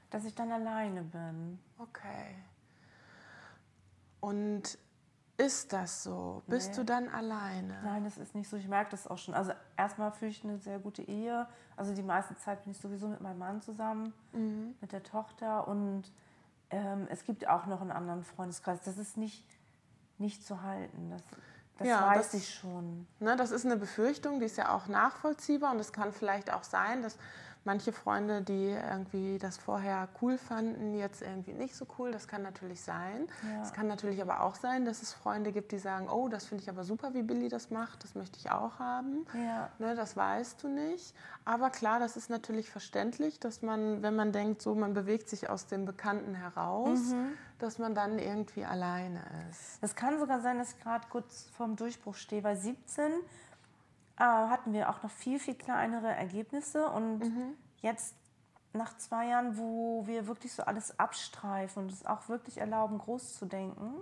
Dass 0.09 0.25
ich 0.25 0.35
dann 0.35 0.51
alleine 0.51 1.03
bin. 1.03 1.59
Okay. 1.77 2.35
Und 4.19 4.77
ist 5.37 5.71
das 5.71 6.03
so? 6.03 6.41
Bist 6.47 6.69
nee. 6.69 6.75
du 6.77 6.85
dann 6.85 7.09
alleine? 7.09 7.79
Nein, 7.83 8.03
das 8.03 8.17
ist 8.17 8.33
nicht 8.33 8.49
so. 8.49 8.57
Ich 8.57 8.67
merke 8.67 8.91
das 8.91 9.05
auch 9.05 9.19
schon. 9.19 9.35
Also 9.35 9.51
erstmal 9.77 10.11
fühle 10.11 10.31
ich 10.31 10.43
eine 10.43 10.57
sehr 10.57 10.79
gute 10.79 11.03
Ehe. 11.03 11.47
Also 11.75 11.93
die 11.93 12.01
meiste 12.01 12.35
Zeit 12.37 12.63
bin 12.63 12.71
ich 12.71 12.79
sowieso 12.79 13.07
mit 13.07 13.21
meinem 13.21 13.37
Mann 13.37 13.61
zusammen, 13.61 14.13
mhm. 14.33 14.75
mit 14.81 14.91
der 14.91 15.03
Tochter 15.03 15.67
und 15.67 16.11
ähm, 16.71 17.07
es 17.11 17.23
gibt 17.23 17.47
auch 17.47 17.67
noch 17.67 17.81
einen 17.81 17.91
anderen 17.91 18.23
Freundeskreis. 18.23 18.79
Das 18.83 18.97
ist 18.97 19.15
nicht, 19.15 19.45
nicht 20.17 20.43
zu 20.45 20.63
halten. 20.63 21.11
Das, 21.11 21.21
das 21.77 21.87
ja, 21.87 22.07
weiß 22.07 22.31
das, 22.31 22.41
ich 22.41 22.55
schon. 22.55 23.05
Ne, 23.19 23.35
das 23.35 23.51
ist 23.51 23.63
eine 23.63 23.77
Befürchtung, 23.77 24.39
die 24.39 24.47
ist 24.47 24.57
ja 24.57 24.73
auch 24.75 24.87
nachvollziehbar 24.87 25.71
und 25.71 25.79
es 25.79 25.93
kann 25.93 26.13
vielleicht 26.13 26.51
auch 26.51 26.63
sein, 26.63 27.03
dass 27.03 27.17
manche 27.67 27.91
Freunde, 27.91 28.41
die 28.41 28.69
irgendwie 28.69 29.37
das 29.37 29.57
vorher 29.57 30.07
cool 30.21 30.37
fanden, 30.37 30.95
jetzt 30.95 31.21
irgendwie 31.21 31.51
nicht 31.51 31.75
so 31.75 31.85
cool. 31.99 32.11
Das 32.11 32.27
kann 32.29 32.41
natürlich 32.41 32.81
sein. 32.81 33.27
Ja. 33.43 33.61
Es 33.61 33.73
kann 33.73 33.87
natürlich 33.87 34.21
aber 34.21 34.41
auch 34.41 34.55
sein, 34.55 34.85
dass 34.85 35.01
es 35.01 35.13
Freunde 35.13 35.51
gibt, 35.51 35.73
die 35.73 35.77
sagen, 35.77 36.07
oh, 36.09 36.29
das 36.29 36.45
finde 36.45 36.63
ich 36.63 36.69
aber 36.69 36.85
super, 36.85 37.13
wie 37.13 37.23
Billy 37.23 37.49
das 37.49 37.69
macht. 37.69 38.05
Das 38.05 38.15
möchte 38.15 38.39
ich 38.39 38.49
auch 38.51 38.79
haben. 38.79 39.25
Ja. 39.33 39.69
Ne, 39.79 39.95
das 39.95 40.15
weißt 40.15 40.63
du 40.63 40.69
nicht. 40.69 41.13
Aber 41.43 41.69
klar, 41.69 41.99
das 41.99 42.15
ist 42.15 42.29
natürlich 42.29 42.71
verständlich, 42.71 43.39
dass 43.39 43.61
man, 43.61 44.01
wenn 44.01 44.15
man 44.15 44.31
denkt, 44.31 44.61
so 44.61 44.73
man 44.73 44.93
bewegt 44.93 45.27
sich 45.27 45.49
aus 45.49 45.67
dem 45.67 45.83
Bekannten 45.83 46.35
heraus, 46.35 46.99
mhm. 47.11 47.33
dass 47.59 47.79
man 47.79 47.93
dann 47.93 48.17
irgendwie 48.17 48.63
alleine 48.63 49.21
ist. 49.49 49.77
Es 49.81 49.93
kann 49.93 50.19
sogar 50.19 50.39
sein, 50.39 50.57
dass 50.57 50.71
ich 50.71 50.79
gerade 50.79 51.05
kurz 51.09 51.49
vorm 51.57 51.75
Durchbruch 51.75 52.15
stehe, 52.15 52.45
weil 52.45 52.55
17 52.55 53.11
äh, 54.17 54.23
hatten 54.23 54.73
wir 54.73 54.89
auch 54.89 55.03
noch 55.03 55.11
viel, 55.11 55.39
viel 55.39 55.55
kleinere 55.55 56.07
Ergebnisse. 56.07 56.89
Und 56.89 57.19
mhm. 57.19 57.53
jetzt 57.81 58.15
nach 58.73 58.97
zwei 58.97 59.27
Jahren, 59.27 59.57
wo 59.57 60.05
wir 60.07 60.27
wirklich 60.27 60.53
so 60.53 60.63
alles 60.63 60.99
abstreifen 60.99 61.83
und 61.83 61.91
es 61.91 62.05
auch 62.05 62.29
wirklich 62.29 62.57
erlauben, 62.57 62.97
groß 62.97 63.35
zu 63.35 63.45
denken. 63.45 63.93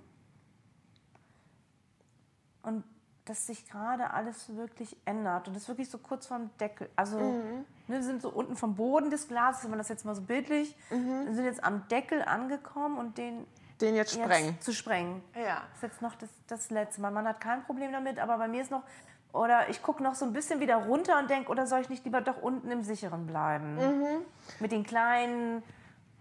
Und 2.63 2.83
dass 3.25 3.47
sich 3.47 3.67
gerade 3.67 4.11
alles 4.11 4.55
wirklich 4.55 4.97
ändert 5.05 5.47
und 5.47 5.57
es 5.57 5.67
wirklich 5.67 5.89
so 5.89 5.97
kurz 5.97 6.27
vorm 6.27 6.51
Deckel, 6.59 6.89
also 6.95 7.19
mhm. 7.19 7.65
ne, 7.87 7.97
wir 7.97 8.03
sind 8.03 8.21
so 8.21 8.29
unten 8.29 8.55
vom 8.55 8.75
Boden 8.75 9.09
des 9.09 9.27
Glases, 9.27 9.63
wenn 9.63 9.71
man 9.71 9.79
das 9.79 9.89
jetzt 9.89 10.05
mal 10.05 10.13
so 10.13 10.21
bildlich, 10.21 10.75
mhm. 10.91 11.33
sind 11.33 11.45
jetzt 11.45 11.63
am 11.63 11.87
Deckel 11.87 12.21
angekommen 12.21 12.99
und 12.99 13.17
den 13.17 13.47
den 13.81 13.95
jetzt 13.95 14.13
sprengen. 14.13 14.53
Jetzt 14.53 14.63
zu 14.63 14.73
sprengen. 14.73 15.21
Ja. 15.35 15.63
Das 15.67 15.75
ist 15.75 15.81
jetzt 15.83 16.01
noch 16.01 16.15
das, 16.15 16.29
das 16.47 16.69
Letzte. 16.69 17.01
Mein 17.01 17.13
Mann 17.13 17.27
hat 17.27 17.41
kein 17.41 17.61
Problem 17.63 17.91
damit, 17.91 18.19
aber 18.19 18.37
bei 18.37 18.47
mir 18.47 18.61
ist 18.61 18.71
noch, 18.71 18.83
oder 19.35 19.69
ich 19.69 19.83
gucke 19.83 20.01
noch 20.01 20.15
so 20.15 20.25
ein 20.25 20.31
bisschen 20.31 20.61
wieder 20.61 20.77
runter 20.77 21.19
und 21.19 21.29
denke, 21.29 21.51
oder 21.51 21.67
soll 21.67 21.81
ich 21.81 21.89
nicht 21.89 22.05
lieber 22.05 22.21
doch 22.21 22.41
unten 22.41 22.71
im 22.71 22.83
Sicheren 22.83 23.27
bleiben? 23.27 23.75
Mhm. 23.75 24.25
Mit 24.59 24.71
den 24.71 24.83
Kleinen. 24.83 25.61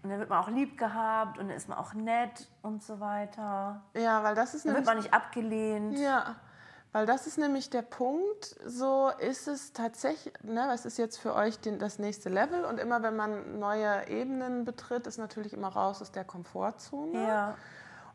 Und 0.03 0.09
dann 0.09 0.19
wird 0.19 0.29
man 0.29 0.43
auch 0.43 0.49
lieb 0.49 0.77
gehabt 0.77 1.39
und 1.39 1.47
dann 1.47 1.57
ist 1.57 1.69
man 1.69 1.77
auch 1.77 1.93
nett 1.93 2.47
und 2.61 2.83
so 2.83 2.99
weiter. 2.99 3.81
Ja, 3.95 4.21
weil 4.23 4.35
das 4.35 4.53
ist 4.53 4.65
Dann 4.65 4.75
wird 4.75 4.85
man 4.85 4.97
nicht 4.97 5.13
abgelehnt. 5.13 5.97
Ja, 5.97 6.35
Weil 6.91 7.05
das 7.05 7.25
ist 7.25 7.37
nämlich 7.37 7.69
der 7.69 7.81
Punkt, 7.81 8.55
so 8.65 9.09
ist 9.19 9.47
es 9.47 9.73
tatsächlich, 9.73 10.33
ne, 10.43 10.65
was 10.67 10.85
ist 10.85 10.97
jetzt 10.97 11.17
für 11.17 11.33
euch 11.33 11.59
den, 11.59 11.79
das 11.79 11.99
nächste 11.99 12.29
Level? 12.29 12.65
Und 12.65 12.79
immer 12.79 13.01
wenn 13.01 13.15
man 13.15 13.59
neue 13.59 14.07
Ebenen 14.09 14.65
betritt, 14.65 15.07
ist 15.07 15.17
natürlich 15.17 15.53
immer 15.53 15.69
raus 15.69 16.01
aus 16.01 16.11
der 16.11 16.25
Komfortzone. 16.25 17.27
Ja. 17.27 17.55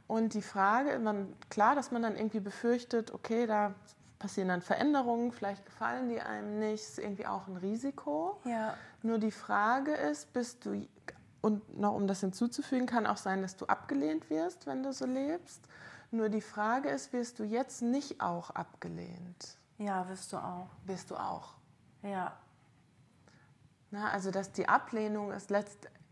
Und 0.07 0.35
die 0.35 0.43
Frage, 0.43 0.99
man, 0.99 1.35
klar, 1.49 1.75
dass 1.75 1.91
man 1.91 2.03
dann 2.03 2.17
irgendwie 2.17 2.41
befürchtet, 2.41 3.13
okay, 3.13 3.47
da 3.47 3.75
passieren 4.21 4.49
dann 4.49 4.62
Veränderungen, 4.62 5.33
vielleicht 5.33 5.66
gefallen 5.66 6.09
die 6.09 6.21
einem 6.21 6.61
nicht, 6.61 6.83
ist 6.83 6.99
irgendwie 7.01 7.27
auch 7.27 7.49
ein 7.49 7.57
Risiko. 7.57 8.39
Ja. 8.45 8.75
Nur 9.03 9.18
die 9.18 9.33
Frage 9.33 9.93
ist, 9.93 10.33
bist 10.33 10.64
du, 10.64 10.87
und 11.41 11.77
noch 11.77 11.95
um 11.95 12.07
das 12.07 12.21
hinzuzufügen, 12.21 12.87
kann 12.87 13.07
auch 13.07 13.16
sein, 13.16 13.43
dass 13.43 13.57
du 13.57 13.66
abgelehnt 13.66 14.31
wirst, 14.31 14.66
wenn 14.66 14.85
du 14.85 14.93
so 14.93 15.07
lebst. 15.07 15.62
Nur 16.12 16.29
die 16.29 16.43
Frage 16.43 16.91
ist, 16.91 17.12
wirst 17.12 17.39
du 17.39 17.45
jetzt 17.45 17.83
nicht 17.83 18.21
auch 18.21 18.51
abgelehnt? 18.51 19.57
Ja, 19.79 20.09
wirst 20.09 20.33
du 20.33 20.37
auch. 20.37 20.68
Wirst 20.85 21.11
du 21.11 21.16
auch. 21.16 21.55
Ja. 22.03 22.37
Na, 23.91 24.11
also, 24.11 24.31
dass 24.31 24.53
die 24.53 24.68
Ablehnung 24.68 25.33
ist 25.33 25.51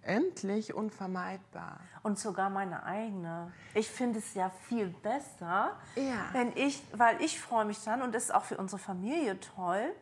letztendlich 0.02 0.74
unvermeidbar. 0.74 1.78
Und 2.02 2.18
sogar 2.18 2.50
meine 2.50 2.82
eigene. 2.84 3.52
Ich 3.74 3.90
finde 3.90 4.18
es 4.18 4.34
ja 4.34 4.50
viel 4.68 4.88
besser, 4.88 5.72
Ja. 5.96 6.26
wenn 6.32 6.56
ich, 6.56 6.82
weil 6.92 7.20
ich 7.20 7.40
freue 7.40 7.64
mich 7.64 7.82
dann 7.84 8.02
und 8.02 8.14
das 8.14 8.24
ist 8.24 8.34
auch 8.34 8.44
für 8.44 8.56
unsere 8.56 8.78
Familie 8.78 9.38
toll, 9.40 9.92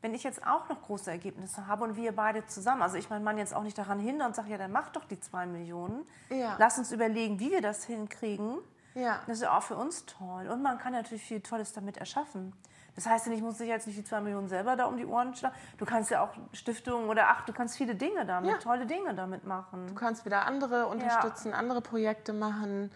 wenn 0.00 0.14
ich 0.14 0.22
jetzt 0.22 0.46
auch 0.46 0.68
noch 0.68 0.80
große 0.82 1.10
Ergebnisse 1.10 1.66
habe 1.66 1.82
und 1.84 1.96
wir 1.96 2.14
beide 2.14 2.46
zusammen, 2.46 2.82
also 2.82 2.96
ich 2.96 3.10
meinen 3.10 3.24
Mann 3.24 3.36
jetzt 3.36 3.52
auch 3.52 3.64
nicht 3.64 3.76
daran 3.76 3.98
hindern 3.98 4.28
und 4.28 4.36
sage, 4.36 4.50
ja, 4.50 4.58
dann 4.58 4.70
mach 4.70 4.90
doch 4.90 5.04
die 5.06 5.18
zwei 5.18 5.44
Millionen. 5.44 6.06
Ja. 6.30 6.54
Lass 6.58 6.78
uns 6.78 6.92
überlegen, 6.92 7.40
wie 7.40 7.50
wir 7.50 7.62
das 7.62 7.84
hinkriegen. 7.84 8.58
Ja. 8.94 9.20
Das 9.26 9.38
ist 9.38 9.42
ja 9.42 9.56
auch 9.58 9.62
für 9.62 9.74
uns 9.76 10.06
toll. 10.06 10.46
Und 10.48 10.62
man 10.62 10.78
kann 10.78 10.92
natürlich 10.92 11.24
viel 11.24 11.40
Tolles 11.40 11.72
damit 11.72 11.96
erschaffen. 11.96 12.52
Das 12.98 13.06
heißt 13.06 13.28
ja 13.28 13.32
ich 13.32 13.42
muss 13.42 13.58
sich 13.58 13.68
jetzt 13.68 13.86
nicht 13.86 13.96
die 13.96 14.02
zwei 14.02 14.20
Millionen 14.20 14.48
selber 14.48 14.74
da 14.74 14.86
um 14.86 14.96
die 14.96 15.06
Ohren 15.06 15.32
schlagen. 15.32 15.54
Du 15.76 15.84
kannst 15.84 16.10
ja 16.10 16.20
auch 16.20 16.30
Stiftungen 16.52 17.08
oder 17.08 17.28
ach, 17.28 17.42
du 17.46 17.52
kannst 17.52 17.76
viele 17.76 17.94
Dinge 17.94 18.26
damit, 18.26 18.50
Ja. 18.50 18.58
tolle 18.58 18.86
Dinge 18.86 19.14
damit 19.14 19.44
machen. 19.44 19.86
Du 19.86 19.94
kannst 19.94 20.24
wieder 20.24 20.46
andere 20.46 20.86
unterstützen, 20.86 21.54
andere 21.54 21.80
Projekte 21.80 22.32
machen. 22.32 22.90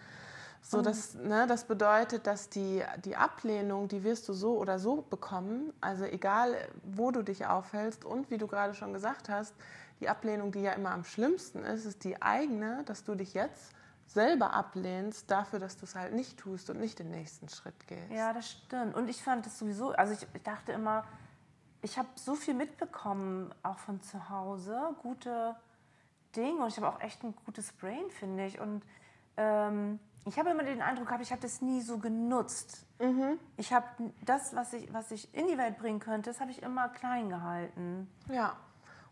So, 0.61 0.81
das, 0.81 1.13
ne, 1.13 1.47
das 1.47 1.63
bedeutet, 1.63 2.27
dass 2.27 2.49
die, 2.49 2.83
die 3.05 3.15
Ablehnung, 3.15 3.87
die 3.87 4.03
wirst 4.03 4.27
du 4.27 4.33
so 4.33 4.57
oder 4.57 4.77
so 4.77 5.05
bekommen. 5.09 5.71
Also 5.79 6.03
egal, 6.03 6.53
wo 6.83 7.11
du 7.11 7.21
dich 7.21 7.45
aufhältst 7.45 8.03
und 8.03 8.29
wie 8.29 8.37
du 8.37 8.47
gerade 8.47 8.73
schon 8.73 8.91
gesagt 8.91 9.29
hast, 9.29 9.53
die 10.01 10.09
Ablehnung, 10.09 10.51
die 10.51 10.63
ja 10.63 10.73
immer 10.73 10.91
am 10.91 11.05
schlimmsten 11.05 11.63
ist, 11.63 11.85
ist 11.85 12.03
die 12.03 12.21
eigene, 12.21 12.83
dass 12.87 13.05
du 13.05 13.15
dich 13.15 13.33
jetzt 13.33 13.71
selber 14.13 14.53
ablehnst 14.53 15.29
dafür, 15.29 15.59
dass 15.59 15.77
du 15.77 15.85
es 15.85 15.95
halt 15.95 16.13
nicht 16.13 16.37
tust 16.37 16.69
und 16.69 16.79
nicht 16.79 16.99
den 16.99 17.09
nächsten 17.09 17.49
Schritt 17.49 17.87
gehst. 17.87 18.11
Ja, 18.11 18.33
das 18.33 18.49
stimmt. 18.49 18.95
Und 18.95 19.09
ich 19.09 19.21
fand 19.23 19.45
das 19.45 19.57
sowieso, 19.57 19.91
also 19.91 20.13
ich, 20.13 20.27
ich 20.33 20.43
dachte 20.43 20.71
immer, 20.71 21.03
ich 21.81 21.97
habe 21.97 22.07
so 22.15 22.35
viel 22.35 22.53
mitbekommen, 22.53 23.53
auch 23.63 23.77
von 23.77 24.01
zu 24.01 24.29
Hause, 24.29 24.95
gute 25.01 25.55
Dinge. 26.35 26.63
Und 26.63 26.69
ich 26.69 26.77
habe 26.77 26.87
auch 26.87 27.01
echt 27.01 27.23
ein 27.23 27.35
gutes 27.45 27.73
Brain, 27.73 28.09
finde 28.11 28.45
ich. 28.45 28.59
Und 28.59 28.83
ähm, 29.37 29.99
ich 30.25 30.39
habe 30.39 30.51
immer 30.51 30.63
den 30.63 30.81
Eindruck 30.81 31.07
gehabt, 31.07 31.23
ich 31.23 31.31
habe 31.31 31.41
das 31.41 31.61
nie 31.61 31.81
so 31.81 31.97
genutzt. 31.97 32.85
Ich 33.57 33.73
habe 33.73 33.85
das, 34.23 34.55
was 34.55 34.73
ich, 34.73 34.93
was 34.93 35.11
ich 35.11 35.33
in 35.33 35.47
die 35.47 35.57
Welt 35.57 35.77
bringen 35.77 35.99
könnte, 35.99 36.29
das 36.29 36.39
habe 36.39 36.51
ich 36.51 36.61
immer 36.61 36.87
klein 36.89 37.29
gehalten. 37.29 38.09
Ja. 38.29 38.55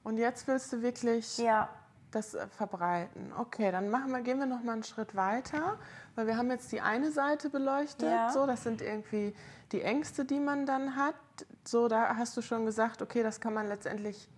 Und 0.04 0.18
jetzt 0.18 0.48
willst 0.48 0.72
du 0.72 0.82
wirklich 0.82 1.38
Ja, 1.38 1.70
das 2.12 2.34
äh, 2.34 2.48
verbreiten. 2.48 3.32
Okay, 3.38 3.72
dann 3.72 3.90
machen 3.90 4.12
wir, 4.12 4.22
gehen 4.22 4.40
wir 4.40 4.46
noch 4.46 4.64
mal 4.64 4.74
einen 4.74 4.84
Schritt 4.84 5.16
weiter, 5.16 5.78
weil 6.16 6.28
wir 6.28 6.38
haben 6.38 6.52
jetzt 6.52 6.72
die 6.72 6.82
eine 6.82 7.12
Seite 7.12 7.50
beleuchtet. 7.50 8.10
Ja. 8.10 8.30
So, 8.32 8.46
das 8.46 8.64
sind 8.64 8.82
irgendwie 8.82 9.34
die 9.72 9.82
Ängste, 9.82 10.26
die 10.26 10.40
man 10.40 10.66
dann 10.66 10.96
hat. 10.96 11.16
So, 11.64 11.88
da 11.88 12.16
hast 12.18 12.36
du 12.38 12.42
schon 12.42 12.66
gesagt, 12.66 13.02
okay, 13.02 13.24
das 13.24 13.40
kann 13.40 13.54
man 13.54 13.68
letztendlich, 13.68 14.30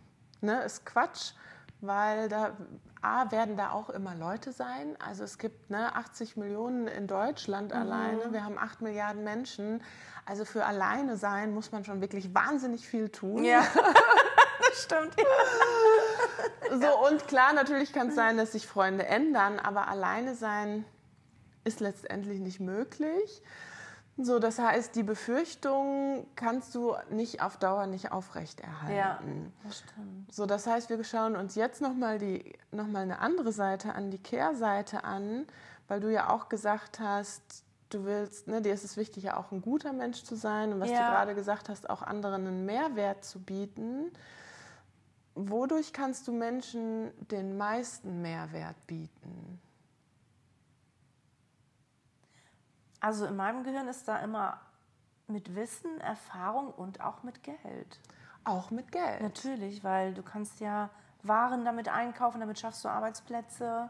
ne, 0.42 0.64
ist 0.64 0.86
Quatsch, 0.86 1.34
weil 1.82 2.30
da 2.30 2.56
A, 3.02 3.32
werden 3.32 3.58
da 3.58 3.72
auch 3.72 3.90
immer 3.90 4.16
Leute 4.16 4.54
sein. 4.54 4.96
Also 5.06 5.26
es 5.26 5.38
gibt 5.38 5.70
ne, 5.70 5.94
80 5.94 6.38
Millionen 6.38 6.88
in 6.88 7.06
Deutschland 7.06 7.74
alleine. 7.74 8.32
Wir 8.32 8.46
haben 8.46 8.58
8 8.58 8.82
Milliarden 8.82 9.26
Menschen. 9.26 9.84
Also 10.26 10.46
für 10.46 10.66
alleine 10.66 11.18
sein 11.18 11.54
muss 11.54 11.74
man 11.74 11.84
schon 11.84 12.00
wirklich 12.00 12.34
wahnsinnig 12.34 12.88
viel 12.88 13.10
tun. 13.10 13.44
ja. 13.44 13.62
das 14.74 14.84
stimmt. 14.84 15.16
So, 16.72 17.08
und 17.08 17.28
klar, 17.28 17.54
natürlich 17.54 17.94
kann 17.94 18.08
es 18.08 18.16
sein, 18.16 18.38
dass 18.38 18.54
sich 18.54 18.66
Freunde 18.66 19.06
ändern, 19.06 19.60
aber 19.60 19.90
alleine 19.90 20.34
sein 20.34 20.86
ist 21.66 21.82
letztendlich 21.82 22.40
nicht 22.40 22.60
möglich. 22.60 23.44
So, 24.18 24.40
das 24.40 24.58
heißt, 24.60 24.96
die 24.96 25.04
Befürchtung 25.04 26.26
kannst 26.36 26.74
du 26.74 26.96
nicht 27.10 27.42
auf 27.42 27.58
Dauer 27.58 27.86
nicht 27.86 28.12
aufrechterhalten. 28.12 28.96
Ja, 28.96 29.20
das 29.64 29.80
stimmt. 29.80 30.34
So, 30.34 30.46
das 30.46 30.66
heißt, 30.66 30.90
wir 30.90 31.04
schauen 31.04 31.36
uns 31.36 31.54
jetzt 31.56 31.82
nochmal 31.82 32.20
noch 32.72 32.88
mal 32.88 33.04
eine 33.04 33.20
andere 33.20 33.52
Seite 33.52 33.94
an, 33.94 34.10
die 34.10 34.22
Kehrseite 34.22 35.04
an, 35.04 35.46
weil 35.88 36.00
du 36.00 36.12
ja 36.12 36.30
auch 36.30 36.48
gesagt 36.50 37.00
hast, 37.00 37.42
du 37.90 38.06
willst, 38.06 38.48
ne, 38.48 38.62
dir 38.62 38.74
ist 38.74 38.84
es 38.84 38.98
wichtig, 38.98 39.24
ja 39.24 39.38
auch 39.38 39.52
ein 39.52 39.62
guter 39.62 39.94
Mensch 39.94 40.24
zu 40.24 40.36
sein 40.36 40.74
und 40.74 40.80
was 40.80 40.90
Ja. 40.90 40.98
du 41.00 41.04
gerade 41.12 41.36
gesagt 41.36 41.70
hast, 41.70 41.90
auch 41.90 42.02
anderen 42.02 42.48
einen 42.48 42.66
Mehrwert 42.66 43.24
zu 43.26 43.40
bieten. 43.40 44.12
Wodurch 45.36 45.94
kannst 45.94 46.28
du 46.28 46.32
Menschen 46.32 47.12
den 47.28 47.58
meisten 47.58 48.22
Mehrwert 48.22 48.76
bieten? 48.86 49.60
Also 53.00 53.26
in 53.26 53.36
meinem 53.36 53.64
Gehirn 53.64 53.88
ist 53.88 54.08
da 54.08 54.20
immer 54.20 54.60
mit 55.28 55.56
Wissen, 55.56 56.00
Erfahrung 56.00 56.72
und 56.72 57.02
auch 57.02 57.24
mit 57.24 57.44
Geld. 57.44 58.00
Auch 58.44 58.72
mit 58.72 58.92
Geld. 58.92 59.22
Natürlich, 59.22 59.84
weil 59.84 60.14
du 60.14 60.22
kannst 60.22 60.60
ja 60.60 60.90
Waren 61.24 61.64
damit 61.64 61.88
einkaufen, 61.88 62.42
damit 62.42 62.60
schaffst 62.60 62.84
du 62.84 62.90
Arbeitsplätze. 62.90 63.90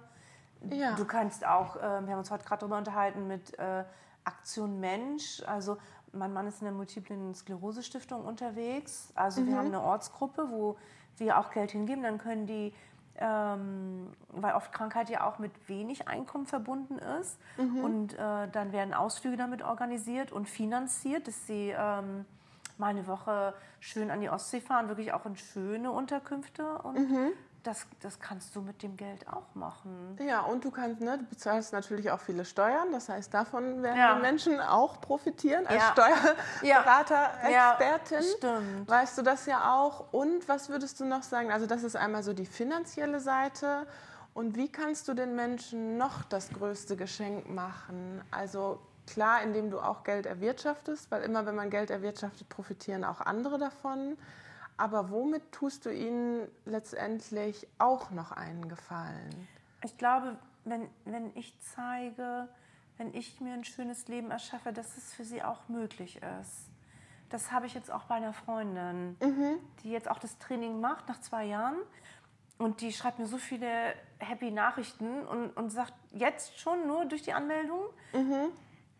Ja. 0.69 0.95
Du 0.95 1.03
kannst 1.05 1.45
auch, 1.45 1.75
äh, 1.75 1.79
wir 1.81 2.11
haben 2.11 2.19
uns 2.19 2.29
heute 2.29 2.45
gerade 2.45 2.59
darüber 2.61 2.77
unterhalten, 2.77 3.27
mit 3.27 3.57
äh, 3.57 3.83
Aktion 4.23 4.79
Mensch. 4.79 5.41
Also 5.47 5.77
mein 6.11 6.31
Mann 6.31 6.47
ist 6.47 6.61
in 6.61 6.65
der 6.65 6.73
Multiplen 6.73 7.33
Sklerose 7.33 7.81
Stiftung 7.81 8.23
unterwegs. 8.23 9.11
Also 9.15 9.45
wir 9.45 9.57
haben 9.57 9.67
eine 9.67 9.81
Ortsgruppe, 9.81 10.47
wo 10.51 10.77
wir 11.17 11.37
auch 11.37 11.51
Geld 11.51 11.71
hingeben. 11.71 12.03
Dann 12.03 12.17
können 12.17 12.47
die, 12.47 12.73
ähm, 13.17 14.07
weil 14.29 14.53
oft 14.53 14.71
Krankheit 14.71 15.09
ja 15.09 15.25
auch 15.27 15.39
mit 15.39 15.51
wenig 15.67 16.07
Einkommen 16.07 16.45
verbunden 16.45 16.97
ist. 17.19 17.39
Und 17.83 18.13
äh, 18.13 18.47
dann 18.51 18.71
werden 18.71 18.93
Ausflüge 18.93 19.37
damit 19.37 19.61
organisiert 19.63 20.31
und 20.31 20.49
finanziert, 20.49 21.27
dass 21.27 21.47
sie 21.47 21.73
ähm, 21.77 22.25
mal 22.77 22.87
eine 22.87 23.07
Woche 23.07 23.53
schön 23.79 24.09
an 24.11 24.21
die 24.21 24.29
Ostsee 24.29 24.61
fahren, 24.61 24.87
wirklich 24.87 25.13
auch 25.13 25.25
in 25.25 25.35
schöne 25.35 25.91
Unterkünfte. 25.91 26.77
Und 26.79 26.97
das, 27.63 27.85
das 28.01 28.19
kannst 28.19 28.55
du 28.55 28.61
mit 28.61 28.83
dem 28.83 28.97
Geld 28.97 29.27
auch 29.27 29.55
machen. 29.55 30.17
Ja, 30.19 30.41
und 30.41 30.65
du 30.65 30.71
kannst, 30.71 30.99
ne, 31.01 31.17
du 31.17 31.23
bezahlst 31.25 31.71
natürlich 31.73 32.11
auch 32.11 32.19
viele 32.19 32.43
Steuern, 32.45 32.91
das 32.91 33.09
heißt, 33.09 33.33
davon 33.33 33.81
werden 33.81 33.97
Ja. 33.97 34.15
die 34.15 34.21
Menschen 34.21 34.59
auch 34.59 34.99
profitieren. 35.01 35.65
Als 35.65 35.81
Ja. 35.81 35.93
Steuerberater, 36.61 37.49
Ja, 37.49 37.71
Expertin, 37.71 38.23
stimmt. 38.37 38.89
weißt 38.89 39.17
du 39.17 39.21
das 39.21 39.45
ja 39.45 39.73
auch. 39.75 40.11
Und 40.11 40.47
was 40.49 40.69
würdest 40.69 40.99
du 40.99 41.05
noch 41.05 41.23
sagen? 41.23 41.51
Also, 41.51 41.65
das 41.65 41.83
ist 41.83 41.95
einmal 41.95 42.23
so 42.23 42.33
die 42.33 42.45
finanzielle 42.45 43.19
Seite. 43.19 43.87
Und 44.33 44.55
wie 44.55 44.71
kannst 44.71 45.07
du 45.07 45.13
den 45.13 45.35
Menschen 45.35 45.97
noch 45.97 46.23
das 46.23 46.49
größte 46.49 46.95
Geschenk 46.95 47.49
machen? 47.49 48.21
Also, 48.31 48.79
klar, 49.07 49.41
indem 49.43 49.69
du 49.69 49.79
auch 49.79 50.03
Geld 50.03 50.25
erwirtschaftest, 50.25 51.11
weil 51.11 51.21
immer, 51.23 51.45
wenn 51.45 51.55
man 51.55 51.69
Geld 51.69 51.91
erwirtschaftet, 51.91 52.49
profitieren 52.49 53.03
auch 53.03 53.21
andere 53.21 53.57
davon. 53.57 54.17
Aber 54.77 55.11
womit 55.11 55.51
tust 55.51 55.85
du 55.85 55.93
ihnen 55.93 56.47
letztendlich 56.65 57.67
auch 57.77 58.11
noch 58.11 58.31
einen 58.31 58.67
Gefallen? 58.67 59.47
Ich 59.83 59.97
glaube, 59.97 60.37
wenn, 60.65 60.89
wenn 61.05 61.35
ich 61.35 61.53
zeige, 61.59 62.47
wenn 62.97 63.13
ich 63.13 63.39
mir 63.41 63.53
ein 63.53 63.63
schönes 63.63 64.07
Leben 64.07 64.31
erschaffe, 64.31 64.73
dass 64.73 64.97
es 64.97 65.13
für 65.13 65.25
sie 65.25 65.43
auch 65.43 65.67
möglich 65.69 66.21
ist. 66.39 66.69
Das 67.29 67.51
habe 67.51 67.65
ich 67.65 67.73
jetzt 67.73 67.91
auch 67.91 68.03
bei 68.05 68.15
einer 68.15 68.33
Freundin, 68.33 69.17
die 69.83 69.91
jetzt 69.91 70.09
auch 70.09 70.19
das 70.19 70.37
Training 70.37 70.79
macht 70.79 71.07
nach 71.07 71.19
zwei 71.19 71.45
Jahren. 71.45 71.77
Und 72.59 72.81
die 72.81 72.93
schreibt 72.93 73.19
mir 73.19 73.25
so 73.25 73.37
viele 73.37 73.95
happy 74.19 74.51
Nachrichten 74.51 75.25
und, 75.25 75.49
und 75.57 75.71
sagt, 75.71 75.93
jetzt 76.11 76.59
schon 76.59 76.87
nur 76.87 77.05
durch 77.05 77.23
die 77.23 77.33
Anmeldung 77.33 77.81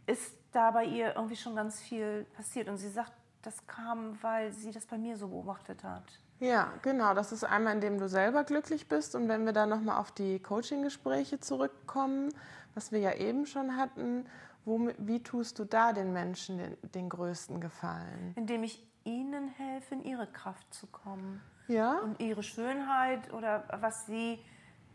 ist 0.05 0.35
da 0.51 0.71
bei 0.71 0.85
ihr 0.85 1.15
irgendwie 1.15 1.35
schon 1.35 1.55
ganz 1.55 1.79
viel 1.81 2.25
passiert. 2.35 2.67
Und 2.67 2.77
sie 2.77 2.89
sagt, 2.89 3.13
das 3.43 3.67
kam, 3.67 4.17
weil 4.21 4.51
sie 4.51 4.71
das 4.71 4.85
bei 4.85 4.97
mir 4.97 5.17
so 5.17 5.27
beobachtet 5.27 5.83
hat. 5.83 6.03
Ja, 6.39 6.73
genau. 6.81 7.13
Das 7.13 7.31
ist 7.31 7.43
einmal, 7.43 7.75
indem 7.75 7.99
du 7.99 8.09
selber 8.09 8.43
glücklich 8.43 8.87
bist. 8.87 9.15
Und 9.15 9.27
wenn 9.29 9.45
wir 9.45 9.53
dann 9.53 9.69
nochmal 9.69 9.97
auf 9.97 10.11
die 10.11 10.39
Coaching-Gespräche 10.39 11.39
zurückkommen, 11.39 12.33
was 12.73 12.91
wir 12.91 12.99
ja 12.99 13.13
eben 13.13 13.45
schon 13.45 13.77
hatten, 13.77 14.25
wo, 14.65 14.89
wie 14.97 15.21
tust 15.21 15.59
du 15.59 15.65
da 15.65 15.93
den 15.93 16.11
Menschen 16.13 16.57
den, 16.57 16.77
den 16.93 17.09
größten 17.09 17.61
Gefallen? 17.61 18.33
Indem 18.35 18.63
ich 18.63 18.85
ihnen 19.03 19.49
helfe, 19.49 19.95
in 19.95 20.03
ihre 20.03 20.27
Kraft 20.27 20.73
zu 20.73 20.87
kommen. 20.87 21.41
Ja? 21.67 21.99
und 21.99 22.19
ihre 22.19 22.43
Schönheit 22.43 23.31
oder 23.31 23.63
was 23.79 24.05
sie 24.05 24.37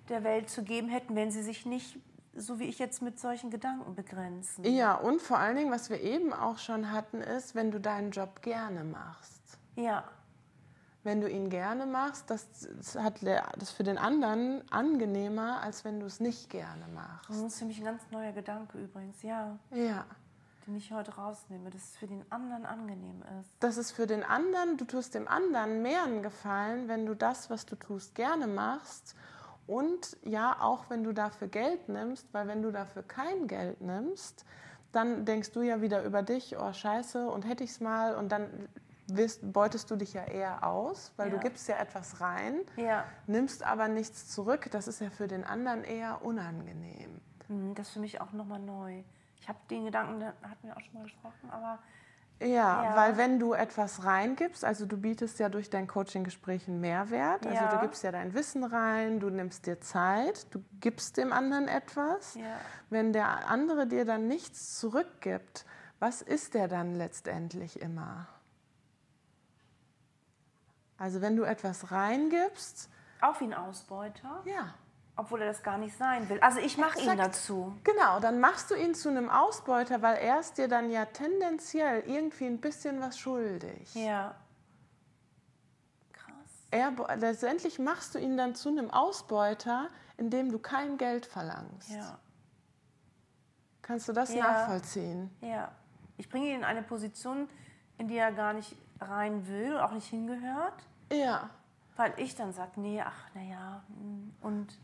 der 0.08 0.24
Welt 0.24 0.50
zu 0.50 0.62
geben 0.62 0.88
hätten, 0.88 1.14
wenn 1.16 1.30
sie 1.30 1.42
sich 1.42 1.66
nicht 1.66 1.98
so 2.38 2.58
wie 2.58 2.64
ich 2.64 2.78
jetzt 2.78 3.02
mit 3.02 3.18
solchen 3.18 3.50
Gedanken 3.50 3.94
begrenzen. 3.94 4.64
Ja, 4.64 4.94
und 4.94 5.20
vor 5.20 5.38
allen 5.38 5.56
Dingen, 5.56 5.70
was 5.70 5.90
wir 5.90 6.00
eben 6.00 6.32
auch 6.32 6.58
schon 6.58 6.92
hatten, 6.92 7.20
ist, 7.20 7.54
wenn 7.54 7.70
du 7.70 7.80
deinen 7.80 8.10
Job 8.10 8.42
gerne 8.42 8.84
machst. 8.84 9.58
Ja. 9.76 10.04
Wenn 11.04 11.20
du 11.20 11.28
ihn 11.28 11.48
gerne 11.48 11.86
machst, 11.86 12.28
das, 12.28 12.46
das 12.76 12.96
hat 12.96 13.22
das 13.22 13.70
für 13.70 13.84
den 13.84 13.98
anderen 13.98 14.62
angenehmer, 14.70 15.60
als 15.62 15.84
wenn 15.84 16.00
du 16.00 16.06
es 16.06 16.20
nicht 16.20 16.50
gerne 16.50 16.86
machst. 16.94 17.30
Das 17.30 17.38
ist 17.38 17.58
für 17.58 17.64
mich 17.64 17.78
ein 17.78 17.84
ganz 17.84 18.02
neuer 18.10 18.32
Gedanke 18.32 18.78
übrigens, 18.78 19.22
ja. 19.22 19.58
Ja. 19.70 20.04
Den 20.66 20.76
ich 20.76 20.92
heute 20.92 21.14
rausnehme, 21.14 21.70
dass 21.70 21.82
es 21.82 21.96
für 21.96 22.06
den 22.06 22.30
anderen 22.30 22.66
angenehm 22.66 23.22
ist. 23.40 23.50
Dass 23.60 23.78
es 23.78 23.90
für 23.90 24.06
den 24.06 24.22
anderen, 24.22 24.76
du 24.76 24.84
tust 24.84 25.14
dem 25.14 25.28
anderen 25.28 25.80
mehr 25.80 26.02
einen 26.02 26.22
Gefallen, 26.22 26.88
wenn 26.88 27.06
du 27.06 27.14
das, 27.14 27.48
was 27.48 27.64
du 27.64 27.76
tust, 27.76 28.14
gerne 28.14 28.46
machst 28.46 29.14
und 29.68 30.16
ja, 30.24 30.56
auch 30.60 30.88
wenn 30.88 31.04
du 31.04 31.12
dafür 31.12 31.46
Geld 31.46 31.88
nimmst, 31.88 32.26
weil 32.32 32.48
wenn 32.48 32.62
du 32.62 32.72
dafür 32.72 33.02
kein 33.02 33.46
Geld 33.46 33.80
nimmst, 33.82 34.44
dann 34.92 35.26
denkst 35.26 35.52
du 35.52 35.60
ja 35.60 35.82
wieder 35.82 36.02
über 36.04 36.22
dich, 36.22 36.56
oh 36.58 36.72
scheiße, 36.72 37.28
und 37.28 37.46
hätte 37.46 37.62
ich 37.62 37.70
es 37.70 37.80
mal, 37.80 38.16
und 38.16 38.32
dann 38.32 38.68
wirst, 39.08 39.52
beutest 39.52 39.90
du 39.90 39.96
dich 39.96 40.14
ja 40.14 40.24
eher 40.24 40.66
aus, 40.66 41.12
weil 41.16 41.28
ja. 41.28 41.36
du 41.36 41.40
gibst 41.40 41.68
ja 41.68 41.76
etwas 41.76 42.20
rein, 42.22 42.60
ja. 42.76 43.04
nimmst 43.26 43.62
aber 43.62 43.88
nichts 43.88 44.28
zurück. 44.28 44.68
Das 44.70 44.88
ist 44.88 45.00
ja 45.00 45.10
für 45.10 45.28
den 45.28 45.44
anderen 45.44 45.84
eher 45.84 46.24
unangenehm. 46.24 47.20
Mhm, 47.48 47.74
das 47.74 47.88
ist 47.88 47.92
für 47.92 48.00
mich 48.00 48.20
auch 48.22 48.32
nochmal 48.32 48.60
neu. 48.60 49.02
Ich 49.40 49.48
habe 49.48 49.58
den 49.70 49.84
Gedanken, 49.84 50.20
da 50.20 50.32
hatten 50.42 50.66
wir 50.66 50.76
auch 50.76 50.80
schon 50.80 50.94
mal 50.94 51.02
gesprochen, 51.04 51.50
aber 51.50 51.78
ja, 52.40 52.84
ja, 52.84 52.96
weil 52.96 53.16
wenn 53.16 53.38
du 53.38 53.52
etwas 53.52 54.04
reingibst, 54.04 54.64
also 54.64 54.86
du 54.86 54.96
bietest 54.96 55.38
ja 55.40 55.48
durch 55.48 55.70
dein 55.70 55.86
Coaching-Gespräch 55.86 56.68
einen 56.68 56.80
Mehrwert, 56.80 57.46
also 57.46 57.58
ja. 57.58 57.74
du 57.74 57.80
gibst 57.80 58.04
ja 58.04 58.12
dein 58.12 58.32
Wissen 58.34 58.62
rein, 58.62 59.18
du 59.18 59.28
nimmst 59.28 59.66
dir 59.66 59.80
Zeit, 59.80 60.46
du 60.54 60.62
gibst 60.80 61.16
dem 61.16 61.32
anderen 61.32 61.66
etwas. 61.66 62.34
Ja. 62.34 62.44
Wenn 62.90 63.12
der 63.12 63.48
andere 63.48 63.86
dir 63.86 64.04
dann 64.04 64.28
nichts 64.28 64.78
zurückgibt, 64.78 65.66
was 65.98 66.22
ist 66.22 66.54
der 66.54 66.68
dann 66.68 66.94
letztendlich 66.94 67.80
immer? 67.80 68.28
Also 70.96 71.20
wenn 71.20 71.36
du 71.36 71.42
etwas 71.42 71.90
reingibst. 71.90 72.88
Auch 73.20 73.40
wie 73.40 73.44
ein 73.44 73.54
Ausbeuter? 73.54 74.42
Ja 74.44 74.74
obwohl 75.18 75.42
er 75.42 75.48
das 75.48 75.64
gar 75.64 75.78
nicht 75.78 75.96
sein 75.98 76.28
will. 76.28 76.38
Also 76.40 76.60
ich 76.60 76.78
mache 76.78 77.00
ihn 77.00 77.16
dazu. 77.16 77.76
Genau, 77.82 78.20
dann 78.20 78.38
machst 78.38 78.70
du 78.70 78.76
ihn 78.76 78.94
zu 78.94 79.08
einem 79.08 79.28
Ausbeuter, 79.28 80.00
weil 80.00 80.16
er 80.18 80.38
ist 80.38 80.58
dir 80.58 80.68
dann 80.68 80.90
ja 80.90 81.06
tendenziell 81.06 82.04
irgendwie 82.06 82.46
ein 82.46 82.60
bisschen 82.60 83.00
was 83.00 83.18
schuldig. 83.18 83.92
Ja. 83.96 84.36
Krass. 86.12 86.34
Er, 86.70 86.92
letztendlich 87.16 87.80
machst 87.80 88.14
du 88.14 88.20
ihn 88.20 88.36
dann 88.36 88.54
zu 88.54 88.68
einem 88.68 88.92
Ausbeuter, 88.92 89.88
indem 90.16 90.52
du 90.52 90.60
kein 90.60 90.98
Geld 90.98 91.26
verlangst. 91.26 91.90
Ja. 91.90 92.16
Kannst 93.82 94.08
du 94.08 94.12
das 94.12 94.32
ja. 94.32 94.44
nachvollziehen? 94.44 95.36
Ja. 95.40 95.72
Ich 96.16 96.28
bringe 96.28 96.46
ihn 96.46 96.56
in 96.58 96.64
eine 96.64 96.82
Position, 96.82 97.48
in 97.96 98.06
die 98.06 98.16
er 98.16 98.30
gar 98.30 98.52
nicht 98.52 98.76
rein 99.00 99.48
will, 99.48 99.78
auch 99.78 99.92
nicht 99.92 100.06
hingehört. 100.06 100.80
Ja. 101.12 101.50
Weil 101.96 102.12
ich 102.18 102.36
dann 102.36 102.52
sage, 102.52 102.80
nee, 102.80 103.02
ach, 103.04 103.34
naja, 103.34 103.82
hm, 103.88 104.32
und 104.42 104.78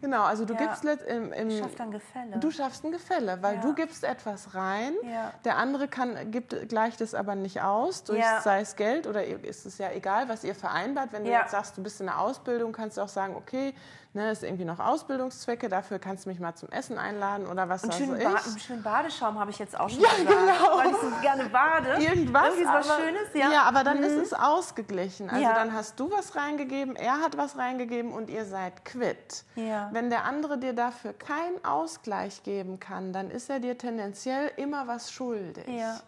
Genau, 0.00 0.22
also 0.22 0.44
du 0.44 0.54
ja. 0.54 0.60
gibst 0.60 0.84
im, 0.84 1.32
im 1.32 1.50
schaffst 1.50 1.80
ein 1.80 1.90
Gefälle. 1.90 2.38
Du 2.38 2.50
schaffst 2.50 2.84
ein 2.84 2.92
Gefälle, 2.92 3.38
weil 3.40 3.56
ja. 3.56 3.60
du 3.60 3.74
gibst 3.74 4.04
etwas 4.04 4.54
rein, 4.54 4.94
ja. 5.02 5.32
der 5.44 5.56
andere 5.56 5.88
kann, 5.88 6.30
gibt, 6.30 6.68
gleicht 6.68 7.00
es 7.00 7.14
aber 7.14 7.34
nicht 7.34 7.62
aus, 7.62 8.04
durch 8.04 8.24
sei 8.42 8.60
es 8.60 8.76
Geld 8.76 9.06
oder 9.06 9.24
ist 9.24 9.66
es 9.66 9.78
ja 9.78 9.90
egal, 9.90 10.28
was 10.28 10.44
ihr 10.44 10.54
vereinbart. 10.54 11.12
Wenn 11.12 11.24
du 11.24 11.30
jetzt 11.30 11.50
sagst, 11.50 11.76
du 11.76 11.82
bist 11.82 12.00
in 12.00 12.06
der 12.06 12.20
Ausbildung, 12.20 12.72
kannst 12.72 12.96
du 12.96 13.02
auch 13.02 13.08
sagen, 13.08 13.34
okay, 13.36 13.74
ne, 14.14 14.30
ist 14.30 14.42
irgendwie 14.42 14.64
noch 14.64 14.78
Ausbildungszwecke, 14.78 15.68
dafür 15.68 15.98
kannst 15.98 16.24
du 16.24 16.30
mich 16.30 16.40
mal 16.40 16.54
zum 16.54 16.70
Essen 16.70 16.98
einladen 16.98 17.46
oder 17.46 17.68
was 17.68 17.84
Und 17.84 17.94
schönen, 17.94 18.16
ich. 18.16 18.24
Ba 18.24 18.34
einen 18.34 18.58
schönen 18.58 18.82
Badeschaum 18.82 19.38
habe 19.38 19.50
ich 19.50 19.58
jetzt 19.58 19.78
auch 19.78 19.88
schon 19.88 20.00
ja, 20.00 20.08
gesagt, 20.08 20.28
genau. 20.28 20.78
weil 20.78 20.90
ich 20.90 20.96
so 20.96 21.10
gerne 21.20 21.44
bade. 21.48 21.88
Irgendwas, 22.02 22.46
Irgendwie 22.48 22.66
was 22.66 22.90
aber, 22.90 23.00
Schönes, 23.00 23.34
ja. 23.34 23.52
Ja, 23.52 23.62
aber 23.62 23.84
dann 23.84 23.98
mhm. 23.98 24.04
ist 24.04 24.16
es 24.16 24.32
ausgeglichen. 24.32 25.30
Also 25.30 25.42
ja. 25.42 25.54
dann 25.54 25.72
hast 25.72 26.00
du 26.00 26.10
was 26.10 26.36
reingegeben, 26.36 26.96
er 26.96 27.20
hat 27.20 27.36
was 27.36 27.56
reingegeben 27.56 28.12
und 28.12 28.30
ihr 28.30 28.44
seid 28.44 28.84
quitt. 28.84 29.44
Ja. 29.56 29.90
Wenn 29.92 30.10
der 30.10 30.24
andere 30.24 30.58
dir 30.58 30.72
dafür 30.72 31.12
keinen 31.12 31.64
Ausgleich 31.64 32.42
geben 32.42 32.80
kann, 32.80 33.12
dann 33.12 33.30
ist 33.30 33.50
er 33.50 33.60
dir 33.60 33.76
tendenziell 33.76 34.50
immer 34.56 34.86
was 34.86 35.12
schuldig. 35.12 35.66
Ja. 35.68 36.00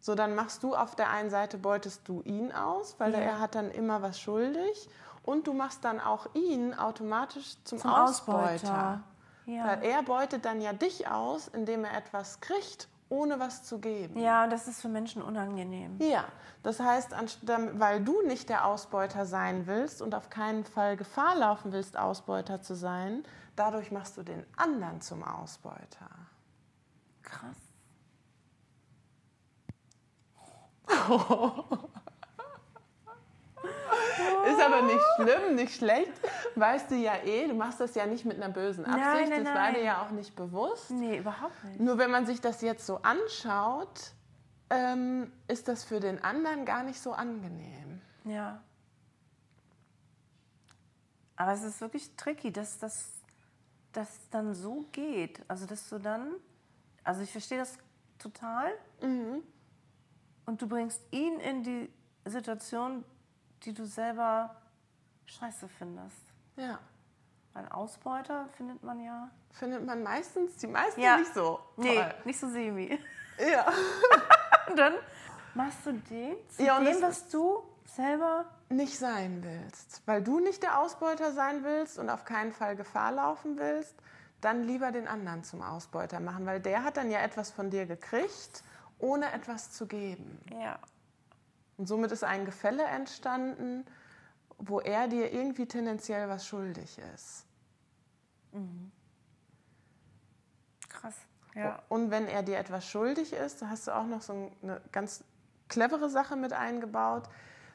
So, 0.00 0.14
dann 0.14 0.36
machst 0.36 0.62
du 0.62 0.76
auf 0.76 0.94
der 0.94 1.10
einen 1.10 1.30
Seite, 1.30 1.58
beutest 1.58 2.06
du 2.06 2.22
ihn 2.22 2.52
aus, 2.52 2.94
weil 2.98 3.12
ja. 3.12 3.18
er 3.18 3.40
hat 3.40 3.56
dann 3.56 3.72
immer 3.72 4.02
was 4.02 4.20
schuldig 4.20 4.88
und 5.26 5.46
du 5.46 5.52
machst 5.52 5.84
dann 5.84 6.00
auch 6.00 6.28
ihn 6.34 6.72
automatisch 6.72 7.56
zum, 7.64 7.78
zum 7.78 7.90
Ausbeuter. 7.90 8.54
Ausbeuter. 8.54 9.00
Ja. 9.44 9.66
Weil 9.66 9.84
er 9.84 10.02
beutet 10.02 10.44
dann 10.44 10.60
ja 10.60 10.72
dich 10.72 11.08
aus, 11.08 11.48
indem 11.48 11.84
er 11.84 11.96
etwas 11.96 12.40
kriegt, 12.40 12.88
ohne 13.08 13.38
was 13.38 13.62
zu 13.62 13.78
geben. 13.78 14.18
Ja, 14.18 14.44
und 14.44 14.50
das 14.50 14.66
ist 14.66 14.80
für 14.80 14.88
Menschen 14.88 15.22
unangenehm. 15.22 15.98
Ja, 16.00 16.24
das 16.62 16.80
heißt, 16.80 17.12
weil 17.74 18.02
du 18.02 18.22
nicht 18.22 18.48
der 18.48 18.64
Ausbeuter 18.66 19.26
sein 19.26 19.66
willst 19.66 20.02
und 20.02 20.14
auf 20.14 20.30
keinen 20.30 20.64
Fall 20.64 20.96
Gefahr 20.96 21.36
laufen 21.36 21.72
willst, 21.72 21.96
Ausbeuter 21.96 22.62
zu 22.62 22.74
sein, 22.74 23.24
dadurch 23.54 23.92
machst 23.92 24.16
du 24.16 24.22
den 24.22 24.44
anderen 24.56 25.00
zum 25.00 25.22
Ausbeuter. 25.22 26.10
Krass. 27.22 27.56
Ist 34.46 34.60
aber 34.60 34.82
nicht 34.82 35.04
schlimm, 35.16 35.54
nicht 35.54 35.74
schlecht. 35.74 36.12
Weißt 36.54 36.90
du 36.90 36.94
ja 36.94 37.16
eh, 37.24 37.48
du 37.48 37.54
machst 37.54 37.80
das 37.80 37.94
ja 37.94 38.06
nicht 38.06 38.24
mit 38.24 38.36
einer 38.36 38.52
bösen 38.52 38.84
Absicht. 38.84 39.04
Nein, 39.04 39.28
nein, 39.28 39.44
das 39.44 39.54
war 39.54 39.72
dir 39.72 39.82
ja 39.82 40.02
auch 40.02 40.10
nicht 40.10 40.34
bewusst. 40.36 40.90
Nee, 40.90 41.18
überhaupt 41.18 41.62
nicht. 41.64 41.80
Nur 41.80 41.98
wenn 41.98 42.10
man 42.10 42.26
sich 42.26 42.40
das 42.40 42.60
jetzt 42.62 42.86
so 42.86 43.00
anschaut, 43.02 44.12
ähm, 44.70 45.32
ist 45.48 45.68
das 45.68 45.84
für 45.84 46.00
den 46.00 46.22
anderen 46.22 46.64
gar 46.64 46.82
nicht 46.82 47.00
so 47.00 47.12
angenehm. 47.12 48.00
Ja. 48.24 48.60
Aber 51.36 51.52
es 51.52 51.62
ist 51.62 51.80
wirklich 51.80 52.16
tricky, 52.16 52.50
dass 52.50 52.78
das 52.78 53.16
dass 53.96 54.28
dann 54.30 54.54
so 54.54 54.84
geht. 54.92 55.40
Also, 55.48 55.66
dass 55.66 55.88
du 55.88 55.98
dann, 55.98 56.34
also 57.02 57.22
ich 57.22 57.32
verstehe 57.32 57.58
das 57.58 57.78
total. 58.18 58.72
Mhm. 59.00 59.42
Und 60.44 60.62
du 60.62 60.68
bringst 60.68 61.00
ihn 61.10 61.40
in 61.40 61.62
die 61.62 61.90
Situation, 62.24 63.04
die 63.64 63.74
du 63.74 63.86
selber 63.86 64.54
scheiße 65.26 65.68
findest. 65.68 66.32
Ja. 66.56 66.78
Weil 67.52 67.68
Ausbeuter 67.68 68.48
findet 68.56 68.82
man 68.82 69.02
ja. 69.02 69.30
Findet 69.52 69.84
man 69.84 70.02
meistens, 70.02 70.56
die 70.56 70.66
meisten 70.66 71.00
ja. 71.00 71.16
nicht 71.16 71.32
so. 71.32 71.60
Toll. 71.76 71.84
Nee, 71.84 72.04
nicht 72.24 72.38
so 72.38 72.48
semi. 72.48 72.98
Ja. 73.38 73.66
Und 74.68 74.76
dann 74.76 74.94
machst 75.54 75.86
du 75.86 75.92
den 75.92 76.36
zu 76.50 76.62
ja, 76.62 76.78
dem, 76.80 77.00
was 77.00 77.28
du 77.28 77.62
selber 77.86 78.44
nicht 78.68 78.98
sein 78.98 79.42
willst. 79.42 80.02
Weil 80.06 80.22
du 80.22 80.40
nicht 80.40 80.62
der 80.62 80.80
Ausbeuter 80.80 81.32
sein 81.32 81.64
willst 81.64 81.98
und 81.98 82.10
auf 82.10 82.24
keinen 82.24 82.52
Fall 82.52 82.76
Gefahr 82.76 83.12
laufen 83.12 83.58
willst, 83.58 83.94
dann 84.40 84.64
lieber 84.64 84.92
den 84.92 85.08
anderen 85.08 85.44
zum 85.44 85.62
Ausbeuter 85.62 86.20
machen, 86.20 86.46
weil 86.46 86.60
der 86.60 86.84
hat 86.84 86.96
dann 86.96 87.10
ja 87.10 87.20
etwas 87.20 87.50
von 87.50 87.70
dir 87.70 87.86
gekriegt, 87.86 88.62
ohne 88.98 89.32
etwas 89.32 89.70
zu 89.72 89.86
geben. 89.86 90.40
Ja. 90.60 90.78
Und 91.76 91.86
somit 91.86 92.12
ist 92.12 92.24
ein 92.24 92.44
Gefälle 92.44 92.84
entstanden, 92.84 93.84
wo 94.58 94.80
er 94.80 95.08
dir 95.08 95.32
irgendwie 95.32 95.66
tendenziell 95.66 96.28
was 96.28 96.46
schuldig 96.46 96.98
ist. 97.14 97.44
Mhm. 98.52 98.90
Krass. 100.88 101.16
Ja. 101.54 101.82
Und 101.88 102.10
wenn 102.10 102.26
er 102.26 102.42
dir 102.42 102.58
etwas 102.58 102.86
schuldig 102.86 103.32
ist, 103.32 103.62
da 103.62 103.68
hast 103.68 103.86
du 103.86 103.94
auch 103.94 104.06
noch 104.06 104.22
so 104.22 104.50
eine 104.62 104.80
ganz 104.92 105.24
clevere 105.68 106.08
Sache 106.08 106.36
mit 106.36 106.52
eingebaut, 106.52 107.28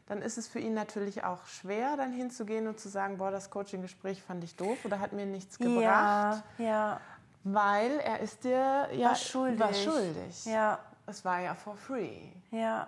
dann 0.08 0.22
ist 0.22 0.38
es 0.38 0.48
für 0.48 0.60
ihn 0.60 0.74
natürlich 0.74 1.24
auch 1.24 1.46
schwer, 1.46 1.96
dann 1.98 2.12
hinzugehen 2.12 2.68
und 2.68 2.80
zu 2.80 2.90
sagen, 2.90 3.18
boah, 3.18 3.32
das 3.32 3.50
Coaching-Gespräch 3.50 4.22
fand 4.22 4.44
ich 4.44 4.56
doof 4.56 4.84
oder 4.84 5.00
hat 5.00 5.14
mir 5.14 5.26
nichts 5.26 5.58
gebracht. 5.58 6.44
Ja, 6.58 6.66
ja. 6.66 7.02
Weil 7.44 8.00
er 8.00 8.20
ist 8.20 8.44
dir 8.44 8.90
ja 8.94 9.12
was 9.12 9.24
schuldig. 9.24 9.60
Was 9.60 9.84
schuldig. 9.84 10.46
Ja. 10.46 10.80
Es 11.08 11.26
war 11.26 11.40
ja 11.40 11.56
for 11.56 11.76
free. 11.76 12.30
Ja. 12.52 12.88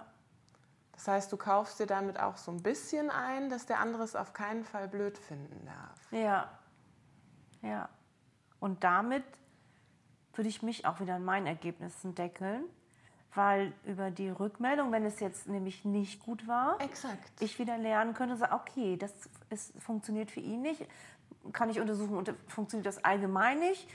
Das 1.03 1.15
heißt, 1.15 1.33
du 1.33 1.37
kaufst 1.37 1.81
dir 1.81 1.85
damit 1.85 2.17
auch 2.17 2.37
so 2.37 2.49
ein 2.49 2.63
bisschen 2.63 3.09
ein, 3.09 3.49
dass 3.49 3.65
der 3.65 3.81
andere 3.81 4.03
es 4.03 4.15
auf 4.15 4.31
keinen 4.31 4.63
Fall 4.63 4.87
blöd 4.87 5.17
finden 5.17 5.65
darf. 5.65 5.99
Ja. 6.11 6.49
Ja. 7.61 7.89
Und 8.61 8.85
damit 8.85 9.25
würde 10.33 10.47
ich 10.47 10.63
mich 10.63 10.85
auch 10.85 11.01
wieder 11.01 11.15
an 11.15 11.25
meinen 11.25 11.45
Ergebnissen 11.45 12.15
deckeln, 12.15 12.63
weil 13.35 13.73
über 13.83 14.11
die 14.11 14.29
Rückmeldung, 14.29 14.93
wenn 14.93 15.03
es 15.03 15.19
jetzt 15.19 15.49
nämlich 15.49 15.83
nicht 15.83 16.23
gut 16.23 16.47
war, 16.47 16.79
Exakt. 16.79 17.33
ich 17.41 17.59
wieder 17.59 17.77
lernen 17.77 18.13
könnte, 18.13 18.37
sagen, 18.37 18.53
okay, 18.53 18.95
das 18.95 19.13
ist, 19.49 19.73
funktioniert 19.81 20.31
für 20.31 20.39
ihn 20.39 20.61
nicht, 20.61 20.87
kann 21.51 21.69
ich 21.69 21.81
untersuchen, 21.81 22.23
funktioniert 22.47 22.85
das 22.85 23.03
allgemein 23.03 23.59
nicht, 23.59 23.89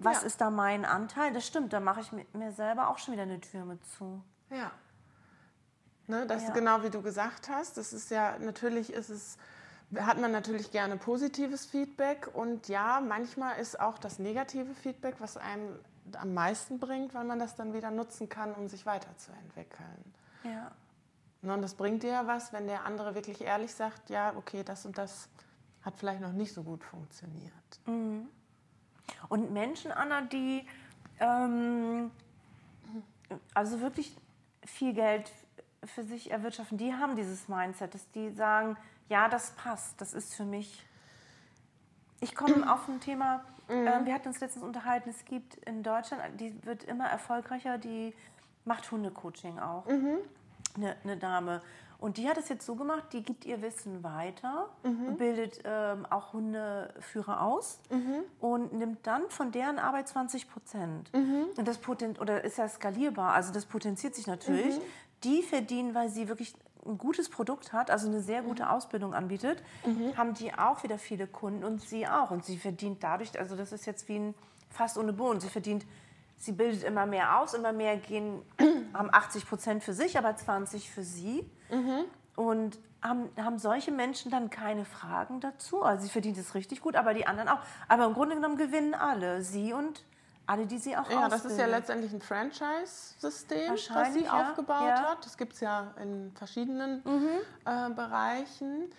was 0.00 0.22
ja. 0.22 0.26
ist 0.26 0.40
da 0.40 0.50
mein 0.50 0.84
Anteil? 0.84 1.32
Das 1.32 1.46
stimmt, 1.46 1.72
da 1.72 1.78
mache 1.78 2.00
ich 2.00 2.10
mir 2.32 2.50
selber 2.50 2.88
auch 2.88 2.98
schon 2.98 3.14
wieder 3.14 3.22
eine 3.22 3.40
Tür 3.40 3.64
mit 3.64 3.86
zu. 3.86 4.20
Ja. 4.50 4.72
Ne, 6.10 6.26
das 6.26 6.42
ja. 6.42 6.48
ist 6.48 6.54
genau 6.54 6.82
wie 6.82 6.90
du 6.90 7.02
gesagt 7.02 7.48
hast. 7.48 7.76
Das 7.76 7.92
ist 7.92 8.10
ja, 8.10 8.36
natürlich 8.40 8.92
ist 8.92 9.10
es 9.10 9.38
hat 9.98 10.20
man 10.20 10.30
natürlich 10.30 10.70
gerne 10.70 10.96
positives 10.96 11.66
Feedback 11.66 12.28
und 12.32 12.68
ja, 12.68 13.00
manchmal 13.00 13.58
ist 13.58 13.80
auch 13.80 13.98
das 13.98 14.20
negative 14.20 14.72
Feedback, 14.74 15.16
was 15.18 15.36
einem 15.36 15.78
am 16.12 16.32
meisten 16.32 16.78
bringt, 16.78 17.12
weil 17.14 17.24
man 17.24 17.38
das 17.38 17.56
dann 17.56 17.74
wieder 17.74 17.90
nutzen 17.90 18.28
kann, 18.28 18.54
um 18.54 18.68
sich 18.68 18.86
weiterzuentwickeln. 18.86 20.14
Ja. 20.44 20.70
Und 21.42 21.62
das 21.62 21.74
bringt 21.74 22.02
dir 22.02 22.10
ja 22.10 22.26
was, 22.26 22.52
wenn 22.52 22.66
der 22.66 22.84
andere 22.84 23.14
wirklich 23.14 23.40
ehrlich 23.40 23.74
sagt, 23.74 24.10
ja, 24.10 24.32
okay, 24.36 24.62
das 24.62 24.86
und 24.86 24.96
das 24.98 25.28
hat 25.82 25.94
vielleicht 25.96 26.20
noch 26.20 26.32
nicht 26.32 26.52
so 26.52 26.62
gut 26.62 26.84
funktioniert. 26.84 27.52
Mhm. 27.86 28.28
Und 29.28 29.52
Menschen, 29.52 29.90
Anna, 29.90 30.20
die 30.22 30.66
ähm, 31.18 32.10
also 33.54 33.80
wirklich 33.80 34.16
viel 34.64 34.92
Geld 34.92 35.30
für 35.84 36.02
sich 36.02 36.30
erwirtschaften, 36.30 36.78
die 36.78 36.94
haben 36.94 37.16
dieses 37.16 37.48
Mindset, 37.48 37.94
dass 37.94 38.10
die 38.10 38.30
sagen, 38.30 38.76
ja, 39.08 39.28
das 39.28 39.52
passt, 39.52 40.00
das 40.00 40.14
ist 40.14 40.34
für 40.34 40.44
mich. 40.44 40.84
Ich 42.20 42.34
komme 42.34 42.70
auf 42.72 42.88
ein 42.88 43.00
Thema, 43.00 43.44
mhm. 43.68 43.86
äh, 43.86 44.04
wir 44.06 44.14
hatten 44.14 44.28
uns 44.28 44.40
letztens 44.40 44.64
unterhalten, 44.64 45.10
es 45.10 45.24
gibt 45.24 45.56
in 45.56 45.82
Deutschland, 45.82 46.22
die 46.38 46.54
wird 46.64 46.84
immer 46.84 47.06
erfolgreicher, 47.06 47.78
die 47.78 48.14
macht 48.64 48.90
Hundecoaching 48.90 49.58
auch. 49.58 49.86
Mhm. 49.86 50.18
Eine, 50.76 50.96
eine 51.02 51.16
Dame. 51.16 51.62
Und 52.00 52.16
die 52.16 52.28
hat 52.28 52.38
es 52.38 52.48
jetzt 52.48 52.64
so 52.64 52.76
gemacht, 52.76 53.04
die 53.12 53.22
gibt 53.22 53.44
ihr 53.44 53.60
Wissen 53.60 54.02
weiter, 54.02 54.70
mhm. 54.84 55.18
bildet 55.18 55.60
ähm, 55.64 56.06
auch 56.08 56.32
Hundeführer 56.32 57.42
aus 57.42 57.78
mhm. 57.90 58.22
und 58.40 58.72
nimmt 58.72 59.06
dann 59.06 59.28
von 59.28 59.52
deren 59.52 59.78
Arbeit 59.78 60.08
20 60.08 60.50
Prozent. 60.50 61.12
Mhm. 61.12 61.46
Und 61.58 61.68
das 61.68 61.76
Potent 61.76 62.18
oder 62.18 62.42
ist 62.42 62.56
ja 62.56 62.66
skalierbar, 62.68 63.34
also 63.34 63.52
das 63.52 63.66
potenziert 63.66 64.14
sich 64.14 64.26
natürlich. 64.26 64.80
Die 65.24 65.42
verdienen, 65.42 65.94
weil 65.94 66.08
sie 66.08 66.28
wirklich 66.28 66.54
ein 66.86 66.96
gutes 66.96 67.28
Produkt 67.28 67.72
hat, 67.72 67.90
also 67.90 68.08
eine 68.08 68.20
sehr 68.20 68.42
gute 68.42 68.64
mhm. 68.64 68.70
Ausbildung 68.70 69.14
anbietet, 69.14 69.62
mhm. 69.84 70.16
haben 70.16 70.34
die 70.34 70.54
auch 70.54 70.82
wieder 70.82 70.98
viele 70.98 71.26
Kunden 71.26 71.64
und 71.64 71.82
sie 71.82 72.06
auch. 72.06 72.30
Und 72.30 72.44
sie 72.44 72.56
verdient 72.56 73.02
dadurch, 73.02 73.38
also 73.38 73.56
das 73.56 73.72
ist 73.72 73.86
jetzt 73.86 74.08
wie 74.08 74.18
ein 74.18 74.34
Fass 74.70 74.96
ohne 74.96 75.12
Boden. 75.12 75.40
Sie 75.40 75.48
verdient 75.48 75.84
sie 76.40 76.52
bildet 76.52 76.82
immer 76.82 77.06
mehr 77.06 77.38
aus, 77.38 77.54
immer 77.54 77.72
mehr 77.72 77.96
gehen, 77.96 78.42
haben 78.94 79.12
80 79.12 79.46
Prozent 79.46 79.84
für 79.84 79.92
sich, 79.92 80.18
aber 80.18 80.34
20 80.34 80.90
für 80.90 81.04
sie. 81.04 81.48
Mhm. 81.70 82.04
Und 82.34 82.78
haben, 83.02 83.28
haben 83.36 83.58
solche 83.58 83.92
Menschen 83.92 84.30
dann 84.30 84.50
keine 84.50 84.84
Fragen 84.84 85.40
dazu. 85.40 85.82
Also 85.82 86.04
sie 86.04 86.10
verdient 86.10 86.38
es 86.38 86.54
richtig 86.54 86.80
gut, 86.80 86.96
aber 86.96 87.14
die 87.14 87.26
anderen 87.26 87.48
auch. 87.48 87.60
Aber 87.88 88.06
im 88.06 88.14
Grunde 88.14 88.34
genommen 88.34 88.56
gewinnen 88.56 88.94
alle, 88.94 89.42
sie 89.42 89.72
und 89.72 90.04
alle, 90.50 90.66
die 90.66 90.78
sie 90.78 90.96
auch 90.96 91.08
Ja, 91.08 91.26
ausbildet. 91.26 91.32
das 91.32 91.52
ist 91.52 91.58
ja 91.58 91.66
letztendlich 91.66 92.12
ein 92.12 92.20
Franchise-System, 92.20 93.76
das 93.94 94.14
sie 94.14 94.24
ja. 94.24 94.50
aufgebaut 94.50 94.88
ja. 94.88 95.10
hat. 95.10 95.24
Das 95.24 95.36
gibt 95.36 95.54
es 95.54 95.60
ja 95.60 95.94
in 96.02 96.32
verschiedenen 96.34 97.02
mhm. 97.04 97.28
äh, 97.64 97.90
Bereichen. 97.90 98.90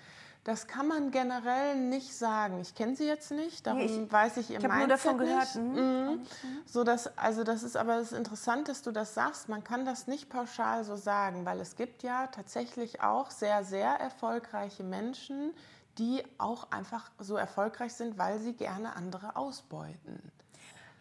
Das 0.43 0.65
kann 0.65 0.87
man 0.87 1.11
generell 1.11 1.75
nicht 1.75 2.15
sagen. 2.15 2.59
Ich 2.61 2.73
kenne 2.73 2.95
sie 2.95 3.05
jetzt 3.05 3.29
nicht, 3.31 3.67
darum 3.67 3.79
nee, 3.79 3.85
ich, 3.85 4.11
weiß 4.11 4.37
ich 4.37 4.49
ihr 4.49 4.57
Ich 4.57 4.63
habe 4.65 4.77
nur 4.77 4.87
davon 4.87 5.17
gehört. 5.19 5.53
Mhm. 5.55 5.75
Mhm. 5.75 6.27
So 6.65 6.83
dass, 6.83 7.15
also 7.17 7.43
das 7.43 7.61
ist 7.61 7.77
aber 7.77 7.97
das 7.97 8.11
interessant, 8.11 8.67
dass 8.67 8.81
du 8.81 8.91
das 8.91 9.13
sagst. 9.13 9.49
Man 9.49 9.63
kann 9.63 9.85
das 9.85 10.07
nicht 10.07 10.29
pauschal 10.29 10.83
so 10.83 10.95
sagen, 10.95 11.45
weil 11.45 11.59
es 11.59 11.75
gibt 11.75 12.01
ja 12.01 12.27
tatsächlich 12.27 13.01
auch 13.01 13.29
sehr, 13.29 13.63
sehr 13.63 13.89
erfolgreiche 13.89 14.83
Menschen, 14.83 15.53
die 15.99 16.23
auch 16.39 16.71
einfach 16.71 17.11
so 17.19 17.35
erfolgreich 17.35 17.93
sind, 17.93 18.17
weil 18.17 18.39
sie 18.39 18.53
gerne 18.53 18.95
andere 18.95 19.35
ausbeuten. 19.35 20.31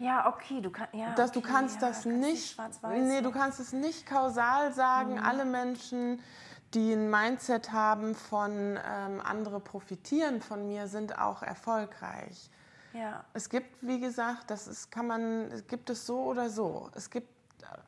Ja, 0.01 0.27
okay, 0.29 0.61
du, 0.61 0.71
kann, 0.71 0.89
ja, 0.93 1.15
dass, 1.15 1.31
okay, 1.31 1.41
du 1.41 1.47
kannst 1.47 1.81
ja, 1.81 1.89
das 1.89 2.05
nicht, 2.05 2.59
nee, 2.89 3.21
du 3.21 3.31
kannst 3.31 3.61
es 3.61 3.73
nicht 3.73 4.07
kausal 4.07 4.73
sagen. 4.73 5.13
Mhm. 5.13 5.25
Alle 5.25 5.45
Menschen 5.45 6.21
die 6.75 6.93
ein 6.93 7.11
Mindset 7.11 7.73
haben 7.73 8.15
von 8.15 8.79
ähm, 8.85 9.21
andere 9.23 9.61
profitieren 9.61 10.41
von 10.41 10.69
mir, 10.69 10.87
sind 10.87 11.19
auch 11.19 11.43
erfolgreich. 11.43 12.51
Ja. 12.93 13.25
Es 13.33 13.49
gibt, 13.49 13.77
wie 13.81 14.01
gesagt, 14.01 14.51
das 14.51 14.67
ist, 14.67 14.91
kann 14.91 15.07
man, 15.07 15.63
gibt 15.69 15.91
es 15.91 16.07
so 16.07 16.23
oder 16.25 16.51
so. 16.51 16.91
Es 16.95 17.11
gibt 17.11 17.29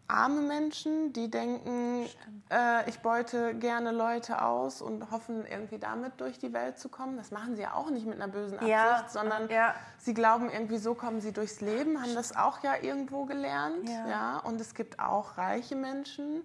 arme 0.09 0.43
Menschen, 0.43 1.13
die 1.13 1.31
denken, 1.31 2.07
äh, 2.51 2.89
ich 2.89 3.01
beute 3.01 3.55
gerne 3.55 3.93
Leute 3.93 4.43
aus 4.43 4.83
und 4.83 5.11
hoffen, 5.11 5.47
irgendwie 5.47 5.79
damit 5.79 6.21
durch 6.21 6.39
die 6.39 6.53
Welt 6.53 6.79
zu 6.79 6.89
kommen. 6.89 7.17
Das 7.17 7.31
machen 7.31 7.57
sie 7.57 7.63
ja 7.63 7.75
auch 7.75 7.91
nicht 7.91 8.07
mit 8.07 8.17
einer 8.17 8.29
bösen 8.29 8.59
Absicht, 8.59 8.71
ja. 8.71 9.07
sondern 9.09 9.49
ja. 9.49 9.75
sie 9.99 10.15
glauben, 10.15 10.51
irgendwie 10.51 10.79
so 10.79 10.95
kommen 10.95 11.21
sie 11.21 11.33
durchs 11.33 11.61
Leben, 11.61 12.01
haben 12.01 12.15
das 12.15 12.37
auch 12.37 12.63
ja 12.63 12.75
irgendwo 12.81 13.25
gelernt. 13.25 13.89
Ja. 13.89 14.09
ja. 14.09 14.39
Und 14.39 14.61
es 14.61 14.75
gibt 14.75 15.01
auch 15.01 15.39
reiche 15.39 15.77
Menschen, 15.77 16.43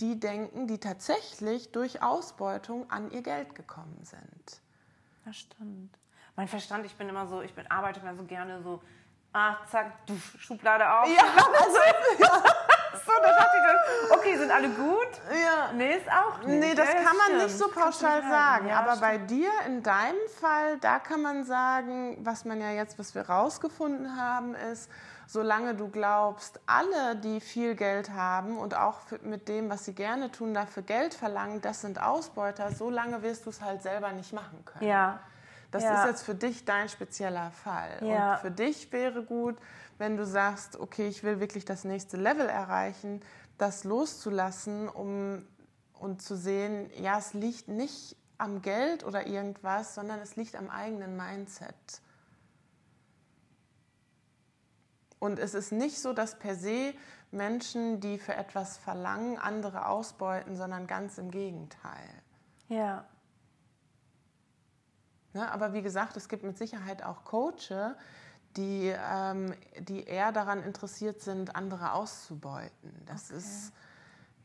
die 0.00 0.18
denken, 0.18 0.66
die 0.66 0.78
tatsächlich 0.78 1.72
durch 1.72 2.02
Ausbeutung 2.02 2.90
an 2.90 3.10
ihr 3.10 3.22
Geld 3.22 3.54
gekommen 3.54 3.98
sind. 4.02 4.60
Das 5.24 5.36
stimmt. 5.36 5.96
Mein 6.36 6.48
Verstand, 6.48 6.84
ich 6.84 6.96
bin 6.96 7.08
immer 7.08 7.26
so, 7.26 7.42
ich 7.42 7.54
bin, 7.54 7.70
arbeite 7.70 8.00
immer 8.00 8.14
so 8.16 8.24
gerne 8.24 8.60
so, 8.62 8.82
ah, 9.34 9.56
zack, 9.70 10.06
du, 10.06 10.16
Schublade 10.38 10.90
auf. 10.90 11.08
Ja, 11.08 11.22
also, 11.62 11.78
ja. 12.18 12.28
so, 13.04 13.12
da 13.22 13.32
dachte 13.32 13.56
ich 13.56 14.08
dann, 14.08 14.18
okay, 14.18 14.36
sind 14.38 14.50
alle 14.50 14.68
gut? 14.70 15.08
Ja. 15.30 15.72
Nee, 15.74 15.96
ist 15.96 16.08
auch 16.08 16.38
nicht. 16.38 16.60
Nee, 16.60 16.74
das 16.74 16.88
ja, 16.88 16.94
kann 16.94 17.16
man 17.16 17.26
stimmt. 17.26 17.42
nicht 17.42 17.58
so 17.58 17.68
pauschal 17.68 18.22
sagen. 18.22 18.68
Ja, 18.68 18.78
aber 18.78 18.96
stimmt. 18.96 19.02
bei 19.02 19.18
dir, 19.18 19.50
in 19.66 19.82
deinem 19.82 20.28
Fall, 20.40 20.78
da 20.78 20.98
kann 20.98 21.20
man 21.20 21.44
sagen, 21.44 22.16
was 22.24 22.44
man 22.44 22.60
ja 22.60 22.70
jetzt, 22.70 22.98
was 22.98 23.14
wir 23.14 23.28
rausgefunden 23.28 24.16
haben, 24.16 24.54
ist, 24.54 24.90
solange 25.26 25.74
du 25.74 25.88
glaubst, 25.88 26.60
alle, 26.66 27.16
die 27.16 27.40
viel 27.40 27.74
Geld 27.74 28.10
haben 28.10 28.56
und 28.58 28.76
auch 28.76 29.00
mit 29.22 29.48
dem, 29.48 29.68
was 29.68 29.84
sie 29.84 29.94
gerne 29.94 30.30
tun, 30.30 30.54
dafür 30.54 30.82
Geld 30.82 31.14
verlangen, 31.14 31.60
das 31.60 31.80
sind 31.80 32.00
Ausbeuter, 32.00 32.70
solange 32.72 33.22
wirst 33.22 33.46
du 33.46 33.50
es 33.50 33.60
halt 33.60 33.82
selber 33.82 34.12
nicht 34.12 34.32
machen 34.32 34.64
können. 34.64 34.88
Ja. 34.88 35.18
Das 35.74 35.82
ja. 35.82 36.04
ist 36.04 36.08
jetzt 36.08 36.22
für 36.22 36.36
dich 36.36 36.64
dein 36.64 36.88
spezieller 36.88 37.50
Fall. 37.50 37.98
Ja. 38.00 38.34
Und 38.34 38.40
für 38.42 38.50
dich 38.52 38.92
wäre 38.92 39.24
gut, 39.24 39.56
wenn 39.98 40.16
du 40.16 40.24
sagst, 40.24 40.78
okay, 40.78 41.08
ich 41.08 41.24
will 41.24 41.40
wirklich 41.40 41.64
das 41.64 41.82
nächste 41.82 42.16
Level 42.16 42.48
erreichen, 42.48 43.20
das 43.58 43.82
loszulassen, 43.82 44.88
um 44.88 45.44
und 45.94 46.22
zu 46.22 46.36
sehen, 46.36 46.90
ja, 47.00 47.18
es 47.18 47.34
liegt 47.34 47.66
nicht 47.66 48.16
am 48.38 48.62
Geld 48.62 49.02
oder 49.02 49.26
irgendwas, 49.26 49.96
sondern 49.96 50.20
es 50.20 50.36
liegt 50.36 50.54
am 50.54 50.70
eigenen 50.70 51.16
Mindset. 51.16 51.74
Und 55.18 55.40
es 55.40 55.54
ist 55.54 55.72
nicht 55.72 56.00
so, 56.00 56.12
dass 56.12 56.38
per 56.38 56.54
se 56.54 56.94
Menschen, 57.32 57.98
die 57.98 58.18
für 58.18 58.34
etwas 58.36 58.78
verlangen, 58.78 59.38
andere 59.38 59.88
ausbeuten, 59.88 60.54
sondern 60.56 60.86
ganz 60.86 61.18
im 61.18 61.32
Gegenteil. 61.32 62.08
Ja. 62.68 63.06
Ja 65.34 65.50
aber 65.50 65.72
wie 65.72 65.82
gesagt, 65.82 66.16
es 66.16 66.28
gibt 66.28 66.42
mit 66.42 66.56
Sicherheit 66.56 67.02
auch 67.02 67.24
Coaches, 67.24 67.94
die, 68.56 68.94
ähm, 68.96 69.52
die 69.80 70.04
eher 70.04 70.32
daran 70.32 70.62
interessiert 70.62 71.20
sind, 71.20 71.56
andere 71.56 71.92
auszubeuten. 71.92 72.92
Das 73.06 73.30
okay. 73.30 73.38
ist. 73.38 73.72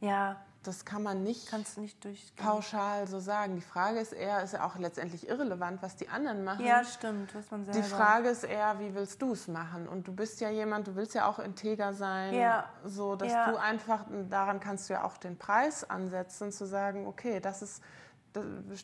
Ja 0.01 0.37
das 0.63 0.83
kann 0.83 1.01
man 1.03 1.23
nicht, 1.23 1.51
nicht 1.77 2.35
pauschal 2.35 3.07
so 3.07 3.19
sagen. 3.19 3.55
Die 3.55 3.61
Frage 3.61 3.99
ist 3.99 4.11
eher, 4.11 4.43
ist 4.43 4.53
ja 4.53 4.65
auch 4.65 4.77
letztendlich 4.77 5.27
irrelevant, 5.27 5.81
was 5.81 5.95
die 5.95 6.09
anderen 6.09 6.43
machen. 6.43 6.65
Ja, 6.65 6.83
stimmt, 6.83 7.33
was 7.33 7.49
man 7.49 7.63
selber. 7.63 7.79
Die 7.79 7.87
Frage 7.87 8.29
ist 8.29 8.43
eher, 8.43 8.77
wie 8.79 8.93
willst 8.93 9.21
du 9.21 9.31
es 9.31 9.47
machen? 9.47 9.87
Und 9.87 10.07
du 10.07 10.13
bist 10.13 10.41
ja 10.41 10.49
jemand, 10.49 10.87
du 10.87 10.95
willst 10.95 11.15
ja 11.15 11.27
auch 11.27 11.39
integer 11.39 11.93
sein, 11.93 12.33
ja. 12.33 12.65
so 12.83 13.15
dass 13.15 13.31
ja. 13.31 13.51
du 13.51 13.57
einfach, 13.57 14.05
daran 14.29 14.59
kannst 14.59 14.89
du 14.89 14.93
ja 14.93 15.05
auch 15.05 15.17
den 15.17 15.37
Preis 15.37 15.89
ansetzen, 15.89 16.51
zu 16.51 16.65
sagen, 16.65 17.07
okay, 17.07 17.39
das 17.39 17.61
ist, 17.61 17.81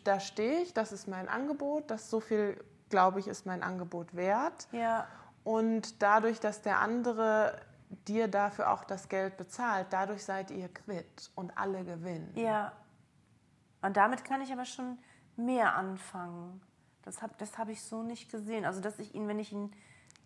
da 0.03 0.19
stehe 0.19 0.61
ich, 0.61 0.73
das 0.73 0.91
ist 0.91 1.07
mein 1.07 1.27
Angebot, 1.29 1.91
das 1.91 2.09
so 2.09 2.19
viel, 2.19 2.63
glaube 2.89 3.19
ich, 3.19 3.27
ist 3.27 3.45
mein 3.45 3.63
Angebot 3.63 4.15
wert. 4.15 4.67
Ja. 4.71 5.07
Und 5.43 6.01
dadurch, 6.01 6.39
dass 6.39 6.61
der 6.61 6.79
andere 6.79 7.59
dir 8.07 8.27
dafür 8.27 8.71
auch 8.71 8.83
das 8.83 9.09
Geld 9.09 9.37
bezahlt. 9.37 9.87
Dadurch 9.91 10.23
seid 10.25 10.51
ihr 10.51 10.69
quitt 10.69 11.31
und 11.35 11.57
alle 11.57 11.83
gewinnen. 11.83 12.31
Ja. 12.35 12.73
Und 13.81 13.97
damit 13.97 14.25
kann 14.25 14.41
ich 14.41 14.51
aber 14.51 14.65
schon 14.65 14.97
mehr 15.35 15.75
anfangen. 15.75 16.61
Das 17.03 17.21
habe 17.21 17.33
das 17.37 17.57
hab 17.57 17.69
ich 17.69 17.83
so 17.83 18.01
nicht 18.01 18.31
gesehen. 18.31 18.65
Also, 18.65 18.81
dass 18.81 18.97
ich 18.99 19.13
ihn, 19.13 19.27
wenn 19.27 19.39
ich 19.39 19.51
ihn, 19.51 19.71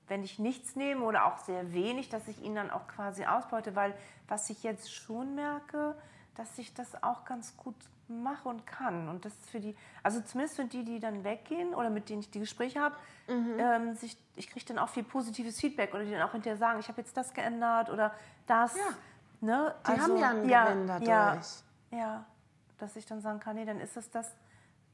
wenn 0.08 0.24
ich 0.24 0.40
nichts 0.40 0.76
nehme 0.76 1.04
oder 1.04 1.26
auch 1.26 1.38
sehr 1.38 1.74
wenig, 1.74 2.10
dass 2.10 2.28
ich 2.28 2.42
ihn 2.42 2.56
dann 2.56 2.72
auch 2.72 2.88
quasi 2.88 3.26
ausbeute, 3.26 3.76
weil 3.76 3.94
was 4.28 4.50
ich 4.50 4.64
jetzt 4.64 4.94
schon 4.94 5.36
merke, 5.36 5.96
dass 6.36 6.58
ich 6.58 6.74
das 6.74 7.04
auch 7.04 7.26
ganz 7.26 7.58
gut 7.58 7.76
mache 8.10 8.50
und 8.50 8.66
kann. 8.66 9.10
Und 9.10 9.26
das 9.26 9.34
ist 9.34 9.50
für 9.50 9.60
die, 9.60 9.76
also 10.04 10.22
zumindest 10.22 10.58
für 10.58 10.66
die, 10.66 10.84
die 10.84 11.00
dann 11.00 11.24
weggehen 11.24 11.74
oder 11.74 11.90
mit 11.90 12.10
denen 12.10 12.22
ich 12.22 12.32
die 12.32 12.40
Gespräche 12.40 12.80
habe, 12.80 12.96
mhm. 13.28 13.58
ähm, 13.60 13.94
sich, 13.96 14.18
ich 14.36 14.50
kriege 14.50 14.66
dann 14.66 14.80
auch 14.80 14.90
viel 14.90 15.04
positives 15.04 15.60
Feedback 15.60 15.94
oder 15.94 16.04
die 16.04 16.12
dann 16.12 16.22
auch 16.22 16.32
hinterher 16.32 16.58
sagen, 16.58 16.80
ich 16.80 16.88
habe 16.88 17.02
jetzt 17.02 17.16
das 17.16 17.34
geändert 17.34 17.90
oder 17.90 18.14
das. 18.48 18.76
Ja. 18.76 18.84
Ne? 19.42 19.76
Die 19.88 19.92
also, 19.92 20.04
haben 20.04 20.18
ja 20.18 20.30
einen 20.30 20.50
ja, 20.50 20.66
Gewinn 20.66 20.88
dadurch. 20.88 21.08
Ja, 21.08 21.98
ja, 21.98 22.26
dass 22.78 22.96
ich 22.96 23.06
dann 23.06 23.22
sagen 23.22 23.40
kann, 23.40 23.56
nee, 23.56 23.66
dann 23.66 23.80
ist 23.80 23.96
es 23.96 24.10
das 24.10 24.36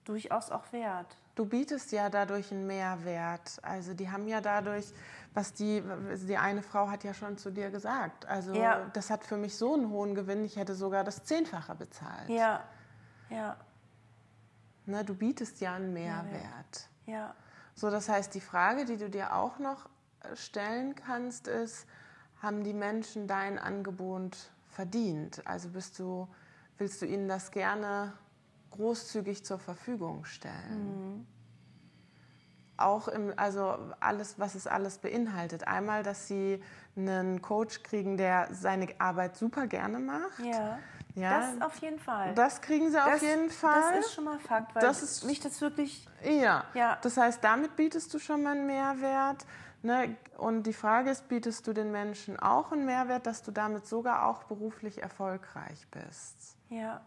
durchaus 0.04 0.52
auch 0.52 0.72
wert. 0.72 1.18
Du 1.36 1.46
bietest 1.46 1.92
ja 1.92 2.10
dadurch 2.10 2.52
einen 2.52 2.66
Mehrwert. 2.66 3.60
Also 3.62 3.94
die 3.94 4.10
haben 4.10 4.28
ja 4.28 4.40
dadurch, 4.40 4.86
was 5.34 5.54
die, 5.54 5.84
die 6.28 6.38
eine 6.38 6.62
Frau 6.62 6.90
hat 6.90 7.04
ja 7.04 7.14
schon 7.14 7.38
zu 7.38 7.52
dir 7.52 7.72
gesagt. 7.72 8.26
Also 8.26 8.54
ja. 8.54 8.86
das 8.94 9.10
hat 9.10 9.26
für 9.26 9.36
mich 9.36 9.58
so 9.58 9.74
einen 9.74 9.90
hohen 9.90 10.16
Gewinn, 10.16 10.46
ich 10.46 10.56
hätte 10.56 10.76
sogar 10.76 11.04
das 11.04 11.24
Zehnfache 11.26 11.76
bezahlt. 11.76 12.30
Ja, 12.30 12.64
ja. 13.30 13.58
Ne, 14.86 15.04
du 15.04 15.16
bietest 15.16 15.62
ja 15.62 15.76
einen 15.76 15.94
Mehrwert. 15.94 16.90
Ja. 17.06 17.34
So, 17.74 17.90
das 17.90 18.08
heißt, 18.08 18.34
die 18.34 18.42
Frage, 18.42 18.86
die 18.86 18.98
du 18.98 19.10
dir 19.10 19.36
auch 19.36 19.60
noch 19.60 19.90
äh, 20.22 20.36
stellen 20.36 20.96
kannst, 20.96 21.48
ist, 21.48 21.88
haben 22.42 22.64
die 22.64 22.74
Menschen 22.74 23.28
dein 23.28 23.58
Angebot 23.58 24.52
verdient? 24.70 25.42
Also 25.46 25.70
bist 25.70 25.98
du, 26.00 26.28
willst 26.78 27.02
du 27.02 27.06
ihnen 27.06 27.28
das 27.28 27.52
gerne 27.52 28.14
großzügig 28.72 29.44
zur 29.44 29.60
Verfügung 29.60 30.26
stellen? 30.26 31.18
Mhm. 31.18 31.28
Auch 32.78 33.08
im, 33.08 33.34
also 33.38 33.78
alles, 34.02 34.38
was 34.38 34.54
es 34.54 34.68
alles 34.68 34.98
beinhaltet. 34.98 35.66
Einmal, 35.66 36.04
dass 36.04 36.28
sie 36.28 36.62
einen 36.98 37.42
Coach 37.42 37.84
kriegen, 37.84 38.18
der 38.18 38.50
seine 38.54 38.88
Arbeit 39.00 39.38
super 39.38 39.66
gerne 39.68 39.98
macht. 40.00 40.40
Ja. 40.40 40.78
Ja, 41.16 41.40
das 41.40 41.62
auf 41.62 41.78
jeden 41.78 42.00
Fall. 42.00 42.34
Das 42.36 42.62
kriegen 42.62 42.88
sie 42.90 42.98
das, 42.98 43.16
auf 43.16 43.22
jeden 43.22 43.50
Fall. 43.50 43.94
Das 43.94 44.06
ist 44.06 44.14
schon 44.14 44.26
mal 44.26 44.38
Fakt, 44.38 44.76
weil 44.76 44.82
das 44.82 45.02
ist, 45.02 45.24
mich 45.24 45.40
das 45.40 45.62
wirklich. 45.62 46.08
Ja. 46.24 46.66
ja. 46.74 46.98
Das 47.02 47.16
heißt, 47.16 47.44
damit 47.44 47.76
bietest 47.78 48.14
du 48.14 48.20
schon 48.20 48.44
mal 48.44 48.52
einen 48.52 48.68
Mehrwert. 48.68 49.46
Ne? 49.82 50.18
Und 50.38 50.64
die 50.64 50.74
Frage 50.74 51.12
ist, 51.12 51.28
bietest 51.30 51.68
du 51.68 51.74
den 51.74 51.92
Menschen 51.92 52.40
auch 52.40 52.72
einen 52.72 52.86
Mehrwert, 52.86 53.28
dass 53.28 53.44
du 53.44 53.52
damit 53.52 53.88
sogar 53.88 54.28
auch 54.28 54.44
beruflich 54.44 55.02
erfolgreich 55.02 55.88
bist? 55.92 56.58
Ja. 56.70 57.02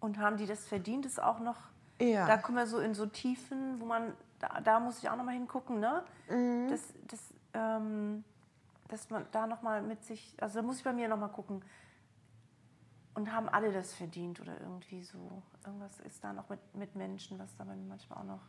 Und 0.00 0.18
haben 0.18 0.38
die 0.38 0.46
das 0.46 0.66
verdient, 0.66 1.06
ist 1.06 1.22
auch 1.22 1.38
noch. 1.38 1.58
Ja. 2.00 2.26
Da 2.26 2.38
kommen 2.38 2.56
wir 2.56 2.66
so 2.66 2.78
in 2.78 2.94
so 2.94 3.06
Tiefen, 3.06 3.80
wo 3.80 3.84
man, 3.84 4.14
da, 4.38 4.60
da 4.62 4.80
muss 4.80 4.98
ich 4.98 5.08
auch 5.10 5.16
noch 5.16 5.24
mal 5.24 5.32
hingucken, 5.32 5.78
ne? 5.78 6.02
Mhm. 6.30 6.70
Das, 6.70 6.80
das, 7.06 7.20
ähm, 7.52 8.24
dass 8.90 9.10
man 9.10 9.26
da 9.32 9.46
nochmal 9.46 9.82
mit 9.82 10.04
sich, 10.04 10.36
also 10.40 10.60
da 10.60 10.66
muss 10.66 10.78
ich 10.78 10.84
bei 10.84 10.92
mir 10.92 11.08
nochmal 11.08 11.30
gucken. 11.30 11.62
Und 13.14 13.32
haben 13.32 13.48
alle 13.48 13.72
das 13.72 13.92
verdient 13.92 14.40
oder 14.40 14.60
irgendwie 14.60 15.02
so? 15.02 15.42
Irgendwas 15.66 15.98
ist 16.00 16.22
da 16.22 16.32
noch 16.32 16.48
mit, 16.48 16.60
mit 16.74 16.94
Menschen, 16.94 17.38
was 17.38 17.54
da 17.56 17.64
manchmal 17.64 18.18
auch 18.18 18.24
noch. 18.24 18.40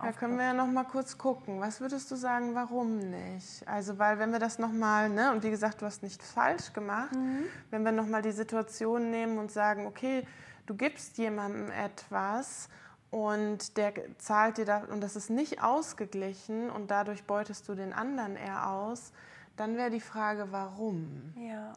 Da 0.00 0.12
können 0.12 0.36
wir 0.36 0.44
ja 0.44 0.52
noch 0.52 0.66
mal 0.68 0.84
kurz 0.84 1.18
gucken. 1.18 1.60
Was 1.60 1.80
würdest 1.80 2.10
du 2.10 2.16
sagen, 2.16 2.54
warum 2.54 2.98
nicht? 2.98 3.66
Also, 3.66 3.98
weil 3.98 4.18
wenn 4.18 4.30
wir 4.30 4.38
das 4.38 4.58
noch 4.58 4.70
mal, 4.70 5.08
ne, 5.08 5.32
und 5.32 5.42
wie 5.42 5.50
gesagt, 5.50 5.82
du 5.82 5.86
hast 5.86 6.02
nicht 6.02 6.22
falsch 6.22 6.72
gemacht, 6.72 7.14
mhm. 7.14 7.44
wenn 7.70 7.82
wir 7.82 7.90
noch 7.90 8.06
mal 8.06 8.22
die 8.22 8.30
Situation 8.30 9.10
nehmen 9.10 9.38
und 9.38 9.50
sagen, 9.50 9.86
okay, 9.86 10.24
du 10.66 10.76
gibst 10.76 11.18
jemandem 11.18 11.70
etwas 11.72 12.68
und 13.10 13.76
der 13.76 13.92
zahlt 14.18 14.58
dir 14.58 14.66
da 14.66 14.84
und 14.84 15.00
das 15.00 15.16
ist 15.16 15.30
nicht 15.30 15.62
ausgeglichen 15.62 16.70
und 16.70 16.90
dadurch 16.90 17.24
beutest 17.24 17.68
du 17.68 17.74
den 17.74 17.92
anderen 17.92 18.36
eher 18.36 18.68
aus, 18.70 19.12
dann 19.58 19.76
wäre 19.76 19.90
die 19.90 20.00
Frage, 20.00 20.48
warum? 20.50 21.34
Ja. 21.36 21.72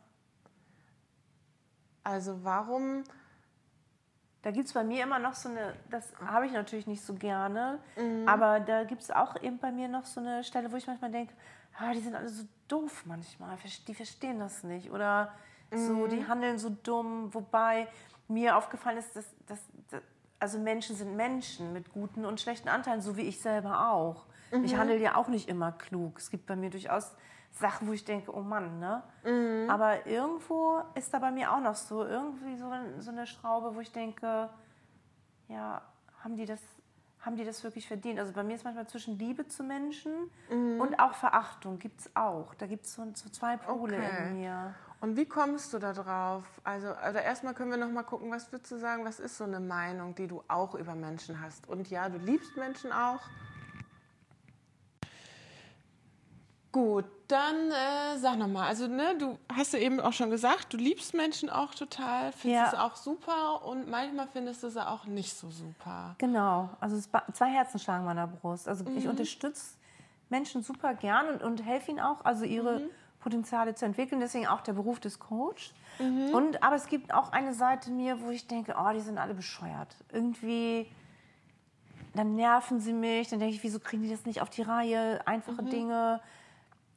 Also 2.04 2.44
warum? 2.44 3.04
Da 4.44 4.52
gibt 4.52 4.68
es 4.68 4.74
bei 4.74 4.84
mir 4.84 5.04
immer 5.04 5.20
noch 5.20 5.36
so 5.36 5.50
eine, 5.50 5.76
das 5.90 6.14
habe 6.26 6.46
ich 6.46 6.52
natürlich 6.52 6.88
nicht 6.88 7.04
so 7.04 7.14
gerne, 7.14 7.80
mhm. 7.96 8.28
aber 8.28 8.60
da 8.60 8.84
gibt 8.84 9.02
es 9.02 9.12
auch 9.12 9.40
eben 9.42 9.60
bei 9.60 9.72
mir 9.72 9.88
noch 9.88 10.06
so 10.06 10.20
eine 10.20 10.44
Stelle, 10.44 10.72
wo 10.72 10.78
ich 10.78 10.88
manchmal 10.88 11.12
denke, 11.12 11.34
ah, 11.78 11.94
die 11.94 12.00
sind 12.00 12.16
alle 12.16 12.30
so 12.30 12.44
doof 12.68 13.04
manchmal, 13.06 13.58
die 13.88 13.94
verstehen 13.94 14.40
das 14.40 14.64
nicht 14.64 14.92
oder 14.92 15.32
mhm. 15.72 15.78
so, 15.78 16.08
die 16.08 16.28
handeln 16.28 16.58
so 16.58 16.70
dumm, 16.70 17.34
wobei 17.34 17.88
mir 18.28 18.58
aufgefallen 18.58 18.98
ist, 18.98 19.16
dass, 19.16 19.26
dass, 19.46 19.60
dass, 19.92 20.02
also 20.40 20.58
Menschen 20.58 20.96
sind 20.96 21.16
Menschen 21.16 21.72
mit 21.74 21.92
guten 21.92 22.26
und 22.26 22.42
schlechten 22.42 22.70
Anteilen, 22.70 23.02
so 23.02 23.18
wie 23.18 23.24
ich 23.24 23.42
selber 23.42 23.92
auch. 23.92 24.26
Mhm. 24.52 24.64
Ich 24.64 24.76
handle 24.76 24.98
ja 24.98 25.16
auch 25.16 25.28
nicht 25.28 25.50
immer 25.50 25.72
klug. 25.72 26.18
Es 26.18 26.32
gibt 26.32 26.48
bei 26.48 26.56
mir 26.56 26.72
durchaus 26.72 27.16
Sachen, 27.52 27.88
wo 27.88 27.94
ich 27.94 28.06
denke, 28.06 28.36
oh 28.36 28.42
Mann, 28.42 28.80
ne? 28.80 29.04
Mhm. 29.24 29.70
Aber 29.70 30.06
irgendwo 30.08 30.82
ist 30.96 31.14
da 31.14 31.20
bei 31.20 31.32
mir 31.32 31.52
auch 31.52 31.60
noch 31.60 31.76
so 31.76 32.04
irgendwie 32.06 32.58
so, 32.58 32.72
so 33.00 33.12
eine 33.12 33.28
Schraube, 33.28 33.76
wo 33.76 33.80
ich 33.82 33.92
denke, 33.92 34.50
ja, 35.48 35.82
haben 36.24 36.36
die 36.38 36.46
das, 36.46 36.62
haben 37.20 37.36
die 37.36 37.44
das 37.44 37.64
wirklich 37.64 37.88
verdient? 37.88 38.20
Also 38.20 38.32
bei 38.32 38.44
mir 38.44 38.56
ist 38.56 38.64
manchmal 38.64 38.88
zwischen 38.88 39.20
Liebe 39.20 39.48
zu 39.48 39.64
Menschen 39.64 40.14
mhm. 40.50 40.80
und 40.80 41.00
auch 41.00 41.14
Verachtung 41.14 41.78
gibt 41.78 42.02
es 42.02 42.16
auch. 42.16 42.56
Da 42.56 42.68
gibt 42.68 42.86
es 42.86 42.94
so, 42.94 43.04
so, 43.14 43.30
zwei 43.30 43.58
Pole 43.58 43.98
okay. 43.98 44.28
in 44.28 44.40
mir. 44.40 44.74
Und 45.02 45.18
wie 45.18 45.26
kommst 45.26 45.74
du 45.74 45.80
da 45.80 45.94
drauf? 45.94 46.46
Also, 46.64 46.90
also 46.94 47.18
erstmal 47.18 47.54
können 47.54 47.72
wir 47.72 47.78
noch 47.78 47.90
mal 47.90 48.04
gucken, 48.04 48.32
was 48.32 48.52
würdest 48.52 48.72
du 48.72 48.78
sagen, 48.78 49.04
was 49.04 49.20
ist 49.20 49.38
so 49.38 49.44
eine 49.44 49.60
Meinung, 49.60 50.16
die 50.16 50.28
du 50.28 50.44
auch 50.48 50.76
über 50.76 50.96
Menschen 50.96 51.42
hast? 51.42 51.68
Und 51.68 51.90
ja, 51.90 52.08
du 52.08 52.18
liebst 52.18 52.56
Menschen 52.56 52.92
auch. 52.92 53.20
Gut, 56.72 57.06
dann 57.28 57.72
äh, 57.72 58.18
sag 58.18 58.38
nochmal, 58.38 58.68
also 58.68 58.88
ne, 58.88 59.18
du 59.18 59.38
hast 59.54 59.74
ja 59.74 59.80
eben 59.80 60.00
auch 60.00 60.14
schon 60.14 60.30
gesagt, 60.30 60.72
du 60.72 60.78
liebst 60.78 61.14
Menschen 61.14 61.50
auch 61.50 61.76
total, 61.76 62.32
findest 62.32 62.46
ja. 62.46 62.68
es 62.68 62.74
auch 62.76 62.96
super 62.96 63.66
und 63.66 63.90
manchmal 63.90 64.28
findest 64.32 64.64
du 64.64 64.70
sie 64.70 64.86
auch 64.86 65.06
nicht 65.06 65.34
so 65.34 65.50
super. 65.50 66.16
Genau, 66.18 66.70
also 66.80 66.98
zwei 67.34 67.50
Herzen 67.50 67.80
schlagen 67.80 68.06
meiner 68.06 68.28
Brust. 68.28 68.70
Also 68.70 68.86
mhm. 68.86 68.98
ich 68.98 69.08
unterstütze 69.08 69.76
Menschen 70.30 70.64
super 70.64 70.94
gern 70.94 71.28
und, 71.28 71.44
und 71.44 71.66
helfe 71.66 71.92
ihnen 71.92 72.00
auch, 72.00 72.24
also 72.24 72.46
ihre 72.46 72.80
mhm. 72.80 72.90
Potenziale 73.20 73.76
zu 73.76 73.86
entwickeln. 73.86 74.22
Deswegen 74.22 74.48
auch 74.48 74.62
der 74.62 74.74
Beruf 74.74 75.02
des 75.02 75.20
Coach. 75.20 75.74
Mhm. 76.00 76.34
Und 76.34 76.64
aber 76.64 76.78
es 76.78 76.88
gibt 76.88 77.14
auch 77.14 77.34
eine 77.34 77.54
Seite 77.54 77.92
mir, 77.92 78.22
wo 78.22 78.30
ich 78.30 78.48
denke, 78.48 78.76
oh, 78.78 78.92
die 78.94 79.02
sind 79.02 79.18
alle 79.18 79.34
bescheuert. 79.34 79.96
Irgendwie 80.12 80.88
dann 82.14 82.36
nerven 82.36 82.80
sie 82.80 82.94
mich, 82.94 83.30
dann 83.30 83.40
denke 83.40 83.56
ich, 83.56 83.64
wieso 83.64 83.80
kriegen 83.80 84.04
die 84.04 84.10
das 84.10 84.26
nicht 84.26 84.42
auf 84.42 84.50
die 84.50 84.64
Reihe? 84.64 85.26
Einfache 85.26 85.62
mhm. 85.62 85.70
Dinge 85.70 86.22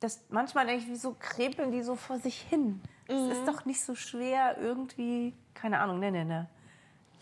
das 0.04 0.20
manchmal 0.28 0.66
denke 0.66 0.84
ich, 0.84 0.90
wieso 0.90 1.16
krepeln 1.18 1.72
die 1.72 1.82
so 1.82 1.96
vor 1.96 2.18
sich 2.18 2.38
hin? 2.38 2.80
Es 3.08 3.20
mhm. 3.20 3.30
ist 3.30 3.48
doch 3.48 3.64
nicht 3.64 3.82
so 3.82 3.94
schwer, 3.94 4.58
irgendwie, 4.58 5.34
keine 5.54 5.80
Ahnung, 5.80 5.98
ne, 5.98 6.12
ne, 6.12 6.24
ne. 6.24 6.48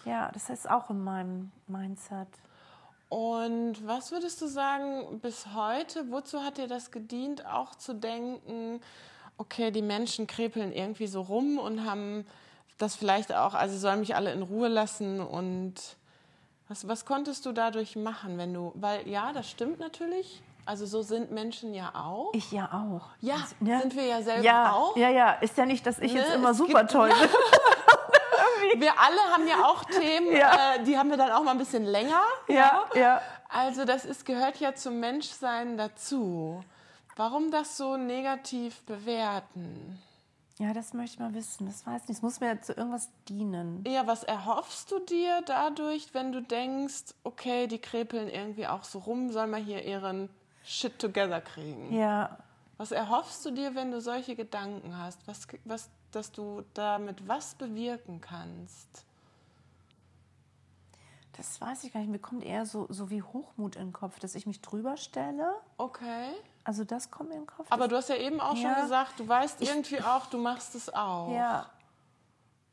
Ja, 0.05 0.31
das 0.33 0.51
ist 0.51 0.69
auch 0.69 0.91
in 0.91 1.03
meinem 1.03 1.53
Mindset. 1.69 2.29
Und 3.09 3.87
was 3.87 4.11
würdest 4.11 4.43
du 4.43 4.47
sagen, 4.49 5.21
bis 5.21 5.55
heute, 5.55 6.11
wozu 6.11 6.43
hat 6.43 6.59
dir 6.59 6.67
das 6.67 6.91
gedient, 6.91 7.47
auch 7.47 7.75
zu 7.77 7.95
denken, 7.95 8.81
okay, 9.39 9.71
die 9.71 9.83
Menschen 9.83 10.27
krepeln 10.27 10.73
irgendwie 10.73 11.07
so 11.07 11.21
rum 11.21 11.59
und 11.59 11.85
haben 11.85 12.27
das 12.79 12.97
vielleicht 12.97 13.33
auch, 13.33 13.55
also 13.55 13.77
sollen 13.79 14.01
mich 14.01 14.17
alle 14.17 14.33
in 14.33 14.43
Ruhe 14.43 14.69
lassen 14.69 15.21
und 15.21 15.75
was, 16.69 16.89
was 16.89 17.05
konntest 17.05 17.47
du 17.47 17.53
dadurch 17.53 17.95
machen, 17.97 18.39
wenn 18.39 18.55
du, 18.55 18.73
weil 18.75 19.07
ja, 19.07 19.33
das 19.33 19.49
stimmt 19.49 19.79
natürlich, 19.79 20.43
also 20.65 20.87
so 20.87 21.03
sind 21.03 21.31
Menschen 21.31 21.75
ja 21.75 21.93
auch. 21.95 22.33
Ich 22.35 22.53
ja 22.53 22.67
auch. 22.67 23.09
Ja, 23.21 23.35
also, 23.35 23.55
ne? 23.61 23.81
sind 23.81 23.97
wir 23.97 24.07
ja 24.07 24.23
selber 24.23 24.45
ja, 24.45 24.73
auch. 24.73 24.97
Ja, 24.97 25.09
ja, 25.11 25.33
ist 25.33 25.57
ja 25.59 25.67
nicht, 25.67 25.87
dass 25.87 25.99
ich 25.99 26.13
ne? 26.13 26.21
jetzt 26.21 26.35
immer 26.35 26.51
es 26.51 26.59
super 26.59 26.87
toll 26.87 27.09
bin. 27.09 28.81
wir 28.81 28.93
alle 28.99 29.21
haben 29.33 29.47
ja 29.47 29.65
auch 29.65 29.85
Themen, 29.85 30.35
ja. 30.37 30.75
Äh, 30.75 30.85
die 30.85 30.97
haben 30.97 31.11
wir 31.11 31.17
dann 31.17 31.33
auch 31.33 31.43
mal 31.43 31.53
ein 31.53 31.59
bisschen 31.59 31.85
länger. 31.85 32.23
Ja, 32.49 32.85
ja. 32.95 33.01
ja. 33.01 33.23
Also 33.49 33.85
das 33.85 34.05
ist, 34.05 34.25
gehört 34.25 34.59
ja 34.61 34.75
zum 34.75 35.01
Menschsein 35.01 35.77
dazu. 35.77 36.63
Warum 37.17 37.51
das 37.51 37.77
so 37.77 37.97
negativ 37.97 38.81
bewerten? 38.83 40.01
Ja, 40.59 40.73
das 40.73 40.95
möchte 40.95 41.15
ich 41.15 41.21
mal 41.21 41.35
wissen. 41.35 41.67
Das 41.67 41.87
weiß 41.87 42.03
nicht. 42.03 42.19
Es 42.19 42.23
muss 42.23 42.41
mir 42.41 42.61
zu 42.61 42.73
irgendwas 42.73 43.11
dienen. 43.29 43.85
Ja, 43.87 44.07
was 44.07 44.23
erhoffst 44.23 44.91
du 44.91 45.01
dir 45.01 45.43
dadurch, 45.45 46.15
wenn 46.15 46.33
du 46.33 46.41
denkst, 46.41 47.15
okay, 47.25 47.67
die 47.67 47.81
krepeln 47.81 48.29
irgendwie 48.29 48.67
auch 48.67 48.85
so 48.85 49.01
rum, 49.01 49.31
soll 49.31 49.49
man 49.49 49.63
hier 49.65 49.85
ihren 49.85 50.31
Shit 50.65 50.99
together 50.99 51.41
kriegen. 51.41 51.93
Ja. 51.93 52.39
Was 52.77 52.93
erhoffst 52.93 53.45
du 53.45 53.51
dir, 53.51 53.75
wenn 53.75 53.91
du 53.91 54.01
solche 54.01 54.35
Gedanken 54.35 54.97
hast? 54.97 55.27
Was, 55.27 55.47
was, 55.65 55.91
dass 56.11 56.33
du 56.33 56.65
damit 56.75 57.29
was 57.29 57.55
bewirken 57.55 58.21
kannst? 58.21 59.05
Das 61.37 61.61
weiß 61.61 61.85
ich 61.85 61.93
gar 61.93 62.01
nicht. 62.01 62.11
Mir 62.11 62.19
kommt 62.19 62.45
eher 62.45 62.67
so, 62.67 62.87
so 62.91 63.11
wie 63.11 63.23
Hochmut 63.23 63.77
in 63.77 63.87
den 63.87 63.93
Kopf, 63.93 64.19
dass 64.19 64.35
ich 64.35 64.47
mich 64.47 64.61
drüber 64.61 64.97
stelle. 64.97 65.55
Okay. 65.79 66.29
Also 66.65 66.85
das 66.85 67.11
kommt 67.11 67.31
mir 67.31 67.37
in 67.37 67.43
den 67.43 67.47
Kopf. 67.47 67.67
Aber 67.71 67.89
du 67.89 67.97
hast 67.97 68.09
ja 68.09 68.17
eben 68.17 68.41
auch 68.41 68.55
ja. 68.57 68.75
schon 68.75 68.83
gesagt, 68.83 69.19
du 69.19 69.27
weißt 69.27 69.63
irgendwie 69.63 69.97
ich, 69.97 70.05
auch, 70.05 70.27
du 70.27 70.39
machst 70.39 70.75
es 70.75 70.93
auch. 70.93 71.33
Ja. 71.33 71.71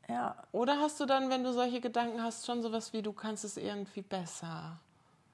Ja. 0.08 0.34
Oder 0.52 0.80
hast 0.80 1.00
du 1.00 1.06
dann, 1.06 1.30
wenn 1.30 1.44
du 1.44 1.52
solche 1.52 1.80
Gedanken 1.80 2.22
hast, 2.22 2.44
schon 2.44 2.62
sowas 2.62 2.92
wie, 2.92 3.00
du 3.00 3.12
kannst 3.12 3.44
es 3.44 3.56
irgendwie 3.56 4.02
besser 4.02 4.78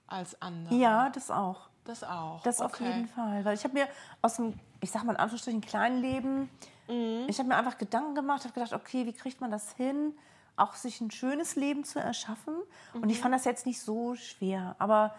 als 0.07 0.41
andere? 0.41 0.75
Ja, 0.75 1.11
das 1.11 1.31
auch. 1.31 1.69
Das 1.87 2.03
auch. 2.03 2.43
Das 2.43 2.61
okay. 2.61 2.67
auf 2.67 2.81
jeden 2.81 3.09
Fall. 3.09 3.45
Weil 3.45 3.55
ich 3.55 3.65
habe 3.65 3.75
mir 3.75 3.89
aus 4.23 4.37
dem, 4.37 4.55
ich 4.81 4.91
sag 4.91 5.05
mal 5.05 5.13
in 5.13 5.19
Anführungsstrichen, 5.19 5.61
kleinen 5.61 6.01
Leben, 6.01 6.51
mhm. 6.89 7.27
ich 7.29 7.39
habe 7.39 7.49
mir 7.49 7.57
einfach 7.57 7.79
Gedanken 7.79 8.15
gemacht, 8.15 8.45
habe 8.45 8.55
gedacht, 8.55 8.73
okay, 8.73 9.07
wie 9.07 9.13
kriegt 9.13 9.41
man 9.41 9.51
das 9.51 9.73
hin, 9.73 10.15
auch 10.57 10.75
sich 10.75 11.01
ein 11.01 11.11
schönes 11.11 11.57
Leben 11.57 11.85
zu 11.85 11.99
erschaffen? 12.01 12.55
Mhm. 12.95 13.03
Und 13.03 13.11
ich 13.11 13.19
mhm. 13.19 13.23
fand 13.23 13.35
das 13.35 13.45
jetzt 13.45 13.67
nicht 13.67 13.81
so 13.81 14.15
schwer. 14.17 14.75
Aber 14.79 15.15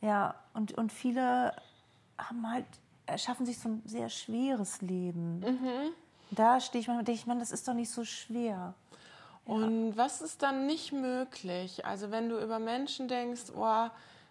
ja, 0.00 0.34
und, 0.54 0.72
und 0.72 0.92
viele 0.92 1.54
haben 2.18 2.50
halt, 2.50 2.66
erschaffen 3.06 3.46
sich 3.46 3.58
so 3.58 3.68
ein 3.68 3.82
sehr 3.84 4.08
schweres 4.08 4.80
Leben. 4.80 5.40
Mhm. 5.40 5.92
Da 6.30 6.60
stehe 6.60 6.80
ich 6.80 6.88
manchmal, 6.88 7.04
denke 7.04 7.20
ich, 7.20 7.26
man, 7.26 7.38
das 7.38 7.52
ist 7.52 7.66
doch 7.66 7.74
nicht 7.74 7.90
so 7.90 8.04
schwer. 8.04 8.74
Und 9.44 9.96
was 9.96 10.20
ist 10.20 10.42
dann 10.42 10.66
nicht 10.66 10.92
möglich? 10.92 11.86
Also 11.86 12.10
wenn 12.10 12.28
du 12.28 12.38
über 12.38 12.58
Menschen 12.58 13.08
denkst, 13.08 13.44
oh, 13.56 13.88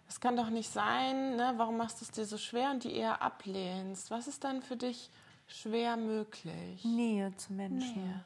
das 0.08 0.20
kann 0.20 0.36
doch 0.36 0.48
nicht 0.48 0.72
sein, 0.72 1.36
ne? 1.36 1.52
warum 1.58 1.76
machst 1.76 2.00
du 2.00 2.04
es 2.06 2.10
dir 2.10 2.24
so 2.24 2.38
schwer 2.38 2.70
und 2.70 2.82
die 2.82 2.94
eher 2.94 3.20
ablehnst? 3.20 4.10
Was 4.10 4.26
ist 4.26 4.42
dann 4.42 4.62
für 4.62 4.76
dich 4.76 5.10
schwer 5.46 5.98
möglich? 5.98 6.82
Nähe 6.82 7.36
zu 7.36 7.52
Menschen. 7.52 7.94
Nähe, 7.94 8.24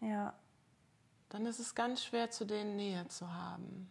ja. 0.00 0.08
Ja. 0.08 0.34
dann 1.28 1.44
ist 1.44 1.60
es 1.60 1.74
ganz 1.74 2.02
schwer, 2.02 2.30
zu 2.30 2.46
denen 2.46 2.76
Nähe 2.76 3.06
zu 3.08 3.32
haben. 3.32 3.90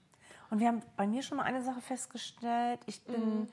Und 0.49 0.59
wir 0.59 0.67
haben 0.67 0.81
bei 0.97 1.05
mir 1.05 1.21
schon 1.21 1.37
mal 1.37 1.43
eine 1.43 1.61
Sache 1.61 1.81
festgestellt. 1.81 2.79
Ich 2.87 3.03
bin, 3.03 3.41
mhm. 3.41 3.49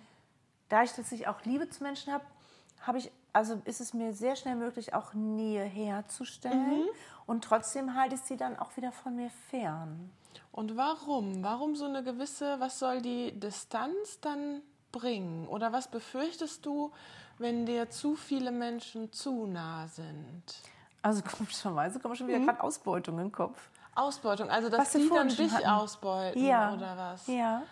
dass 0.70 1.12
ich 1.12 1.28
auch 1.28 1.44
Liebe 1.44 1.68
zu 1.68 1.84
Menschen 1.84 2.14
habe, 2.14 2.24
habe 2.80 2.96
ich, 2.96 3.12
also 3.34 3.60
ist 3.66 3.82
es 3.82 3.92
mir 3.92 4.14
sehr 4.14 4.36
schnell 4.36 4.56
möglich, 4.56 4.94
auch 4.94 5.12
Nähe 5.12 5.64
herzustellen. 5.64 6.80
Mhm. 6.80 6.88
Und 7.26 7.44
trotzdem 7.44 7.94
halte 7.94 8.14
ich 8.14 8.22
sie 8.22 8.38
dann 8.38 8.58
auch 8.58 8.74
wieder 8.78 8.90
von 8.90 9.14
mir 9.14 9.28
fern. 9.50 10.10
Und 10.52 10.76
warum? 10.76 11.42
Warum 11.42 11.76
so 11.76 11.84
eine 11.84 12.02
gewisse, 12.02 12.58
was 12.60 12.78
soll 12.78 13.00
die 13.00 13.38
Distanz 13.38 14.20
dann 14.20 14.62
bringen? 14.92 15.46
Oder 15.46 15.72
was 15.72 15.88
befürchtest 15.88 16.66
du, 16.66 16.92
wenn 17.38 17.66
dir 17.66 17.90
zu 17.90 18.16
viele 18.16 18.50
Menschen 18.50 19.12
zu 19.12 19.46
nah 19.46 19.86
sind? 19.86 20.42
Also 21.02 21.22
komischerweise 21.22 22.00
kommt 22.00 22.18
schon 22.18 22.28
wieder 22.28 22.40
mhm. 22.40 22.46
gerade 22.46 22.62
Ausbeutung 22.62 23.18
in 23.18 23.26
den 23.26 23.32
Kopf. 23.32 23.70
Ausbeutung, 23.94 24.48
also 24.48 24.68
dass 24.68 24.92
sie 24.92 25.08
dann 25.08 25.28
dich 25.28 25.52
hatten. 25.52 25.66
ausbeuten 25.66 26.44
ja. 26.44 26.72
oder 26.72 26.96
was? 26.96 27.26
Ja. 27.26 27.62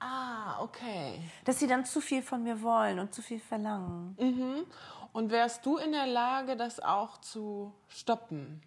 Ah, 0.00 0.60
okay. 0.60 1.20
Dass 1.44 1.58
sie 1.58 1.66
dann 1.66 1.84
zu 1.84 2.00
viel 2.00 2.22
von 2.22 2.42
mir 2.42 2.60
wollen 2.62 2.98
und 2.98 3.14
zu 3.14 3.22
viel 3.22 3.40
verlangen. 3.40 4.16
Mhm. 4.18 4.66
Und 5.12 5.30
wärst 5.30 5.64
du 5.64 5.76
in 5.76 5.92
der 5.92 6.06
Lage, 6.06 6.56
das 6.56 6.80
auch 6.80 7.18
zu 7.18 7.72
stoppen? 7.88 8.62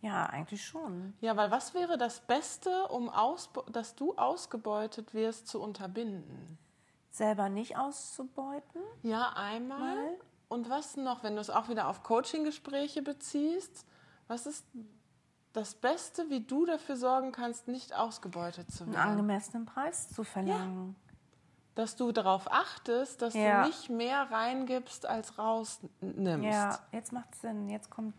Ja, 0.00 0.26
eigentlich 0.26 0.64
schon. 0.64 1.14
Ja, 1.20 1.36
weil 1.36 1.50
was 1.50 1.74
wäre 1.74 1.98
das 1.98 2.20
Beste, 2.20 2.88
um 2.88 3.10
dass 3.72 3.94
du 3.96 4.14
ausgebeutet 4.14 5.12
wirst, 5.12 5.48
zu 5.48 5.60
unterbinden? 5.60 6.58
Selber 7.10 7.48
nicht 7.48 7.76
auszubeuten? 7.76 8.80
Ja, 9.02 9.32
einmal. 9.34 9.96
Mal. 9.96 10.16
Und 10.48 10.70
was 10.70 10.96
noch, 10.96 11.22
wenn 11.22 11.34
du 11.34 11.40
es 11.40 11.50
auch 11.50 11.68
wieder 11.68 11.88
auf 11.88 12.02
Coaching-Gespräche 12.02 13.02
beziehst? 13.02 13.84
Was 14.28 14.46
ist 14.46 14.64
das 15.52 15.74
Beste, 15.74 16.30
wie 16.30 16.40
du 16.40 16.64
dafür 16.64 16.96
sorgen 16.96 17.32
kannst, 17.32 17.68
nicht 17.68 17.94
ausgebeutet 17.94 18.70
zu 18.70 18.86
werden? 18.86 18.96
Einen 18.96 19.10
angemessenen 19.10 19.66
Preis 19.66 20.10
zu 20.10 20.22
verlangen. 20.22 20.96
Ja. 20.96 21.08
Dass 21.74 21.96
du 21.96 22.12
darauf 22.12 22.50
achtest, 22.50 23.22
dass 23.22 23.34
ja. 23.34 23.62
du 23.62 23.68
nicht 23.68 23.90
mehr 23.90 24.30
reingibst, 24.30 25.06
als 25.06 25.38
rausnimmst. 25.38 26.44
Ja, 26.44 26.78
jetzt 26.92 27.12
macht 27.12 27.34
es 27.34 27.40
Sinn. 27.40 27.68
Jetzt 27.68 27.90
kommt 27.90 28.14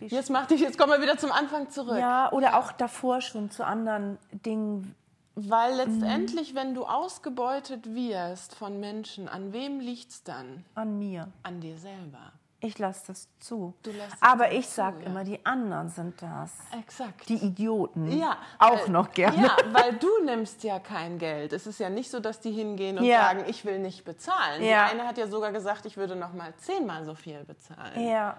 Jetzt 0.00 0.30
macht 0.30 0.50
dich, 0.50 0.60
jetzt 0.60 0.78
kommen 0.78 0.92
wir 0.92 1.00
wieder 1.00 1.16
zum 1.16 1.32
Anfang 1.32 1.70
zurück. 1.70 1.98
Ja, 1.98 2.30
oder 2.32 2.58
auch 2.58 2.72
davor 2.72 3.20
schon 3.20 3.50
zu 3.50 3.64
anderen 3.64 4.18
Dingen. 4.32 4.94
Weil 5.36 5.74
letztendlich, 5.74 6.52
mhm. 6.52 6.56
wenn 6.56 6.74
du 6.74 6.84
ausgebeutet 6.84 7.94
wirst 7.94 8.54
von 8.54 8.78
Menschen, 8.78 9.28
an 9.28 9.52
wem 9.52 9.80
liegt 9.80 10.10
es 10.10 10.22
dann? 10.22 10.64
An 10.74 10.98
mir. 10.98 11.28
An 11.42 11.60
dir 11.60 11.76
selber. 11.76 12.32
Ich 12.64 12.78
lasse 12.78 13.08
das 13.08 13.28
zu. 13.40 13.74
Aber 14.20 14.52
ich 14.52 14.66
sage 14.66 15.00
ja. 15.00 15.06
immer, 15.06 15.22
die 15.22 15.44
anderen 15.44 15.90
sind 15.90 16.22
das. 16.22 16.56
Exakt. 16.72 17.28
Die 17.28 17.34
Idioten. 17.34 18.10
Ja. 18.10 18.38
Auch 18.58 18.84
weil, 18.84 18.90
noch 18.90 19.10
gerne. 19.12 19.42
Ja, 19.42 19.56
weil 19.70 19.92
du 19.94 20.08
nimmst 20.24 20.64
ja 20.64 20.78
kein 20.78 21.18
Geld. 21.18 21.52
Es 21.52 21.66
ist 21.66 21.78
ja 21.78 21.90
nicht 21.90 22.10
so, 22.10 22.20
dass 22.20 22.40
die 22.40 22.52
hingehen 22.52 22.98
und 22.98 23.04
ja. 23.04 23.26
sagen, 23.26 23.44
ich 23.48 23.66
will 23.66 23.80
nicht 23.80 24.04
bezahlen. 24.06 24.62
Ja. 24.62 24.86
Die 24.86 24.92
eine 24.92 25.06
hat 25.06 25.18
ja 25.18 25.26
sogar 25.26 25.52
gesagt, 25.52 25.84
ich 25.84 25.98
würde 25.98 26.16
noch 26.16 26.32
mal 26.32 26.54
zehnmal 26.56 27.04
so 27.04 27.14
viel 27.14 27.44
bezahlen. 27.44 28.00
Ja. 28.00 28.38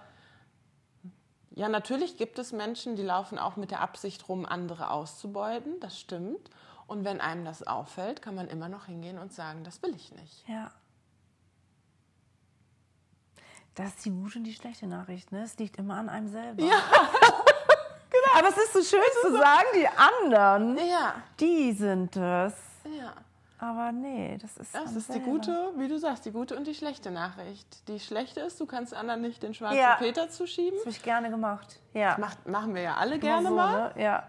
Ja, 1.56 1.70
natürlich 1.70 2.18
gibt 2.18 2.38
es 2.38 2.52
Menschen, 2.52 2.98
die 2.98 3.02
laufen 3.02 3.40
auch 3.40 3.56
mit 3.56 3.72
der 3.72 3.80
Absicht 3.80 4.28
rum, 4.28 4.46
andere 4.46 4.92
auszubeuten. 4.92 5.80
Das 5.80 5.98
stimmt. 5.98 6.50
Und 6.86 7.06
wenn 7.06 7.22
einem 7.22 7.46
das 7.46 7.66
auffällt, 7.66 8.22
kann 8.22 8.36
man 8.36 8.50
immer 8.50 8.68
noch 8.68 8.86
hingehen 8.86 9.18
und 9.18 9.34
sagen, 9.34 9.64
das 9.64 9.82
will 9.82 9.96
ich 9.96 10.12
nicht. 10.12 10.48
Ja. 10.48 10.70
Das 13.74 13.88
ist 13.88 14.06
die 14.06 14.12
gute 14.12 14.40
und 14.40 14.44
die 14.44 14.54
schlechte 14.54 14.86
Nachricht. 14.86 15.32
Ne? 15.32 15.44
Es 15.44 15.58
liegt 15.58 15.78
immer 15.78 15.96
an 15.96 16.10
einem 16.10 16.28
selber. 16.28 16.62
Ja. 16.62 16.76
genau. 18.10 18.38
Aber 18.38 18.50
es 18.50 18.58
ist 18.58 18.74
so 18.74 18.84
schön 18.84 19.00
ist 19.00 19.22
zu 19.22 19.32
so 19.32 19.38
sagen, 19.38 19.68
die 19.76 19.88
anderen, 19.88 20.78
ja. 20.78 21.16
die 21.40 21.72
sind 21.72 22.16
es. 22.18 22.54
Aber 23.70 23.92
nee, 23.92 24.38
das 24.42 24.58
ist. 24.58 24.76
Das 24.76 24.96
ist 24.96 25.08
selber. 25.08 25.24
die 25.24 25.30
gute, 25.30 25.72
wie 25.78 25.88
du 25.88 25.98
sagst, 25.98 26.26
die 26.26 26.32
gute 26.32 26.56
und 26.56 26.68
die 26.68 26.76
schlechte 26.76 27.12
Nachricht. 27.12 27.88
Die 27.88 28.00
schlechte 28.00 28.42
ist, 28.42 28.60
du 28.60 28.66
kannst 28.66 28.94
anderen 28.94 29.22
nicht 29.22 29.42
den 29.44 29.54
schwarzen 29.54 29.78
ja. 29.78 29.96
Peter 29.96 30.30
zuschieben. 30.30 30.74
Das 30.74 30.82
habe 30.82 30.92
ich 30.92 31.04
gerne 31.04 31.30
gemacht. 31.30 31.80
Ja. 31.94 32.12
Das 32.12 32.18
macht, 32.20 32.48
machen 32.48 32.76
wir 32.76 32.82
ja 32.82 32.96
alle 32.96 33.18
gerne 33.20 33.50
so, 33.50 33.56
mal. 33.56 33.94
Ne? 33.96 34.04
Ja. 34.04 34.24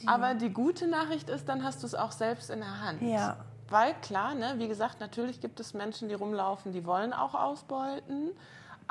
Die. 0.00 0.08
Aber 0.08 0.34
die 0.34 0.50
gute 0.50 0.86
Nachricht 0.86 1.28
ist, 1.28 1.48
dann 1.48 1.62
hast 1.62 1.82
du 1.82 1.86
es 1.86 1.94
auch 1.94 2.12
selbst 2.12 2.50
in 2.50 2.60
der 2.60 2.80
Hand. 2.80 3.02
Ja. 3.02 3.36
Weil 3.68 3.94
klar, 4.02 4.34
ne, 4.34 4.54
wie 4.58 4.68
gesagt, 4.68 5.00
natürlich 5.00 5.40
gibt 5.40 5.60
es 5.60 5.74
Menschen, 5.74 6.08
die 6.08 6.14
rumlaufen, 6.14 6.72
die 6.72 6.84
wollen 6.84 7.12
auch 7.12 7.34
ausbeuten 7.34 8.32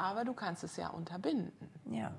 aber 0.01 0.25
du 0.25 0.33
kannst 0.33 0.63
es 0.63 0.77
ja 0.77 0.89
unterbinden. 0.89 1.51
Ja. 1.85 2.11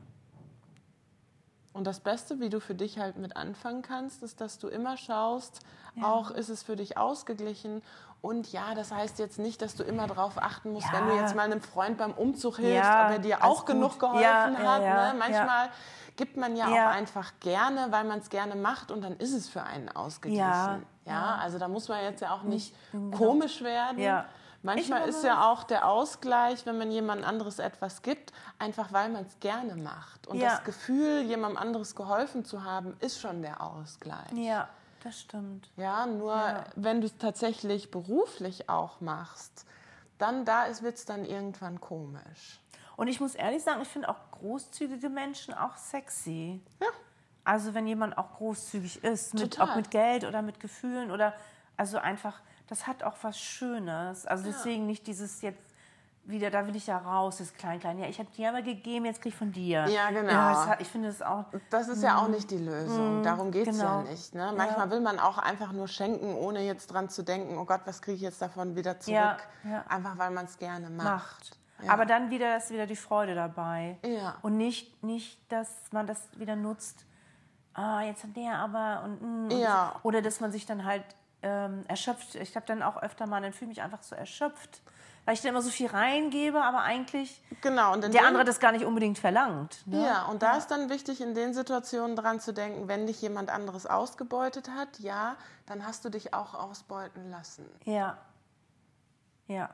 Und 1.72 1.86
das 1.86 2.00
Beste, 2.00 2.38
wie 2.40 2.50
du 2.50 2.60
für 2.60 2.74
dich 2.74 2.98
halt 2.98 3.16
mit 3.16 3.36
anfangen 3.36 3.82
kannst, 3.82 4.22
ist, 4.22 4.40
dass 4.40 4.58
du 4.58 4.68
immer 4.68 4.96
schaust, 4.96 5.60
ja. 5.94 6.04
auch 6.04 6.30
ist 6.30 6.48
es 6.48 6.62
für 6.62 6.76
dich 6.76 6.98
ausgeglichen. 6.98 7.82
Und 8.20 8.52
ja, 8.52 8.74
das 8.74 8.92
heißt 8.92 9.18
jetzt 9.18 9.38
nicht, 9.38 9.62
dass 9.62 9.74
du 9.74 9.82
immer 9.82 10.06
darauf 10.06 10.40
achten 10.40 10.72
musst, 10.72 10.86
ja. 10.92 10.98
wenn 10.98 11.08
du 11.08 11.16
jetzt 11.16 11.34
mal 11.34 11.42
einem 11.42 11.60
Freund 11.60 11.98
beim 11.98 12.12
Umzug 12.12 12.56
hilfst, 12.56 12.84
ja, 12.84 13.06
ob 13.06 13.12
er 13.12 13.18
dir 13.18 13.42
auch 13.44 13.64
genug 13.64 13.98
geholfen 13.98 14.58
hat. 14.58 14.82
Ne? 14.82 15.14
Manchmal 15.18 15.70
gibt 16.16 16.36
man 16.36 16.54
ja, 16.56 16.66
auch 16.66 16.94
einfach 16.94 17.32
gerne, 17.40 17.86
weil 17.90 18.04
man 18.04 18.20
es 18.20 18.28
gerne 18.28 18.54
macht 18.54 18.90
und 18.90 19.02
dann 19.02 19.16
ist 19.16 19.32
es 19.32 19.48
für 19.48 19.62
einen 19.62 19.88
ausgeglichen. 19.88 20.86
Ja, 21.04 21.36
also 21.40 21.58
da 21.58 21.66
muss 21.66 21.88
man 21.88 22.02
jetzt 22.04 22.20
ja 22.20 22.32
auch 22.32 22.42
nicht, 22.42 22.76
nicht 22.92 23.18
komisch 23.18 23.62
werden. 23.62 23.98
Manchmal 24.62 25.08
ist 25.08 25.24
ja 25.24 25.50
auch 25.50 25.64
der 25.64 25.88
Ausgleich, 25.88 26.66
wenn 26.66 26.78
man 26.78 26.90
jemand 26.92 27.24
anderes 27.24 27.58
etwas 27.58 28.02
gibt, 28.02 28.32
einfach 28.58 28.92
weil 28.92 29.08
man 29.08 29.24
es 29.24 29.40
gerne 29.40 29.74
macht. 29.74 30.28
Und 30.28 30.38
ja. 30.38 30.50
das 30.50 30.64
Gefühl, 30.64 31.22
jemandem 31.22 31.58
anderes 31.58 31.96
geholfen 31.96 32.44
zu 32.44 32.62
haben, 32.62 32.96
ist 33.00 33.20
schon 33.20 33.42
der 33.42 33.60
Ausgleich. 33.60 34.30
Ja, 34.34 34.68
das 35.02 35.20
stimmt. 35.20 35.68
Ja, 35.76 36.06
nur 36.06 36.36
ja. 36.36 36.64
wenn 36.76 37.00
du 37.00 37.08
es 37.08 37.16
tatsächlich 37.18 37.90
beruflich 37.90 38.68
auch 38.68 39.00
machst, 39.00 39.66
dann 40.18 40.44
da 40.44 40.66
wird 40.80 40.96
es 40.96 41.04
dann 41.04 41.24
irgendwann 41.24 41.80
komisch. 41.80 42.60
Und 42.96 43.08
ich 43.08 43.20
muss 43.20 43.34
ehrlich 43.34 43.64
sagen, 43.64 43.82
ich 43.82 43.88
finde 43.88 44.08
auch 44.08 44.30
großzügige 44.30 45.08
Menschen 45.08 45.54
auch 45.54 45.76
sexy. 45.76 46.60
Ja. 46.80 46.86
Also 47.42 47.74
wenn 47.74 47.88
jemand 47.88 48.16
auch 48.16 48.34
großzügig 48.34 49.02
ist, 49.02 49.34
mit, 49.34 49.58
ob 49.58 49.74
mit 49.74 49.90
Geld 49.90 50.24
oder 50.24 50.42
mit 50.42 50.60
Gefühlen 50.60 51.10
oder 51.10 51.34
also 51.76 51.98
einfach 51.98 52.40
das 52.72 52.86
hat 52.86 53.02
auch 53.02 53.16
was 53.20 53.38
Schönes. 53.38 54.24
Also 54.24 54.44
deswegen 54.44 54.86
nicht 54.86 55.06
dieses 55.06 55.42
jetzt 55.42 55.60
wieder, 56.24 56.50
da 56.50 56.66
will 56.66 56.74
ich 56.74 56.86
ja 56.86 56.96
raus, 56.96 57.36
das 57.36 57.52
klein, 57.52 57.78
klein. 57.80 57.98
Ja, 57.98 58.06
ich 58.06 58.18
habe 58.18 58.30
dir 58.30 58.48
aber 58.48 58.62
gegeben, 58.62 59.04
jetzt 59.04 59.20
krieg 59.20 59.32
ich 59.32 59.38
von 59.38 59.52
dir. 59.52 59.86
Ja, 59.88 60.10
genau. 60.10 60.32
Ja, 60.32 60.66
hat, 60.68 60.80
ich 60.80 60.88
finde 60.88 61.08
das 61.08 61.20
auch. 61.20 61.44
Das 61.68 61.88
ist 61.88 62.02
ja 62.02 62.16
auch 62.16 62.28
nicht 62.28 62.50
die 62.50 62.56
Lösung. 62.56 63.20
Mm, 63.20 63.24
Darum 63.24 63.50
geht 63.50 63.68
es 63.68 63.76
genau. 63.76 63.98
ja 64.00 64.10
nicht. 64.10 64.34
Ne? 64.34 64.54
Manchmal 64.56 64.86
ja. 64.86 64.90
will 64.90 65.00
man 65.00 65.18
auch 65.18 65.36
einfach 65.36 65.72
nur 65.72 65.86
schenken, 65.86 66.34
ohne 66.34 66.64
jetzt 66.64 66.86
dran 66.86 67.10
zu 67.10 67.22
denken, 67.22 67.58
oh 67.58 67.66
Gott, 67.66 67.82
was 67.84 68.00
kriege 68.00 68.16
ich 68.16 68.22
jetzt 68.22 68.40
davon 68.40 68.74
wieder 68.74 68.98
zurück? 68.98 69.16
Ja, 69.64 69.84
Einfach 69.88 70.16
weil 70.16 70.30
man 70.30 70.46
es 70.46 70.56
gerne 70.56 70.88
macht. 70.88 71.04
macht. 71.04 71.58
Aber 71.88 72.06
dann 72.06 72.30
wieder 72.30 72.56
ist 72.56 72.70
wieder 72.70 72.86
die 72.86 72.96
Freude 72.96 73.34
dabei. 73.34 73.98
Ja. 74.02 74.36
Und 74.40 74.56
nicht, 74.56 75.02
nicht, 75.02 75.38
dass 75.52 75.68
man 75.90 76.06
das 76.06 76.20
wieder 76.38 76.56
nutzt. 76.56 77.04
Ah, 77.74 78.00
jetzt 78.02 78.24
hat 78.24 78.34
der 78.34 78.54
aber 78.56 79.02
und, 79.04 79.20
mm, 79.20 79.52
und 79.52 79.60
ja. 79.60 79.96
oder 80.04 80.22
dass 80.22 80.40
man 80.40 80.52
sich 80.52 80.64
dann 80.64 80.86
halt 80.86 81.04
ähm, 81.42 81.84
erschöpft. 81.88 82.34
Ich 82.36 82.56
habe 82.56 82.66
dann 82.66 82.82
auch 82.82 83.02
öfter 83.02 83.26
mal, 83.26 83.40
dann 83.42 83.52
fühle 83.52 83.72
ich 83.72 83.78
mich 83.78 83.84
einfach 83.84 84.02
so 84.02 84.14
erschöpft, 84.14 84.80
weil 85.24 85.34
ich 85.34 85.40
dann 85.40 85.50
immer 85.50 85.62
so 85.62 85.70
viel 85.70 85.88
reingebe, 85.88 86.62
aber 86.62 86.82
eigentlich 86.82 87.42
genau, 87.60 87.92
und 87.92 88.02
der 88.12 88.26
andere 88.26 88.44
das 88.44 88.60
gar 88.60 88.72
nicht 88.72 88.84
unbedingt 88.84 89.18
verlangt. 89.18 89.86
Ne? 89.86 90.04
Ja, 90.04 90.26
und 90.26 90.42
da 90.42 90.52
ja. 90.52 90.58
ist 90.58 90.68
dann 90.70 90.88
wichtig, 90.90 91.20
in 91.20 91.34
den 91.34 91.54
Situationen 91.54 92.16
dran 92.16 92.40
zu 92.40 92.52
denken, 92.52 92.88
wenn 92.88 93.06
dich 93.06 93.20
jemand 93.22 93.50
anderes 93.50 93.86
ausgebeutet 93.86 94.70
hat, 94.70 94.98
ja, 94.98 95.36
dann 95.66 95.86
hast 95.86 96.04
du 96.04 96.08
dich 96.08 96.34
auch 96.34 96.54
ausbeuten 96.54 97.30
lassen. 97.30 97.66
Ja. 97.84 98.18
Ja. 99.46 99.70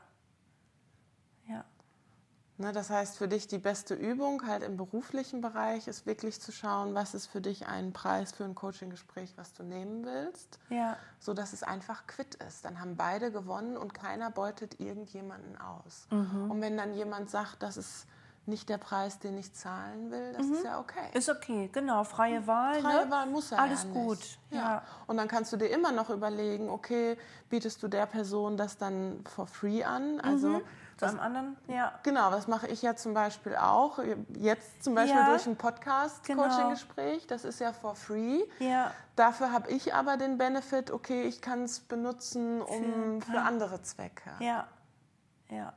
Ne, 2.61 2.72
das 2.72 2.90
heißt, 2.90 3.16
für 3.16 3.28
dich 3.28 3.46
die 3.46 3.59
beste 3.59 3.94
Übung 3.94 4.44
halt 4.44 4.64
im 4.64 4.76
beruflichen 4.76 5.40
Bereich 5.40 5.86
ist 5.86 6.06
wirklich 6.06 6.40
zu 6.40 6.50
schauen, 6.50 6.92
was 6.92 7.14
ist 7.14 7.28
für 7.28 7.40
dich 7.40 7.68
ein 7.68 7.92
Preis 7.92 8.32
für 8.32 8.42
ein 8.42 8.56
Coaching-Gespräch, 8.56 9.34
was 9.36 9.52
du 9.52 9.62
nehmen 9.62 10.04
willst, 10.04 10.59
ja. 10.68 10.96
so 11.20 11.34
dass 11.34 11.52
es 11.52 11.62
einfach 11.62 12.09
quitt 12.09 12.34
ist. 12.34 12.64
Dann 12.64 12.80
haben 12.80 12.96
beide 12.96 13.30
gewonnen 13.30 13.76
und 13.76 13.94
keiner 13.94 14.32
beutet 14.32 14.80
irgendjemanden 14.80 15.56
aus. 15.61 16.09
Mhm. 16.11 16.50
Und 16.50 16.61
wenn 16.61 16.76
dann 16.76 16.94
jemand 16.94 17.30
sagt, 17.30 17.62
das 17.62 17.76
ist 17.76 18.09
nicht 18.46 18.68
der 18.68 18.78
Preis, 18.78 19.20
den 19.20 19.38
ich 19.38 19.52
zahlen 19.52 20.11
will, 20.11 20.32
das 20.32 20.46
mhm. 20.46 20.54
ist 20.54 20.64
ja 20.64 20.80
okay. 20.80 21.11
Ist 21.12 21.28
okay, 21.28 21.70
genau. 21.72 22.02
Freie 22.02 22.44
Wahl. 22.48 22.80
Freie 22.80 23.04
ne? 23.04 23.11
Wahl 23.11 23.26
muss 23.26 23.50
ja 23.50 23.59
Alles 23.59 23.84
ja 23.84 23.90
gut. 23.90 24.38
Ja. 24.50 24.59
ja. 24.59 24.82
Und 25.06 25.16
dann 25.16 25.28
kannst 25.28 25.52
du 25.52 25.56
dir 25.56 25.68
immer 25.68 25.92
noch 25.92 26.11
überlegen, 26.11 26.70
okay, 26.70 27.18
bietest 27.50 27.80
du 27.84 27.88
der 27.88 28.06
Person 28.06 28.56
das 28.56 28.76
dann 28.78 29.22
for 29.26 29.46
free 29.46 29.84
an? 29.84 30.20
Also 30.20 30.48
mhm. 30.48 30.62
Zu 30.99 31.07
einem 31.07 31.20
anderen, 31.20 31.57
ja. 31.68 31.92
Genau, 32.03 32.30
das 32.30 32.49
mache 32.49 32.66
ich 32.66 32.82
ja 32.82 32.96
zum 32.96 33.14
Beispiel 33.14 33.55
auch. 33.57 34.01
Jetzt 34.36 34.82
zum 34.82 34.96
Beispiel 34.96 35.18
ja, 35.18 35.28
durch 35.28 35.46
ein 35.46 35.57
Podcast-Coaching-Gespräch. 35.57 37.18
Genau. 37.18 37.28
Das 37.28 37.44
ist 37.44 37.61
ja 37.61 37.72
for 37.72 37.94
free. 37.94 38.42
Ja. 38.59 38.90
Dafür 39.14 39.53
habe 39.53 39.70
ich 39.70 39.94
aber 39.94 40.16
den 40.16 40.38
Benefit, 40.38 40.90
okay, 40.90 41.22
ich 41.22 41.40
kann 41.40 41.62
es 41.62 41.78
benutzen 41.78 42.61
um, 42.61 43.22
für, 43.22 43.32
für 43.32 43.40
andere 43.40 43.80
Zwecke. 43.82 44.30
Ja, 44.40 44.66
ja. 45.51 45.72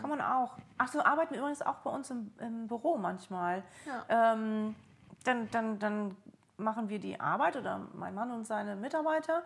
Kann 0.00 0.10
man 0.10 0.20
auch. 0.20 0.56
Ach 0.78 0.88
so, 0.88 1.00
arbeiten 1.04 1.34
übrigens 1.34 1.62
auch 1.62 1.76
bei 1.76 1.90
uns 1.90 2.10
im, 2.10 2.32
im 2.40 2.66
Büro 2.66 2.96
manchmal. 2.96 3.62
Ja. 3.86 4.32
Ähm, 4.32 4.74
dann, 5.22 5.48
dann, 5.52 5.78
dann 5.78 6.16
machen 6.56 6.88
wir 6.88 6.98
die 6.98 7.20
Arbeit 7.20 7.56
oder 7.56 7.80
mein 7.94 8.14
Mann 8.14 8.30
und 8.30 8.46
seine 8.46 8.76
Mitarbeiter 8.76 9.42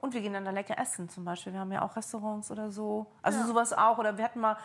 und 0.00 0.14
wir 0.14 0.20
gehen 0.20 0.32
dann 0.32 0.44
da 0.44 0.50
lecker 0.50 0.78
essen 0.78 1.08
zum 1.08 1.24
Beispiel. 1.24 1.52
Wir 1.52 1.60
haben 1.60 1.72
ja 1.72 1.82
auch 1.82 1.96
Restaurants 1.96 2.50
oder 2.50 2.70
so. 2.70 3.06
Also 3.22 3.40
ja. 3.40 3.46
sowas 3.46 3.72
auch. 3.72 3.98
Oder 3.98 4.18
wir 4.18 4.24
hatten 4.24 4.40
mal 4.40 4.56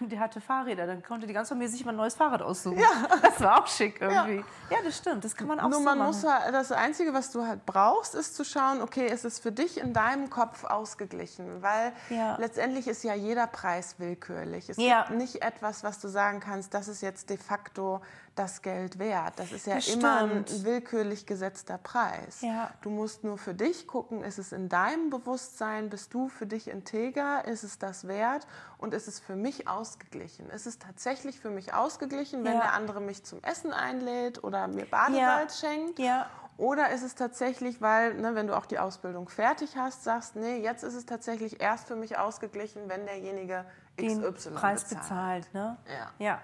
der 0.00 0.20
hatte 0.20 0.40
Fahrräder. 0.40 0.86
Dann 0.86 1.02
konnte 1.02 1.26
die 1.26 1.32
ganze 1.32 1.50
Familie 1.50 1.70
sich 1.70 1.84
mal 1.84 1.92
ein 1.92 1.96
neues 1.96 2.14
Fahrrad 2.14 2.42
aussuchen. 2.42 2.78
Ja. 2.78 2.88
Das 3.22 3.40
war 3.40 3.62
auch 3.62 3.66
schick 3.66 4.00
irgendwie. 4.00 4.36
Ja, 4.70 4.76
ja 4.76 4.78
das 4.84 4.96
stimmt. 4.96 5.24
Das 5.24 5.36
kann 5.36 5.46
man 5.46 5.60
auch 5.60 5.68
Nur 5.68 5.78
so 5.78 5.84
man 5.84 5.98
machen. 5.98 6.08
Muss 6.08 6.24
halt, 6.24 6.54
das 6.54 6.72
Einzige, 6.72 7.12
was 7.14 7.30
du 7.30 7.46
halt 7.46 7.64
brauchst, 7.66 8.14
ist 8.14 8.34
zu 8.34 8.44
schauen, 8.44 8.82
okay, 8.82 9.06
ist 9.06 9.24
es 9.24 9.38
für 9.38 9.52
dich 9.52 9.78
in 9.78 9.92
deinem 9.92 10.30
Kopf 10.30 10.64
ausgeglichen? 10.64 11.62
Weil 11.62 11.92
ja. 12.10 12.36
letztendlich 12.38 12.88
ist 12.88 13.04
ja 13.04 13.14
jeder 13.14 13.46
Preis 13.46 13.96
willkürlich. 13.98 14.68
Es 14.68 14.76
gibt 14.76 15.10
nicht 15.10 15.42
etwas, 15.42 15.84
was 15.84 16.00
du 16.00 16.08
sagen 16.08 16.40
kannst, 16.40 16.74
das 16.74 16.88
ist 16.88 17.02
jetzt 17.02 17.30
de 17.30 17.36
facto 17.36 18.00
das 18.38 18.62
Geld 18.62 18.98
wert. 18.98 19.34
Das 19.36 19.52
ist 19.52 19.66
ja 19.66 19.76
das 19.76 19.88
immer 19.88 20.18
ein 20.18 20.44
willkürlich 20.64 21.26
gesetzter 21.26 21.78
Preis. 21.78 22.40
Ja. 22.40 22.70
Du 22.82 22.90
musst 22.90 23.24
nur 23.24 23.36
für 23.36 23.54
dich 23.54 23.86
gucken, 23.86 24.22
ist 24.22 24.38
es 24.38 24.52
in 24.52 24.68
deinem 24.68 25.10
Bewusstsein, 25.10 25.90
bist 25.90 26.14
du 26.14 26.28
für 26.28 26.46
dich 26.46 26.68
integer, 26.68 27.44
ist 27.46 27.64
es 27.64 27.78
das 27.78 28.06
wert 28.06 28.46
und 28.78 28.94
ist 28.94 29.08
es 29.08 29.18
für 29.18 29.36
mich 29.36 29.66
ausgeglichen? 29.78 30.50
Ist 30.50 30.66
es 30.66 30.78
tatsächlich 30.78 31.40
für 31.40 31.50
mich 31.50 31.74
ausgeglichen, 31.74 32.44
wenn 32.44 32.54
ja. 32.54 32.60
der 32.60 32.72
andere 32.74 33.00
mich 33.00 33.24
zum 33.24 33.42
Essen 33.42 33.72
einlädt 33.72 34.42
oder 34.42 34.68
mir 34.68 34.84
Badesalz 34.86 35.62
ja. 35.62 35.68
schenkt? 35.68 35.98
Ja. 35.98 36.26
Oder 36.56 36.90
ist 36.90 37.02
es 37.02 37.14
tatsächlich, 37.14 37.80
weil, 37.80 38.14
ne, 38.14 38.34
wenn 38.34 38.48
du 38.48 38.56
auch 38.56 38.66
die 38.66 38.80
Ausbildung 38.80 39.28
fertig 39.28 39.76
hast, 39.76 40.02
sagst, 40.02 40.34
nee, 40.34 40.56
jetzt 40.56 40.82
ist 40.82 40.94
es 40.94 41.06
tatsächlich 41.06 41.60
erst 41.60 41.86
für 41.86 41.94
mich 41.94 42.18
ausgeglichen, 42.18 42.88
wenn 42.88 43.06
derjenige 43.06 43.64
XY 43.96 44.06
Den 44.06 44.54
Preis 44.54 44.84
bezahlt. 44.84 45.52
bezahlt 45.52 45.54
ne? 45.54 45.76
ja. 45.88 46.26
ja. 46.26 46.40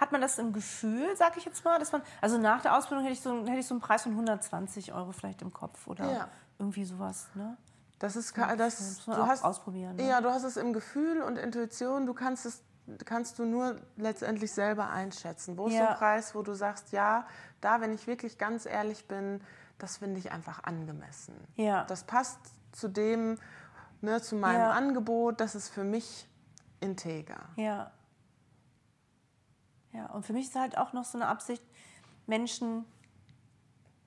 Hat 0.00 0.12
man 0.12 0.20
das 0.20 0.38
im 0.38 0.52
Gefühl, 0.52 1.14
sag 1.16 1.36
ich 1.36 1.44
jetzt 1.44 1.64
mal, 1.64 1.78
dass 1.78 1.92
man, 1.92 2.02
also 2.20 2.38
nach 2.38 2.62
der 2.62 2.76
Ausbildung 2.76 3.04
hätte 3.04 3.14
ich 3.14 3.20
so, 3.20 3.44
hätte 3.46 3.58
ich 3.58 3.66
so 3.66 3.74
einen 3.74 3.80
Preis 3.80 4.04
von 4.04 4.12
120 4.12 4.94
Euro 4.94 5.12
vielleicht 5.12 5.42
im 5.42 5.52
Kopf 5.52 5.86
oder 5.86 6.10
ja. 6.10 6.28
irgendwie 6.58 6.84
sowas, 6.84 7.28
ne? 7.34 7.56
Das 7.98 8.14
ist, 8.14 8.38
das, 8.38 9.04
du 9.04 9.26
hast, 9.26 9.44
ausprobieren. 9.44 9.96
Ne? 9.96 10.06
Ja, 10.06 10.20
du 10.20 10.30
hast 10.30 10.44
es 10.44 10.56
im 10.56 10.72
Gefühl 10.72 11.20
und 11.20 11.36
Intuition, 11.36 12.06
du 12.06 12.14
kannst 12.14 12.46
es 12.46 12.62
kannst 13.04 13.38
du 13.38 13.44
nur 13.44 13.76
letztendlich 13.96 14.52
selber 14.52 14.90
einschätzen. 14.90 15.56
Wo 15.56 15.66
ist 15.66 15.74
ja. 15.74 15.80
so 15.80 15.86
ein 15.88 15.96
Preis, 15.96 16.34
wo 16.34 16.42
du 16.42 16.54
sagst, 16.54 16.92
ja, 16.92 17.26
da, 17.60 17.80
wenn 17.80 17.92
ich 17.92 18.06
wirklich 18.06 18.38
ganz 18.38 18.66
ehrlich 18.66 19.06
bin, 19.06 19.40
das 19.78 19.98
finde 19.98 20.18
ich 20.18 20.32
einfach 20.32 20.64
angemessen. 20.64 21.34
Ja. 21.56 21.84
Das 21.84 22.04
passt 22.04 22.38
zu 22.72 22.88
dem, 22.88 23.38
ne, 24.00 24.20
zu 24.20 24.36
meinem 24.36 24.60
ja. 24.60 24.70
Angebot, 24.72 25.40
das 25.40 25.54
ist 25.54 25.68
für 25.68 25.84
mich 25.84 26.28
integer. 26.80 27.48
Ja. 27.56 27.90
Ja, 29.92 30.06
und 30.06 30.26
für 30.26 30.32
mich 30.32 30.46
ist 30.46 30.54
halt 30.54 30.76
auch 30.76 30.92
noch 30.92 31.04
so 31.04 31.18
eine 31.18 31.28
Absicht, 31.28 31.62
Menschen 32.26 32.84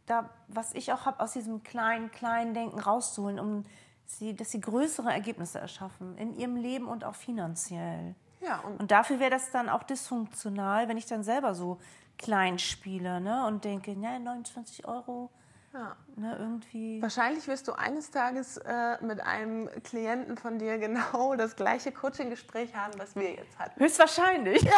da, 0.05 0.29
was 0.47 0.73
ich 0.73 0.91
auch 0.91 1.05
habe, 1.05 1.19
aus 1.21 1.33
diesem 1.33 1.63
kleinen, 1.63 2.11
kleinen 2.11 2.53
Denken 2.53 2.79
rauszuholen, 2.79 3.39
um 3.39 3.65
sie, 4.05 4.35
dass 4.35 4.51
sie 4.51 4.59
größere 4.59 5.11
Ergebnisse 5.11 5.59
erschaffen 5.59 6.17
in 6.17 6.33
ihrem 6.33 6.55
Leben 6.57 6.87
und 6.87 7.03
auch 7.05 7.15
finanziell. 7.15 8.15
Ja, 8.41 8.59
und, 8.59 8.79
und 8.79 8.91
dafür 8.91 9.19
wäre 9.19 9.31
das 9.31 9.51
dann 9.51 9.69
auch 9.69 9.83
dysfunktional, 9.83 10.87
wenn 10.87 10.97
ich 10.97 11.05
dann 11.05 11.23
selber 11.23 11.53
so 11.53 11.79
klein 12.17 12.59
spiele 12.59 13.21
ne, 13.21 13.45
und 13.47 13.63
denke, 13.63 13.91
ja, 13.91 14.17
29 14.19 14.87
Euro, 14.87 15.29
ja. 15.73 15.95
Ne, 16.17 16.35
irgendwie. 16.37 17.01
Wahrscheinlich 17.01 17.47
wirst 17.47 17.67
du 17.67 17.73
eines 17.73 18.11
Tages 18.11 18.57
äh, 18.57 19.01
mit 19.01 19.21
einem 19.21 19.69
Klienten 19.83 20.37
von 20.37 20.59
dir 20.59 20.77
genau 20.77 21.35
das 21.37 21.55
gleiche 21.55 21.91
Coaching-Gespräch 21.91 22.75
haben, 22.75 22.93
was 22.97 23.15
wir 23.15 23.31
jetzt 23.31 23.57
hatten. 23.57 23.79
Höchstwahrscheinlich. 23.79 24.61
Ja. 24.63 24.73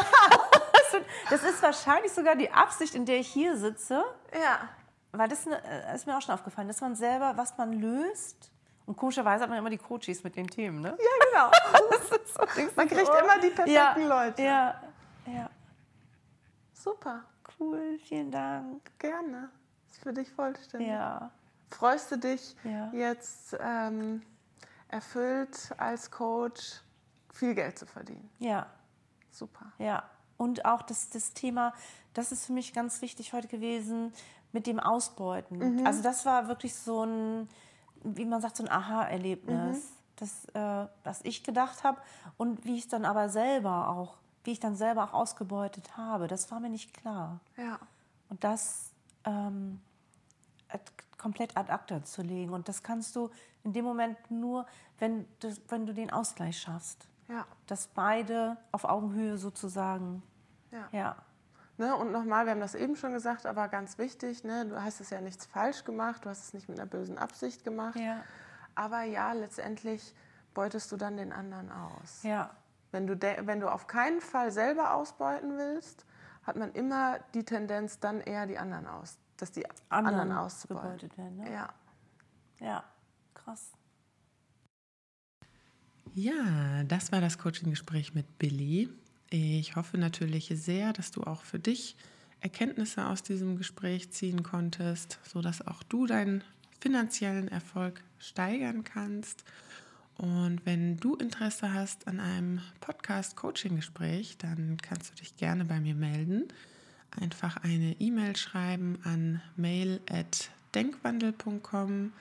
das 1.29 1.43
ist 1.43 1.63
wahrscheinlich 1.63 2.11
sogar 2.11 2.35
die 2.35 2.51
Absicht, 2.51 2.93
in 2.93 3.05
der 3.05 3.17
ich 3.17 3.27
hier 3.27 3.57
sitze. 3.57 4.03
Ja. 4.33 4.69
Weil 5.11 5.29
das 5.29 5.47
äh, 5.47 5.95
ist 5.95 6.05
mir 6.05 6.15
auch 6.15 6.21
schon 6.21 6.35
aufgefallen, 6.35 6.67
dass 6.67 6.81
man 6.81 6.95
selber, 6.95 7.33
was 7.37 7.57
man 7.57 7.73
löst, 7.73 8.51
und 8.85 8.97
komischerweise 8.97 9.43
hat 9.43 9.49
man 9.49 9.59
immer 9.59 9.69
die 9.69 9.77
Coaches 9.77 10.23
mit 10.23 10.35
den 10.35 10.47
Themen, 10.47 10.81
ne? 10.81 10.97
Ja, 10.99 11.25
genau. 11.29 11.87
so, 12.25 12.39
man 12.75 12.87
kriegt 12.87 13.09
oh. 13.09 13.23
immer 13.23 13.39
die 13.39 13.49
perfekten 13.49 13.71
ja, 13.73 13.95
Leute. 13.95 14.41
Ja, 14.41 14.81
ja. 15.25 15.49
Super. 16.73 17.23
Cool, 17.59 17.97
vielen 18.07 18.31
Dank. 18.31 18.81
Gerne 18.99 19.49
für 20.03 20.13
dich 20.13 20.29
vollständig. 20.31 20.89
Ja. 20.89 21.31
Freust 21.69 22.11
du 22.11 22.17
dich 22.17 22.55
ja. 22.63 22.91
jetzt 22.93 23.57
ähm, 23.59 24.21
erfüllt 24.89 25.71
als 25.77 26.11
Coach 26.11 26.81
viel 27.31 27.55
Geld 27.55 27.79
zu 27.79 27.85
verdienen? 27.85 28.29
Ja. 28.39 28.67
Super. 29.31 29.71
Ja. 29.79 30.03
Und 30.37 30.65
auch 30.65 30.81
das, 30.81 31.09
das 31.09 31.33
Thema, 31.33 31.73
das 32.13 32.31
ist 32.31 32.45
für 32.45 32.53
mich 32.53 32.73
ganz 32.73 33.01
wichtig 33.01 33.33
heute 33.33 33.47
gewesen, 33.47 34.13
mit 34.51 34.67
dem 34.67 34.79
Ausbeuten. 34.79 35.79
Mhm. 35.79 35.87
Also 35.87 36.03
das 36.03 36.25
war 36.25 36.47
wirklich 36.47 36.75
so 36.75 37.05
ein, 37.05 37.49
wie 38.03 38.25
man 38.25 38.41
sagt, 38.41 38.57
so 38.57 38.63
ein 38.63 38.71
Aha-Erlebnis, 38.71 39.77
mhm. 39.77 39.81
das, 40.17 40.45
äh, 40.53 40.87
das 41.03 41.21
ich 41.23 41.43
gedacht 41.43 41.83
habe 41.83 42.01
und 42.37 42.65
wie 42.65 42.75
ich 42.75 42.83
es 42.83 42.87
dann 42.89 43.05
aber 43.05 43.29
selber 43.29 43.89
auch, 43.89 44.17
wie 44.43 44.51
ich 44.51 44.59
dann 44.59 44.75
selber 44.75 45.05
auch 45.05 45.13
ausgebeutet 45.13 45.97
habe, 45.97 46.27
das 46.27 46.51
war 46.51 46.59
mir 46.59 46.69
nicht 46.69 46.93
klar. 46.93 47.39
Ja. 47.57 47.79
Und 48.29 48.43
das 48.43 48.91
ähm, 49.25 49.79
komplett 51.23 51.55
ad 51.55 51.71
acta 51.71 52.03
zu 52.03 52.21
legen. 52.21 52.53
Und 52.53 52.67
das 52.67 52.83
kannst 52.83 53.15
du 53.15 53.29
in 53.63 53.71
dem 53.71 53.85
Moment 53.85 54.17
nur, 54.29 54.65
wenn 54.99 55.25
du, 55.39 55.55
wenn 55.69 55.85
du 55.85 55.93
den 55.93 56.11
Ausgleich 56.11 56.59
schaffst. 56.59 57.07
Ja. 57.29 57.45
Dass 57.67 57.87
beide 57.87 58.57
auf 58.73 58.83
Augenhöhe 58.83 59.37
sozusagen. 59.37 60.21
Ja. 60.71 60.89
ja. 60.91 61.15
Ne, 61.77 61.95
und 61.95 62.11
nochmal, 62.11 62.45
wir 62.45 62.51
haben 62.51 62.59
das 62.59 62.75
eben 62.75 62.95
schon 62.95 63.13
gesagt, 63.13 63.47
aber 63.47 63.67
ganz 63.67 63.97
wichtig, 63.97 64.43
ne, 64.43 64.67
du 64.67 64.81
hast 64.83 65.01
es 65.01 65.09
ja 65.09 65.21
nichts 65.21 65.45
falsch 65.45 65.83
gemacht, 65.83 66.23
du 66.23 66.29
hast 66.29 66.43
es 66.43 66.53
nicht 66.53 66.69
mit 66.69 66.79
einer 66.79 66.87
bösen 66.87 67.17
Absicht 67.17 67.63
gemacht. 67.63 67.97
Ja. 67.97 68.23
Aber 68.75 69.03
ja, 69.03 69.33
letztendlich 69.33 70.13
beutest 70.53 70.91
du 70.91 70.97
dann 70.97 71.17
den 71.17 71.33
anderen 71.33 71.71
aus. 71.71 72.21
Ja. 72.21 72.51
Wenn 72.91 73.07
du, 73.07 73.19
wenn 73.19 73.59
du 73.59 73.71
auf 73.71 73.87
keinen 73.87 74.21
Fall 74.21 74.51
selber 74.51 74.93
ausbeuten 74.93 75.57
willst, 75.57 76.05
hat 76.43 76.57
man 76.57 76.71
immer 76.73 77.19
die 77.33 77.43
Tendenz, 77.43 77.99
dann 77.99 78.21
eher 78.21 78.45
die 78.45 78.59
anderen 78.59 78.85
aus, 78.85 79.17
dass 79.37 79.51
die 79.51 79.65
anderen, 79.89 80.19
anderen 80.19 80.37
ausgebeutet 80.37 81.17
werden. 81.17 81.37
Ne? 81.37 81.51
Ja. 81.51 81.73
Ja, 82.59 82.83
krass. 83.33 83.71
Ja, 86.13 86.83
das 86.83 87.11
war 87.11 87.19
das 87.19 87.39
Coaching-Gespräch 87.39 88.13
mit 88.13 88.37
Billy. 88.37 88.89
Ich 89.35 89.75
hoffe 89.75 89.97
natürlich 89.97 90.51
sehr, 90.53 90.93
dass 90.93 91.09
du 91.09 91.23
auch 91.23 91.41
für 91.41 91.57
dich 91.57 91.95
Erkenntnisse 92.41 93.07
aus 93.07 93.23
diesem 93.23 93.57
Gespräch 93.57 94.11
ziehen 94.11 94.43
konntest, 94.43 95.17
sodass 95.23 95.65
auch 95.65 95.81
du 95.81 96.05
deinen 96.05 96.43
finanziellen 96.79 97.47
Erfolg 97.47 98.03
steigern 98.19 98.83
kannst. 98.83 99.43
Und 100.17 100.63
wenn 100.65 100.97
du 100.97 101.15
Interesse 101.15 101.73
hast 101.73 102.07
an 102.07 102.19
einem 102.19 102.61
Podcast-Coaching-Gespräch, 102.81 104.37
dann 104.37 104.77
kannst 104.81 105.11
du 105.11 105.15
dich 105.15 105.37
gerne 105.37 105.65
bei 105.65 105.79
mir 105.79 105.95
melden 105.95 106.47
einfach 107.19 107.57
eine 107.57 107.95
E-Mail 107.99 108.35
schreiben 108.35 108.99
an 109.03 109.41
mail.denkwandel.com. 109.55 112.11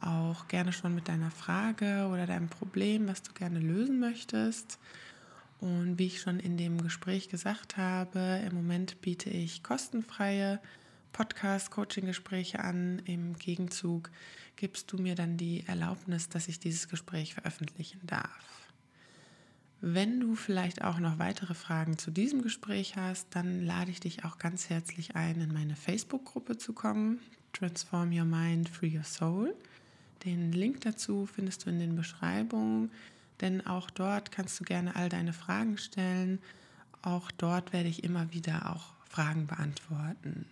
Auch 0.00 0.48
gerne 0.48 0.72
schon 0.72 0.94
mit 0.94 1.08
deiner 1.08 1.30
Frage 1.30 2.08
oder 2.10 2.26
deinem 2.26 2.48
Problem, 2.48 3.06
was 3.08 3.22
du 3.22 3.32
gerne 3.32 3.60
lösen 3.60 4.00
möchtest. 4.00 4.78
Und 5.60 5.98
wie 5.98 6.06
ich 6.06 6.20
schon 6.20 6.40
in 6.40 6.56
dem 6.56 6.82
Gespräch 6.82 7.28
gesagt 7.28 7.76
habe, 7.76 8.42
im 8.46 8.54
Moment 8.54 9.00
biete 9.02 9.28
ich 9.28 9.62
kostenfreie 9.62 10.58
Podcast-Coaching-Gespräche 11.12 12.60
an. 12.60 13.02
Im 13.04 13.36
Gegenzug 13.36 14.10
gibst 14.56 14.90
du 14.90 14.98
mir 14.98 15.14
dann 15.14 15.36
die 15.36 15.64
Erlaubnis, 15.66 16.28
dass 16.30 16.48
ich 16.48 16.60
dieses 16.60 16.88
Gespräch 16.88 17.34
veröffentlichen 17.34 18.00
darf. 18.04 18.70
Wenn 19.82 20.20
du 20.20 20.34
vielleicht 20.34 20.82
auch 20.82 20.98
noch 20.98 21.18
weitere 21.18 21.54
Fragen 21.54 21.96
zu 21.96 22.10
diesem 22.10 22.42
Gespräch 22.42 22.96
hast, 22.96 23.28
dann 23.30 23.64
lade 23.64 23.90
ich 23.90 24.00
dich 24.00 24.24
auch 24.24 24.38
ganz 24.38 24.68
herzlich 24.68 25.16
ein, 25.16 25.40
in 25.40 25.52
meine 25.52 25.76
Facebook-Gruppe 25.76 26.58
zu 26.58 26.74
kommen. 26.74 27.20
Transform 27.52 28.12
Your 28.12 28.26
Mind, 28.26 28.68
Free 28.68 28.96
Your 28.96 29.04
Soul. 29.04 29.54
Den 30.24 30.52
Link 30.52 30.82
dazu 30.82 31.26
findest 31.26 31.64
du 31.64 31.70
in 31.70 31.78
den 31.78 31.96
Beschreibungen, 31.96 32.90
denn 33.40 33.66
auch 33.66 33.90
dort 33.90 34.32
kannst 34.32 34.58
du 34.60 34.64
gerne 34.64 34.96
all 34.96 35.08
deine 35.08 35.32
Fragen 35.32 35.78
stellen. 35.78 36.40
Auch 37.02 37.30
dort 37.30 37.72
werde 37.72 37.88
ich 37.88 38.04
immer 38.04 38.32
wieder 38.32 38.70
auch 38.70 38.94
Fragen 39.08 39.46
beantworten. 39.46 40.46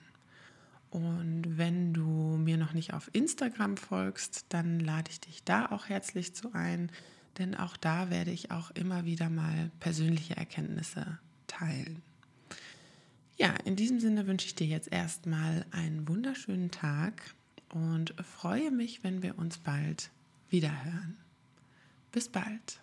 Und 0.90 1.58
wenn 1.58 1.92
du 1.92 2.38
mir 2.38 2.56
noch 2.56 2.72
nicht 2.72 2.94
auf 2.94 3.10
Instagram 3.12 3.76
folgst, 3.76 4.46
dann 4.48 4.80
lade 4.80 5.10
ich 5.10 5.20
dich 5.20 5.44
da 5.44 5.66
auch 5.66 5.88
herzlich 5.88 6.34
zu 6.34 6.54
ein 6.54 6.90
denn 7.38 7.54
auch 7.54 7.76
da 7.76 8.10
werde 8.10 8.30
ich 8.30 8.50
auch 8.50 8.70
immer 8.72 9.04
wieder 9.04 9.30
mal 9.30 9.70
persönliche 9.80 10.36
Erkenntnisse 10.36 11.18
teilen. 11.46 12.02
Ja, 13.36 13.54
in 13.64 13.76
diesem 13.76 14.00
Sinne 14.00 14.26
wünsche 14.26 14.46
ich 14.46 14.56
dir 14.56 14.66
jetzt 14.66 14.90
erstmal 14.90 15.64
einen 15.70 16.08
wunderschönen 16.08 16.72
Tag 16.72 17.34
und 17.72 18.14
freue 18.24 18.72
mich, 18.72 19.04
wenn 19.04 19.22
wir 19.22 19.38
uns 19.38 19.58
bald 19.58 20.10
wiederhören. 20.50 21.16
Bis 22.12 22.28
bald. 22.28 22.80